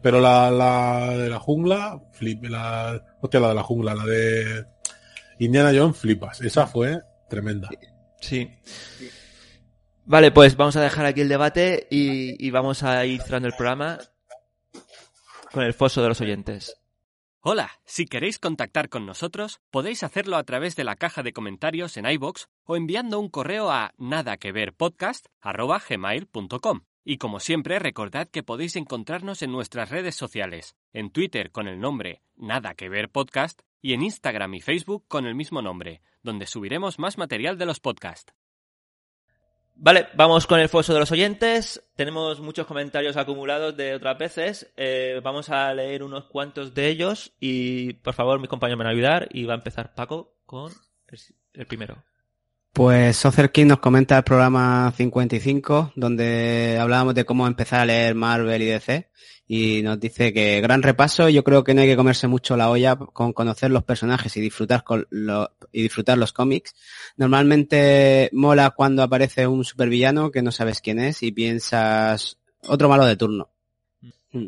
[0.00, 4.64] pero la, la de la jungla, flip, la, hostia, la de la jungla, la de
[5.38, 6.40] Indiana Jones, flipas.
[6.40, 7.68] Esa fue tremenda.
[8.20, 8.48] Sí.
[10.06, 13.54] Vale, pues vamos a dejar aquí el debate y, y vamos a ir cerrando el
[13.54, 13.98] programa
[15.52, 16.77] con el foso de los oyentes.
[17.50, 21.96] Hola, si queréis contactar con nosotros, podéis hacerlo a través de la caja de comentarios
[21.96, 26.80] en iBox o enviando un correo a nadaqueverpodcast@gmail.com.
[27.06, 31.80] Y como siempre, recordad que podéis encontrarnos en nuestras redes sociales, en Twitter con el
[31.80, 36.46] nombre Nada que ver podcast y en Instagram y Facebook con el mismo nombre, donde
[36.46, 38.34] subiremos más material de los podcasts.
[39.80, 41.88] Vale, vamos con el foso de los oyentes.
[41.94, 44.72] Tenemos muchos comentarios acumulados de otras veces.
[44.76, 48.92] Eh, vamos a leer unos cuantos de ellos y por favor mis compañeros me van
[48.92, 50.72] a ayudar y va a empezar Paco con
[51.06, 51.18] el,
[51.54, 52.02] el primero.
[52.78, 58.14] Pues Soccer King nos comenta el programa 55, donde hablábamos de cómo empezar a leer
[58.14, 59.10] Marvel y DC,
[59.48, 62.70] y nos dice que gran repaso, yo creo que no hay que comerse mucho la
[62.70, 66.76] olla con conocer los personajes y disfrutar con lo- y disfrutar los cómics.
[67.16, 73.06] Normalmente mola cuando aparece un supervillano que no sabes quién es y piensas otro malo
[73.06, 73.50] de turno.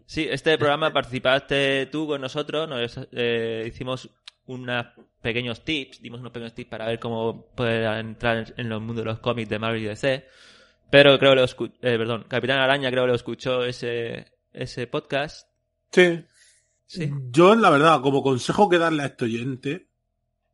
[0.07, 4.09] Sí, este programa participaste tú con nosotros, nos eh, hicimos
[4.47, 4.87] unos
[5.21, 9.11] pequeños tips, dimos unos pequeños tips para ver cómo poder entrar en los mundos de
[9.11, 10.27] los cómics de Marvel y DC.
[10.91, 14.87] Pero creo que lo escu- eh, perdón, Capitán Araña creo que lo escuchó ese, ese
[14.87, 15.49] podcast.
[15.93, 16.25] Sí.
[16.87, 17.09] Sí.
[17.31, 19.87] Yo, la verdad, como consejo que darle a este oyente,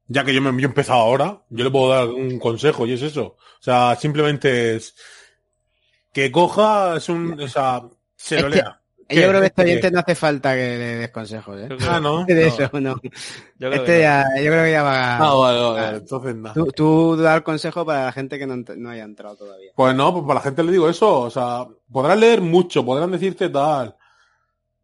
[0.08, 2.92] ya que yo me yo he empezado ahora, yo le puedo dar un consejo y
[2.92, 3.36] es eso.
[3.38, 4.94] O sea, simplemente es
[6.12, 7.82] que coja, es un, o sea,
[8.14, 8.80] se lo Este- lea.
[9.08, 11.68] Yo creo que este oyente no hace falta que le des consejos, ¿eh?
[11.88, 12.24] Ah, ¿no?
[12.26, 12.40] De No.
[12.40, 12.94] eso, no.
[13.58, 14.00] Yo creo este que no.
[14.00, 15.16] ya, yo creo que ya va...
[15.18, 16.54] Ah, vale, vale, entonces nada.
[16.54, 19.70] Tú, tú dar consejo para la gente que no, no haya entrado todavía.
[19.76, 23.12] Pues no, pues para la gente le digo eso, o sea, podrán leer mucho, podrán
[23.12, 23.94] decirte tal.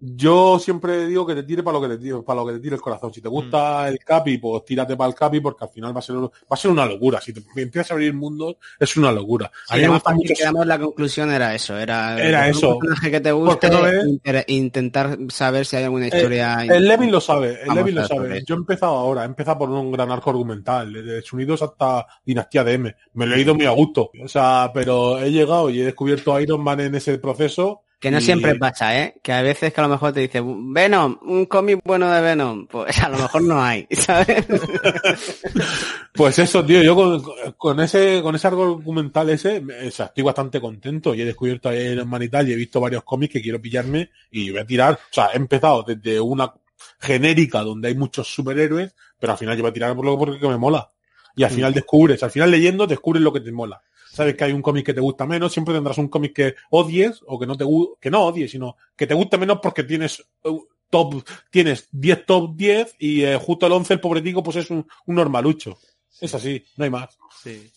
[0.04, 2.58] Yo siempre digo que te tire para lo que te tire, para lo que te
[2.58, 3.14] tire el corazón.
[3.14, 6.02] Si te gusta el capi, pues tírate para el capi porque al final va a
[6.02, 7.20] ser va a ser una locura.
[7.20, 9.50] Si te empiezas a abrir mundos, es una locura.
[9.68, 12.70] Sí, además, mucho- quedamos la conclusión era eso, era, Era eso.
[12.74, 16.64] un personaje que te guste, no ves- inter- intentar saber si hay alguna Eh, historia.
[16.64, 18.42] el Levin lo sabe, el Levin lo sabe.
[18.44, 22.64] Yo he empezado ahora, he empezado por un gran arco argumental, desde Unidos hasta Dinastía
[22.64, 22.94] de M.
[23.14, 24.10] Me lo he ido muy a gusto.
[24.22, 27.82] O sea, pero he llegado y he descubierto a Iron Man en ese proceso.
[28.02, 29.14] Que no y- siempre pasa, ¿eh?
[29.22, 32.66] Que a veces que a lo mejor te dice, Venom, un cómic bueno de Venom.
[32.66, 34.44] Pues a lo mejor no hay, ¿sabes?
[36.12, 37.22] Pues eso, tío, yo con,
[37.56, 41.74] con ese con ese argumental ese, o sea, estoy bastante contento y he descubierto a
[41.74, 44.66] Iron Man y tal y he visto varios cómics que quiero pillarme y voy a
[44.66, 46.52] tirar, o sea, he empezado desde una
[47.00, 50.46] genérica donde hay muchos superhéroes, pero al final yo voy a tirar por lo porque
[50.48, 50.90] me mola.
[51.34, 53.80] Y al final descubres, al final leyendo descubres lo que te mola.
[54.12, 57.22] Sabes que hay un cómic que te gusta menos, siempre tendrás un cómic que odies
[57.26, 57.64] o que no te
[57.98, 60.60] que no odies, sino que te guste menos porque tienes uh,
[60.90, 64.86] top tienes 10 top 10 y eh, justo el 11 el pobretico pues es un,
[65.06, 65.78] un normalucho.
[66.20, 67.16] Es así, no hay más.
[67.42, 67.72] Sí.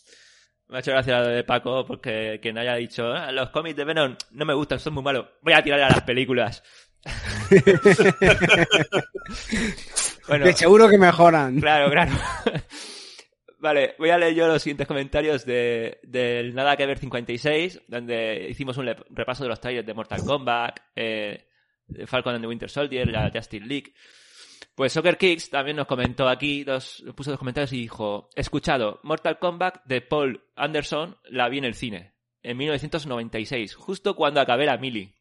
[0.67, 3.85] Me ha hecho gracia lo de Paco porque quien haya dicho "Ah, los cómics de
[3.85, 5.27] Venom no me gustan, son muy malos.
[5.41, 6.61] Voy a tirar a las películas.
[10.27, 11.61] bueno, Que seguro que mejoran.
[11.61, 12.11] Claro, claro.
[13.65, 18.47] vale, voy a leer yo los siguientes comentarios de, del Nada que ver 56, donde
[18.49, 21.47] hicimos un repaso de los trailers de Mortal Kombat, eh,
[22.05, 23.93] Falcon and the Winter Soldier, la Justice League.
[24.75, 29.39] Pues Soccer Kicks también nos comentó aquí, dos, puso dos comentarios y dijo, escuchado, Mortal
[29.39, 32.13] Kombat de Paul Anderson la vi en el cine,
[32.43, 35.15] en 1996, justo cuando acabé la mili.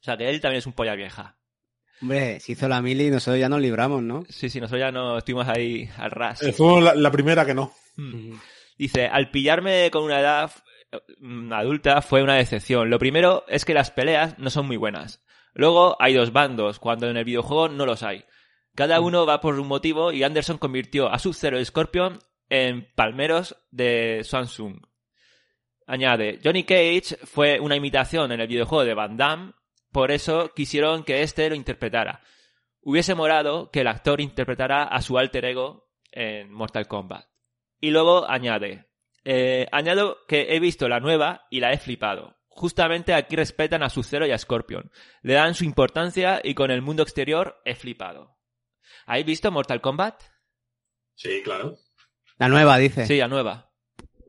[0.00, 1.35] O sea que él también es un polla vieja.
[2.02, 4.24] Hombre, si hizo la mili, nosotros ya nos libramos, ¿no?
[4.28, 6.42] Sí, sí, nosotros ya no estuvimos ahí al ras.
[6.42, 7.72] Eh, Fue la, la primera que no.
[7.96, 8.32] Mm.
[8.76, 10.50] Dice, al pillarme con una edad
[11.20, 12.90] mm, adulta fue una decepción.
[12.90, 15.24] Lo primero es que las peleas no son muy buenas.
[15.54, 18.24] Luego hay dos bandos, cuando en el videojuego no los hay.
[18.74, 22.18] Cada uno va por un motivo y Anderson convirtió a Sub-Zero y Scorpion
[22.50, 24.82] en palmeros de Samsung.
[25.86, 29.52] Añade, Johnny Cage fue una imitación en el videojuego de Van Damme,
[29.96, 32.20] por eso quisieron que este lo interpretara.
[32.82, 37.24] Hubiese morado que el actor interpretara a su alter ego en Mortal Kombat.
[37.80, 38.90] Y luego añade,
[39.24, 42.36] eh, añado que he visto la nueva y la he flipado.
[42.48, 44.92] Justamente aquí respetan a Sub-Zero y a Scorpion.
[45.22, 48.36] Le dan su importancia y con el mundo exterior he flipado.
[49.06, 50.20] ¿Habéis visto Mortal Kombat?
[51.14, 51.78] Sí, claro.
[52.36, 53.06] La nueva, dice.
[53.06, 53.72] Sí, la nueva.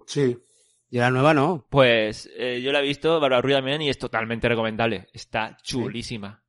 [0.05, 0.37] Sí.
[0.89, 1.67] Yo la nueva no.
[1.69, 5.07] Pues eh, yo la he visto, Barbara Ruiz también, y es totalmente recomendable.
[5.13, 6.43] Está chulísima.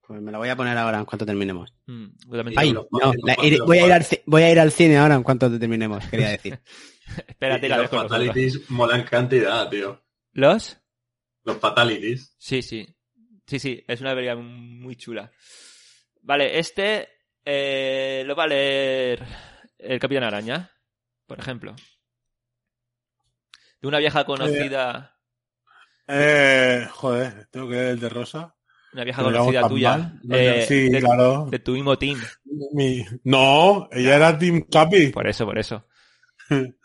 [0.00, 1.74] Pues me la voy a poner ahora en cuanto terminemos.
[1.86, 2.06] Mm,
[2.56, 2.86] Ay, no,
[3.24, 3.36] la-
[3.66, 6.28] voy, a ir al, ci- voy a ir al cine ahora en cuanto terminemos, quería
[6.30, 6.60] decir.
[7.28, 10.02] Espérate, Y la los fatalities molan cantidad, tío.
[10.32, 10.78] ¿Los?
[11.44, 12.34] Los fatalities.
[12.38, 12.86] Sí, sí.
[13.46, 15.30] Sí, sí, es una película muy chula.
[16.22, 17.08] Vale, este
[17.44, 19.22] eh, lo va a leer
[19.78, 20.70] el Capitán Araña,
[21.26, 21.74] por ejemplo.
[23.86, 25.16] De una vieja conocida,
[26.08, 28.56] Eh, joder, tengo que ver el de Rosa.
[28.92, 30.12] una vieja conocida tuya.
[30.28, 31.46] eh, sí, de, claro.
[31.48, 32.20] de tu mismo team.
[32.72, 35.10] Mi- No, ella era Team Capi.
[35.10, 35.86] Por eso, por eso.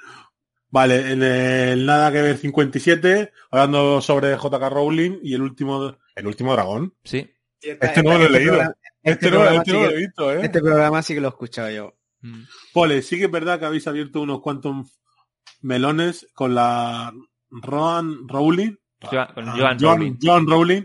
[0.69, 6.27] Vale, en el Nada que ver 57, hablando sobre JK Rowling y el último, el
[6.27, 6.93] último dragón.
[7.03, 7.27] Sí.
[7.59, 8.51] Este no lo he leído.
[8.53, 10.39] programa- Este, no, programa este sí no lo que- he visto, ¿eh?
[10.43, 11.95] Este programa sí que lo he escuchado yo.
[12.73, 15.00] Pole, sí que es verdad que habéis abierto unos cuantos
[15.61, 17.13] melones con la
[17.49, 18.75] Roan Rowling.
[19.01, 20.17] Joan- Ah, Joan Rowling.
[20.21, 20.83] Joan Rowling.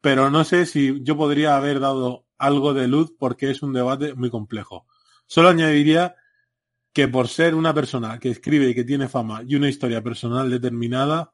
[0.00, 4.14] Pero no sé si yo podría haber dado algo de luz porque es un debate
[4.14, 4.86] muy complejo.
[5.26, 6.14] Solo añadiría
[6.92, 10.50] que por ser una persona que escribe y que tiene fama y una historia personal
[10.50, 11.32] determinada,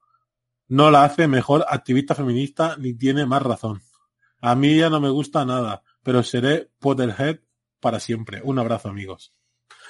[0.68, 3.82] no la hace mejor activista feminista ni tiene más razón.
[4.40, 7.40] A mí ya no me gusta nada, pero seré Potterhead
[7.80, 8.40] para siempre.
[8.44, 9.34] Un abrazo, amigos.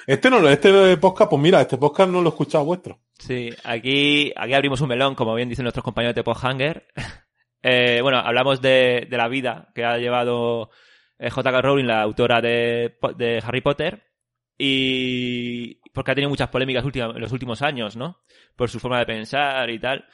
[0.07, 2.99] Este no, lo- este podcast, pues mira, este podcast no lo he escuchado vuestro.
[3.19, 6.87] Sí, aquí, aquí abrimos un melón, como bien dicen nuestros compañeros de Posthanger.
[7.63, 10.71] Eh, bueno, hablamos de, de la vida que ha llevado
[11.19, 11.61] eh, J.K.
[11.61, 14.03] Rowling, la autora de, de Harry Potter,
[14.57, 18.21] y porque ha tenido muchas polémicas última- en los últimos años, ¿no?
[18.57, 20.07] Por su forma de pensar y tal.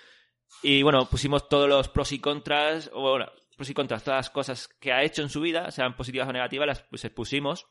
[0.63, 3.27] Y bueno, pusimos todos los pros y contras, o bueno,
[3.57, 6.33] pros y contras, todas las cosas que ha hecho en su vida, sean positivas o
[6.33, 7.67] negativas, las pues, pusimos.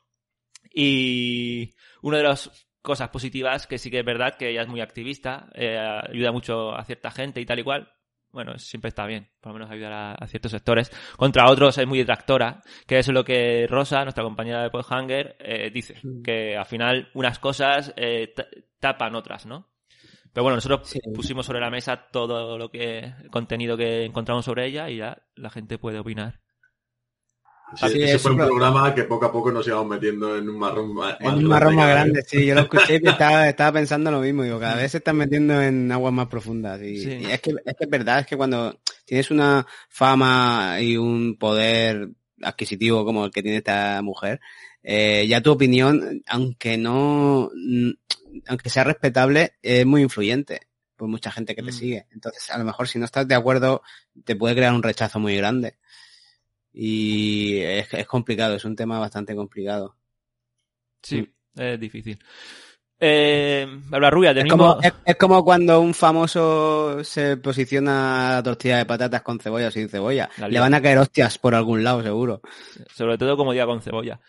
[0.73, 4.81] Y una de las cosas positivas, que sí que es verdad que ella es muy
[4.81, 7.91] activista, eh, ayuda mucho a cierta gente y tal y cual.
[8.31, 10.91] Bueno, siempre está bien, por lo menos ayudar a, a ciertos sectores.
[11.15, 15.37] Contra otros es muy detractora, que eso es lo que Rosa, nuestra compañera de Podhanger,
[15.39, 15.95] eh, dice.
[16.21, 18.47] Que al final unas cosas eh, ta-
[18.81, 19.69] tapan otras, ¿no?
[20.33, 24.65] Pero bueno, nosotros pusimos sobre la mesa todo lo que el contenido que encontramos sobre
[24.67, 26.41] ella y ya la gente puede opinar.
[27.75, 30.57] Sí, ese es fue un programa que poco a poco nos íbamos metiendo en un
[30.59, 32.27] marrón ma- más, En un marrón más grande, vez.
[32.29, 35.17] sí, yo lo escuché y estaba, estaba pensando lo mismo, digo, cada vez se están
[35.17, 36.79] metiendo en aguas más profundas.
[36.81, 37.09] Y, Sí.
[37.21, 41.37] y es, que, es que es verdad, es que cuando tienes una fama y un
[41.37, 42.09] poder
[42.41, 44.39] adquisitivo como el que tiene esta mujer,
[44.83, 47.89] eh, ya tu opinión, aunque no, mm,
[48.47, 50.61] aunque sea respetable, es muy influyente
[50.95, 51.73] por mucha gente que te Mm.
[51.73, 52.05] sigue.
[52.11, 53.81] Entonces, a lo mejor si no estás de acuerdo,
[54.23, 55.77] te puede crear un rechazo muy grande.
[56.77, 59.95] Y es, es complicado, es un tema bastante complicado.
[61.01, 61.25] Sí,
[61.55, 62.19] es difícil.
[62.99, 64.57] Eh, Bárbara Rubia, Es mismo...
[64.57, 69.39] como, es, es como cuando un famoso se posiciona a la tortilla de patatas con
[69.39, 70.29] cebolla o sin cebolla.
[70.37, 72.41] La Le van a caer hostias por algún lado, seguro.
[72.93, 74.19] Sobre todo como diga con cebolla.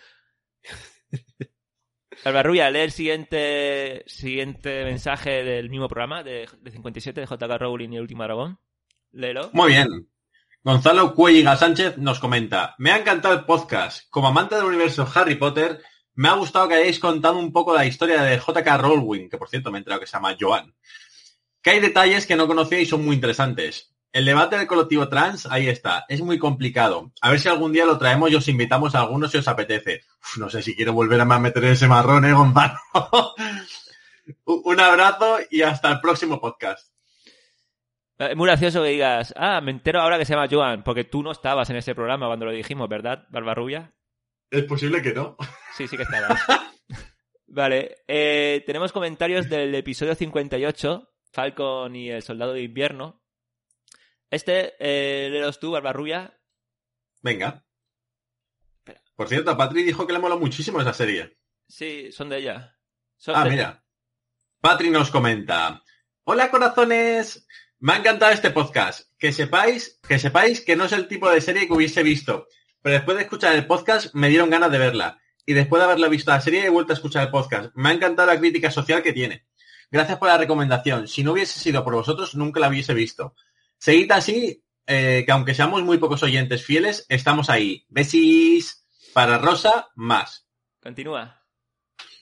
[2.25, 7.59] Bárbara Rubia, lee el siguiente, siguiente mensaje del mismo programa, de, de 57, de JK
[7.59, 8.59] Rowling y el último dragón.
[9.11, 9.51] Léelo.
[9.53, 10.09] Muy bien.
[10.67, 14.03] Gonzalo Cuelliga Sánchez nos comenta, me ha encantado el podcast.
[14.11, 15.81] Como amante del universo Harry Potter,
[16.15, 19.49] me ha gustado que hayáis contado un poco la historia de JK Rowling, que por
[19.49, 20.75] cierto me he enterado que se llama Joan.
[21.63, 23.95] Que hay detalles que no conocía y son muy interesantes.
[24.13, 27.13] El debate del colectivo trans, ahí está, es muy complicado.
[27.21, 30.01] A ver si algún día lo traemos y os invitamos a algunos si os apetece.
[30.21, 32.81] Uf, no sé si quiero volver a meter ese marrón, eh, Gonzalo.
[34.47, 36.89] un abrazo y hasta el próximo podcast.
[38.19, 41.23] Es muy gracioso que digas, ah, me entero ahora que se llama Joan, porque tú
[41.23, 43.93] no estabas en ese programa cuando lo dijimos, ¿verdad, Barbarrubia?
[44.51, 45.37] Es posible que no.
[45.77, 46.41] Sí, sí que estabas.
[47.47, 53.23] vale, eh, tenemos comentarios del episodio 58, Falcon y el Soldado de Invierno.
[54.31, 56.39] Este, eh, léelos tú, Barbarrubia.
[57.23, 57.65] Venga.
[59.15, 61.39] Por cierto, Patri dijo que le mola muchísimo esa serie.
[61.69, 62.79] Sí, son de ella.
[63.17, 63.85] Son Ah, de- mira.
[64.61, 65.83] Patri nos comenta.
[66.25, 67.47] Hola corazones.
[67.79, 69.09] Me ha encantado este podcast.
[69.19, 72.47] Que sepáis, que sepáis que no es el tipo de serie que hubiese visto.
[72.83, 75.21] Pero después de escuchar el podcast me dieron ganas de verla.
[75.45, 77.71] Y después de haberla visto la serie he vuelto a escuchar el podcast.
[77.75, 79.47] Me ha encantado la crítica social que tiene.
[79.91, 81.07] Gracias por la recomendación.
[81.07, 83.35] Si no hubiese sido por vosotros, nunca la hubiese visto.
[83.79, 87.85] Seguid así, eh, que aunque seamos muy pocos oyentes fieles, estamos ahí.
[87.89, 90.47] Besis para Rosa, más.
[90.81, 91.43] Continúa.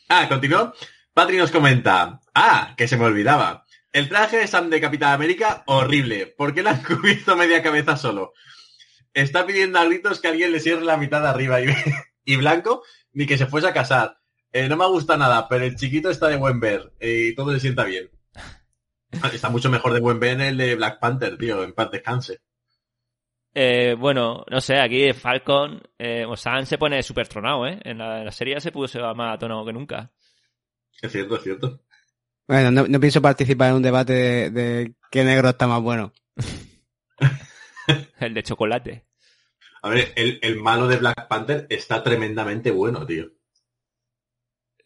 [0.08, 0.74] Ah, continuó.
[1.12, 2.20] Patri nos comenta.
[2.34, 3.63] Ah, que se me olvidaba.
[3.94, 6.26] El traje de Sam de Capitán América, horrible.
[6.26, 8.32] ¿Por qué le han cubierto media cabeza solo?
[9.12, 11.66] Está pidiendo a gritos que alguien le cierre la mitad de arriba y,
[12.24, 14.18] y blanco, ni que se fuese a casar.
[14.50, 17.52] Eh, no me gusta nada, pero el chiquito está de buen ver eh, y todo
[17.52, 18.10] le sienta bien.
[19.32, 22.40] Está mucho mejor de buen ver el de Black Panther, tío, en paz descanse.
[23.54, 27.78] Eh, bueno, no sé, aquí Falcon, eh, o Sam se pone súper tronado, ¿eh?
[27.84, 30.10] En la, en la serie se puso más tonado que nunca.
[31.00, 31.84] Es cierto, es cierto.
[32.46, 36.12] Bueno, no, no pienso participar en un debate de, de qué negro está más bueno.
[38.20, 39.04] El de chocolate.
[39.82, 43.30] A ver, el, el malo de Black Panther está tremendamente bueno, tío.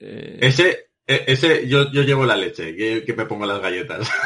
[0.01, 4.11] Eh, Ese, e- ese, yo, yo llevo la leche, que, que me pongo las galletas.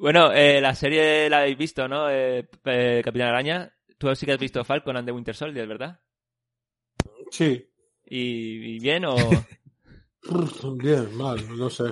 [0.00, 2.08] Bueno, eh, la serie la habéis visto, ¿no?
[2.08, 3.74] Eh, eh, Capitán Araña.
[3.98, 6.00] Tú sí que has visto Falcon and the Winter Soldier, ¿verdad?
[7.32, 7.68] Sí.
[8.06, 9.16] ¿Y, y bien o...?
[10.76, 11.84] Bien, mal, no sé.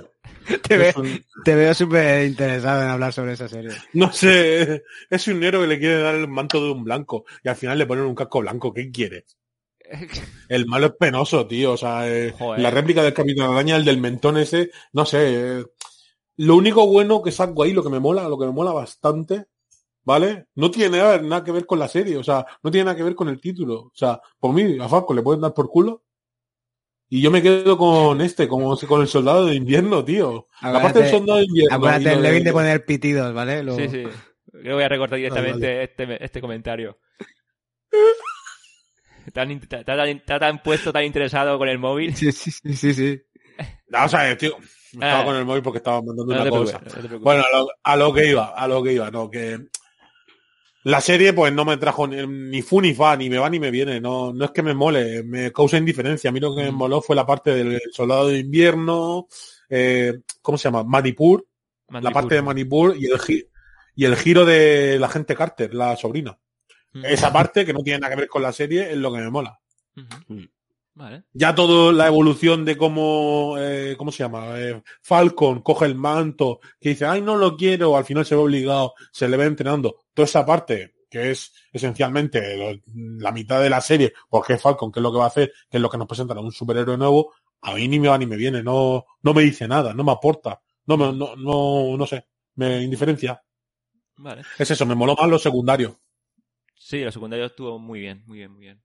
[0.67, 3.71] Te, ve- un- te veo súper interesado en hablar sobre esa serie.
[3.93, 7.49] No sé, es un negro que le quiere dar el manto de un blanco y
[7.49, 8.73] al final le ponen un casco blanco.
[8.73, 9.37] ¿Qué quieres?
[10.49, 11.73] El malo es penoso, tío.
[11.73, 15.59] O sea, eh, la réplica del Capitán Araña, el del mentón ese, no sé.
[15.59, 15.65] eh,
[16.37, 19.45] lo único bueno que saco ahí, lo que me mola, lo que me mola bastante,
[20.03, 20.47] ¿vale?
[20.55, 23.03] No tiene nada, nada que ver con la serie, o sea, no tiene nada que
[23.03, 23.81] ver con el título.
[23.81, 26.03] O sea, por mí, a Falco le pueden dar por culo.
[27.09, 30.47] Y yo me quedo con este, como si- con el soldado de invierno, tío.
[30.61, 31.75] La parte del Acuérdate- soldado de invierno.
[31.75, 33.63] Acuérdate, el de- Levin de poner pitidos, ¿vale?
[33.63, 34.03] Lo- Sí, sí.
[34.51, 35.83] Creo que voy a recortar directamente vale.
[35.83, 36.97] este, este comentario.
[39.33, 42.15] Tan, ta- tan, está tan puesto, tan interesado con el móvil.
[42.15, 43.21] Sí, sí, sí, sí, sí.
[43.89, 44.57] No, o sea, tío,
[44.93, 45.25] estaba Ah.
[45.25, 46.79] con el móvil porque estaba mandando No una cosa.
[46.79, 47.23] preocupes, no te preocupes.
[47.23, 49.59] Bueno, a lo, a lo que iba, a lo que iba, no, que
[50.87, 53.71] La serie, pues no me trajo ni, fu ni fa, ni me va ni me
[53.71, 53.99] viene.
[53.99, 56.29] No, no es que me mole, me causa indiferencia.
[56.29, 59.27] A mí lo que me moló fue la parte del soldado de invierno,
[59.69, 60.83] eh, ¿cómo se llama?
[60.83, 61.45] Manipur,
[61.89, 63.47] la parte de Manipur y el, gi-
[63.95, 66.37] y el giro de la gente Carter, la sobrina.
[67.03, 69.29] Esa parte, que no tiene nada que ver con la serie, es lo que me
[69.29, 69.59] mola.
[70.97, 71.25] Vale.
[71.33, 74.59] Ya toda la evolución de cómo, eh, ¿cómo se llama?
[74.59, 78.41] Eh, Falcon coge el manto, que dice, ay, no lo quiero, al final se ve
[78.41, 79.97] obligado, se le ve entrenando.
[80.15, 82.81] Toda esa parte, que es esencialmente lo-
[83.19, 85.51] la mitad de la serie, porque es Falcon, que es lo que va a hacer,
[85.69, 88.17] que es lo que nos presentan a un superhéroe nuevo, a mí ni me va
[88.17, 91.95] ni me viene, no, no me dice nada, no me aporta, no me, no, no,
[91.95, 92.25] no sé,
[92.55, 93.39] me indiferencia.
[94.15, 94.41] Vale.
[94.57, 95.99] Es eso, me moló más lo secundario.
[96.75, 98.81] Sí, lo secundario estuvo muy bien, muy bien, muy bien.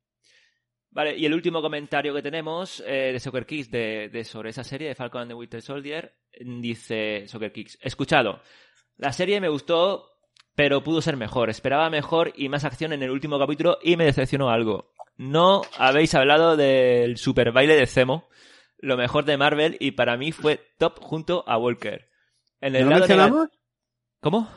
[0.93, 4.63] Vale, y el último comentario que tenemos eh, de Soccer Kicks de, de sobre esa
[4.63, 8.41] serie de Falcon and the Winter Soldier dice Soccer Kicks, escuchado,
[8.97, 10.11] la serie me gustó,
[10.55, 11.51] pero pudo ser mejor.
[11.51, 14.93] Esperaba mejor y más acción en el último capítulo y me decepcionó algo.
[15.17, 18.29] No habéis hablado del super baile de Zemo,
[18.79, 22.09] lo mejor de Marvel y para mí fue top junto a Walker.
[22.61, 23.49] En el ¿No lo mencionamos?
[24.21, 24.49] ¿Cómo?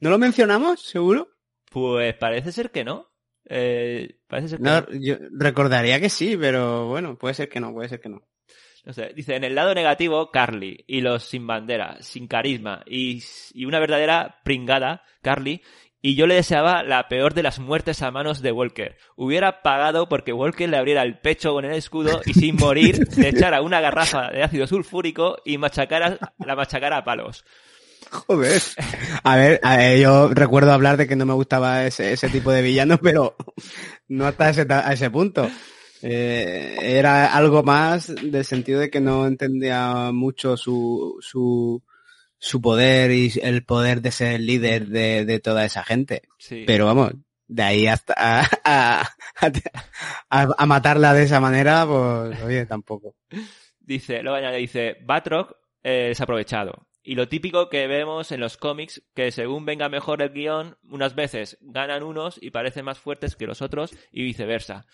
[0.00, 1.28] ¿No lo mencionamos, seguro?
[1.70, 3.11] Pues parece ser que no.
[3.48, 4.86] Eh, parece ser que No, no.
[4.92, 8.22] yo recordaría que sí, pero bueno, puede ser que no, puede ser que no.
[8.84, 13.22] No sé, dice, en el lado negativo, Carly y los sin bandera, sin carisma y,
[13.54, 15.62] y una verdadera pringada, Carly,
[16.04, 18.96] y yo le deseaba la peor de las muertes a manos de Walker.
[19.14, 23.28] Hubiera pagado porque Walker le abriera el pecho con el escudo y sin morir le
[23.28, 27.44] echara una garrafa de ácido sulfúrico y machacara, la machacara a palos.
[28.12, 28.60] Joder.
[29.24, 32.52] A ver, a ver, yo recuerdo hablar de que no me gustaba ese, ese tipo
[32.52, 33.34] de villano, pero
[34.08, 35.50] no hasta ese, a ese punto.
[36.02, 41.82] Eh, era algo más del sentido de que no entendía mucho su, su,
[42.38, 46.22] su poder y el poder de ser líder de, de toda esa gente.
[46.38, 46.64] Sí.
[46.66, 47.12] Pero vamos,
[47.46, 49.08] de ahí hasta a, a,
[50.30, 53.14] a- a matarla de esa manera, pues oye, tampoco.
[53.84, 56.86] Dice, luego añade, dice, Batroc eh, desaprovechado.
[57.02, 61.14] Y lo típico que vemos en los cómics, que según venga mejor el guion, unas
[61.16, 64.86] veces ganan unos y parecen más fuertes que los otros y viceversa.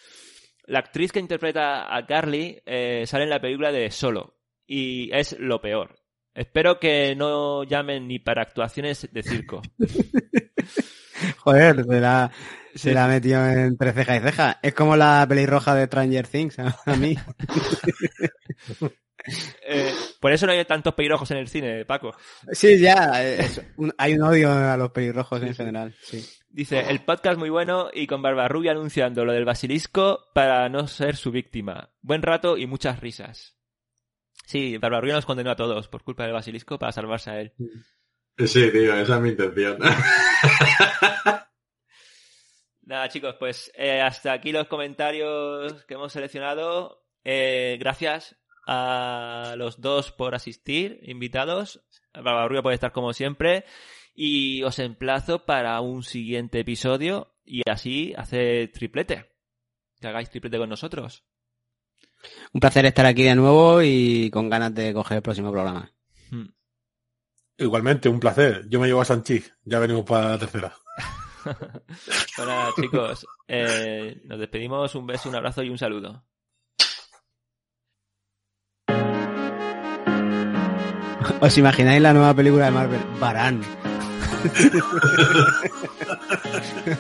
[0.64, 5.36] La actriz que interpreta a Carly eh, sale en la película de Solo y es
[5.38, 5.96] lo peor.
[6.34, 9.60] Espero que no llamen ni para actuaciones de circo.
[11.38, 12.30] Joder, se la,
[12.74, 12.78] Sí.
[12.90, 14.60] se la ha metido entre ceja y ceja.
[14.62, 17.16] Es como la pelirroja de Stranger Things, a, a mí.
[19.66, 22.14] Eh, por eso no hay tantos pelirrojos en el cine, Paco.
[22.52, 26.24] Sí, ya, es un- hay un odio a los pelirrojos en general, sí.
[26.50, 31.16] Dice, el podcast muy bueno y con Barbarrubia anunciando lo del basilisco para no ser
[31.16, 31.90] su víctima.
[32.00, 33.54] Buen rato y muchas risas.
[34.46, 37.52] Sí, Barbarrubia nos condenó a todos por culpa del basilisco para salvarse a él.
[38.46, 39.78] Sí, tío, esa es mi intención.
[42.82, 47.04] Nada, chicos, pues eh, hasta aquí los comentarios que hemos seleccionado.
[47.24, 48.36] Eh, gracias
[48.70, 51.82] a los dos por asistir, invitados.
[52.12, 53.64] Barbarrubia puede estar como siempre.
[54.14, 59.32] Y os emplazo para un siguiente episodio y así hacer triplete.
[59.98, 61.24] Que hagáis triplete con nosotros.
[62.52, 65.90] Un placer estar aquí de nuevo y con ganas de coger el próximo programa.
[67.56, 68.68] Igualmente, un placer.
[68.68, 69.52] Yo me llevo a Sanchís.
[69.64, 70.74] Ya venimos para la tercera.
[72.36, 74.94] Bueno, chicos, eh, nos despedimos.
[74.94, 76.22] Un beso, un abrazo y un saludo.
[81.40, 83.00] ¿Os imagináis la nueva película de Marvel?
[83.20, 83.60] Barán.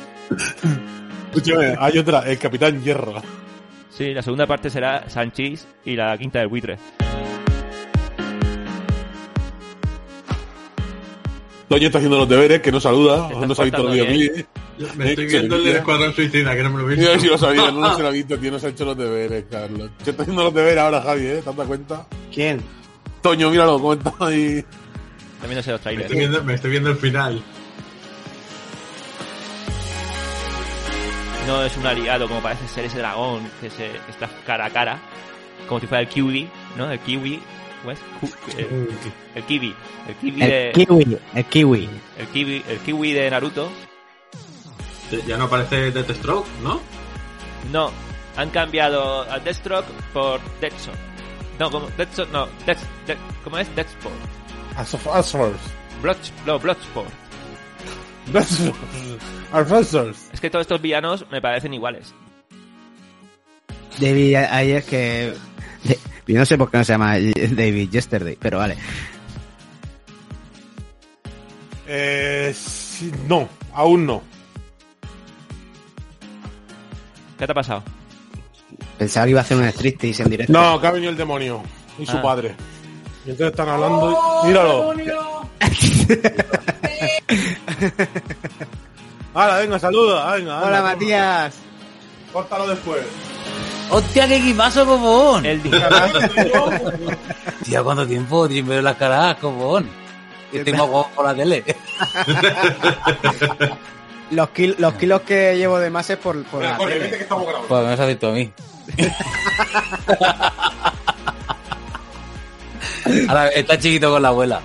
[1.28, 3.20] Escúchame, hay otra, el Capitán Hierro.
[3.90, 6.78] Sí, la segunda parte será Sanchís y la quinta del buitre.
[11.68, 14.46] Toño está haciendo los deberes, que no saluda, no se ha visto portando videoclips.
[14.96, 17.10] Me estoy viendo el del Escuadrón Suicida, que no me lo he visto.
[17.10, 18.96] Mira si lo sabía, no se lo ha visto, tío, no se ha hecho los
[18.96, 19.90] deberes, Carlos.
[20.02, 21.40] Se está haciendo los deberes ahora, Javi, ¿eh?
[21.44, 22.06] ¿Te has dado cuenta?
[22.32, 22.62] ¿Quién?
[23.22, 24.64] Toño, míralo, cómo está ahí.
[25.40, 26.04] También no sé los Me trailers.
[26.06, 27.42] estoy, viendo, me estoy viendo el final.
[31.46, 34.70] No es un aliado como parece ser ese dragón que, se, que está cara a
[34.70, 34.98] cara.
[35.66, 36.90] Como si fuera el kiwi, ¿no?
[36.90, 37.40] El kiwi.
[37.80, 37.98] ¿cómo es?
[38.20, 38.88] Ku- el,
[39.34, 39.74] el kiwi.
[40.08, 40.68] El kiwi de.
[40.70, 41.88] El kiwi, el kiwi.
[42.18, 43.70] El kiwi, el kiwi de Naruto.
[45.26, 46.80] Ya no parece Deathstroke, ¿no?
[47.72, 47.90] No,
[48.36, 50.98] han cambiado a Deathstroke por Deathstroke.
[51.58, 53.74] No, como Deathstroke, no, Death, Death- ¿cómo es?
[53.74, 54.14] Deathsport.
[54.76, 55.60] Asfors.
[56.02, 56.16] Blood,
[56.46, 57.10] no, Bloodsport.
[59.52, 60.30] Asfors.
[60.32, 62.14] Es que todos estos villanos me parecen iguales.
[63.98, 65.34] David ayer que...
[66.26, 68.76] Yo no sé por qué no se llama David Yesterday, pero vale.
[71.86, 74.22] Eh, sí, no, aún no.
[77.38, 77.82] ¿Qué te ha pasado?
[78.98, 80.52] Pensaba que iba a hacer un striptease en directo.
[80.52, 81.62] No, que ha venido el demonio
[81.98, 82.22] y su Ah.
[82.22, 82.54] padre.
[83.24, 84.48] Y entonces están hablando y...
[84.48, 84.94] ¡Míralo!
[89.34, 90.34] Hala, venga, saluda.
[90.34, 91.54] Venga, Hola, anda, Matías.
[92.32, 93.02] Córtalo después.
[93.90, 95.46] ¡Hostia, qué equipazo, copón!
[95.46, 95.88] El Tía,
[97.82, 98.46] ¿cuánto tiempo?
[98.48, 99.88] Sin ver las caras, copón.
[100.52, 101.64] Que tengo por la tele.
[104.30, 107.26] Los, kil- los kilos que llevo de más es por, por la tele.
[107.66, 108.52] Pues me has visto a mí.
[113.28, 114.60] Ahora está chiquito con la abuela.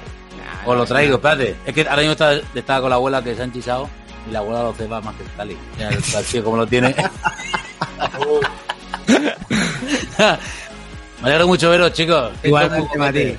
[0.65, 1.55] Os lo traigo, espérate.
[1.65, 3.89] Es que ahora mismo está, estaba con la abuela que se ha enchizado
[4.27, 5.57] y la abuela lo ceba más que el Tali.
[5.77, 6.95] Mira, el tío como lo tiene.
[11.21, 12.31] Me alegro mucho veros, chicos.
[12.43, 13.37] Igualmente, Mati.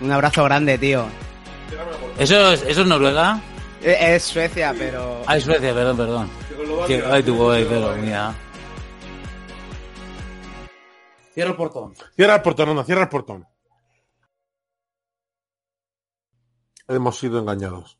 [0.00, 1.06] Un abrazo grande, tío.
[2.18, 3.40] ¿Eso es, ¿Eso es Noruega?
[3.82, 5.22] Eh, Es Suecia, pero...
[5.26, 6.30] Ah, es Suecia, perdón, perdón.
[7.10, 8.32] Ay, tu pobre, pero mira.
[11.36, 11.94] Cierra el portón.
[12.14, 13.46] Cierra el portón, anda, cierra el portón.
[16.88, 17.98] Hemos sido engañados.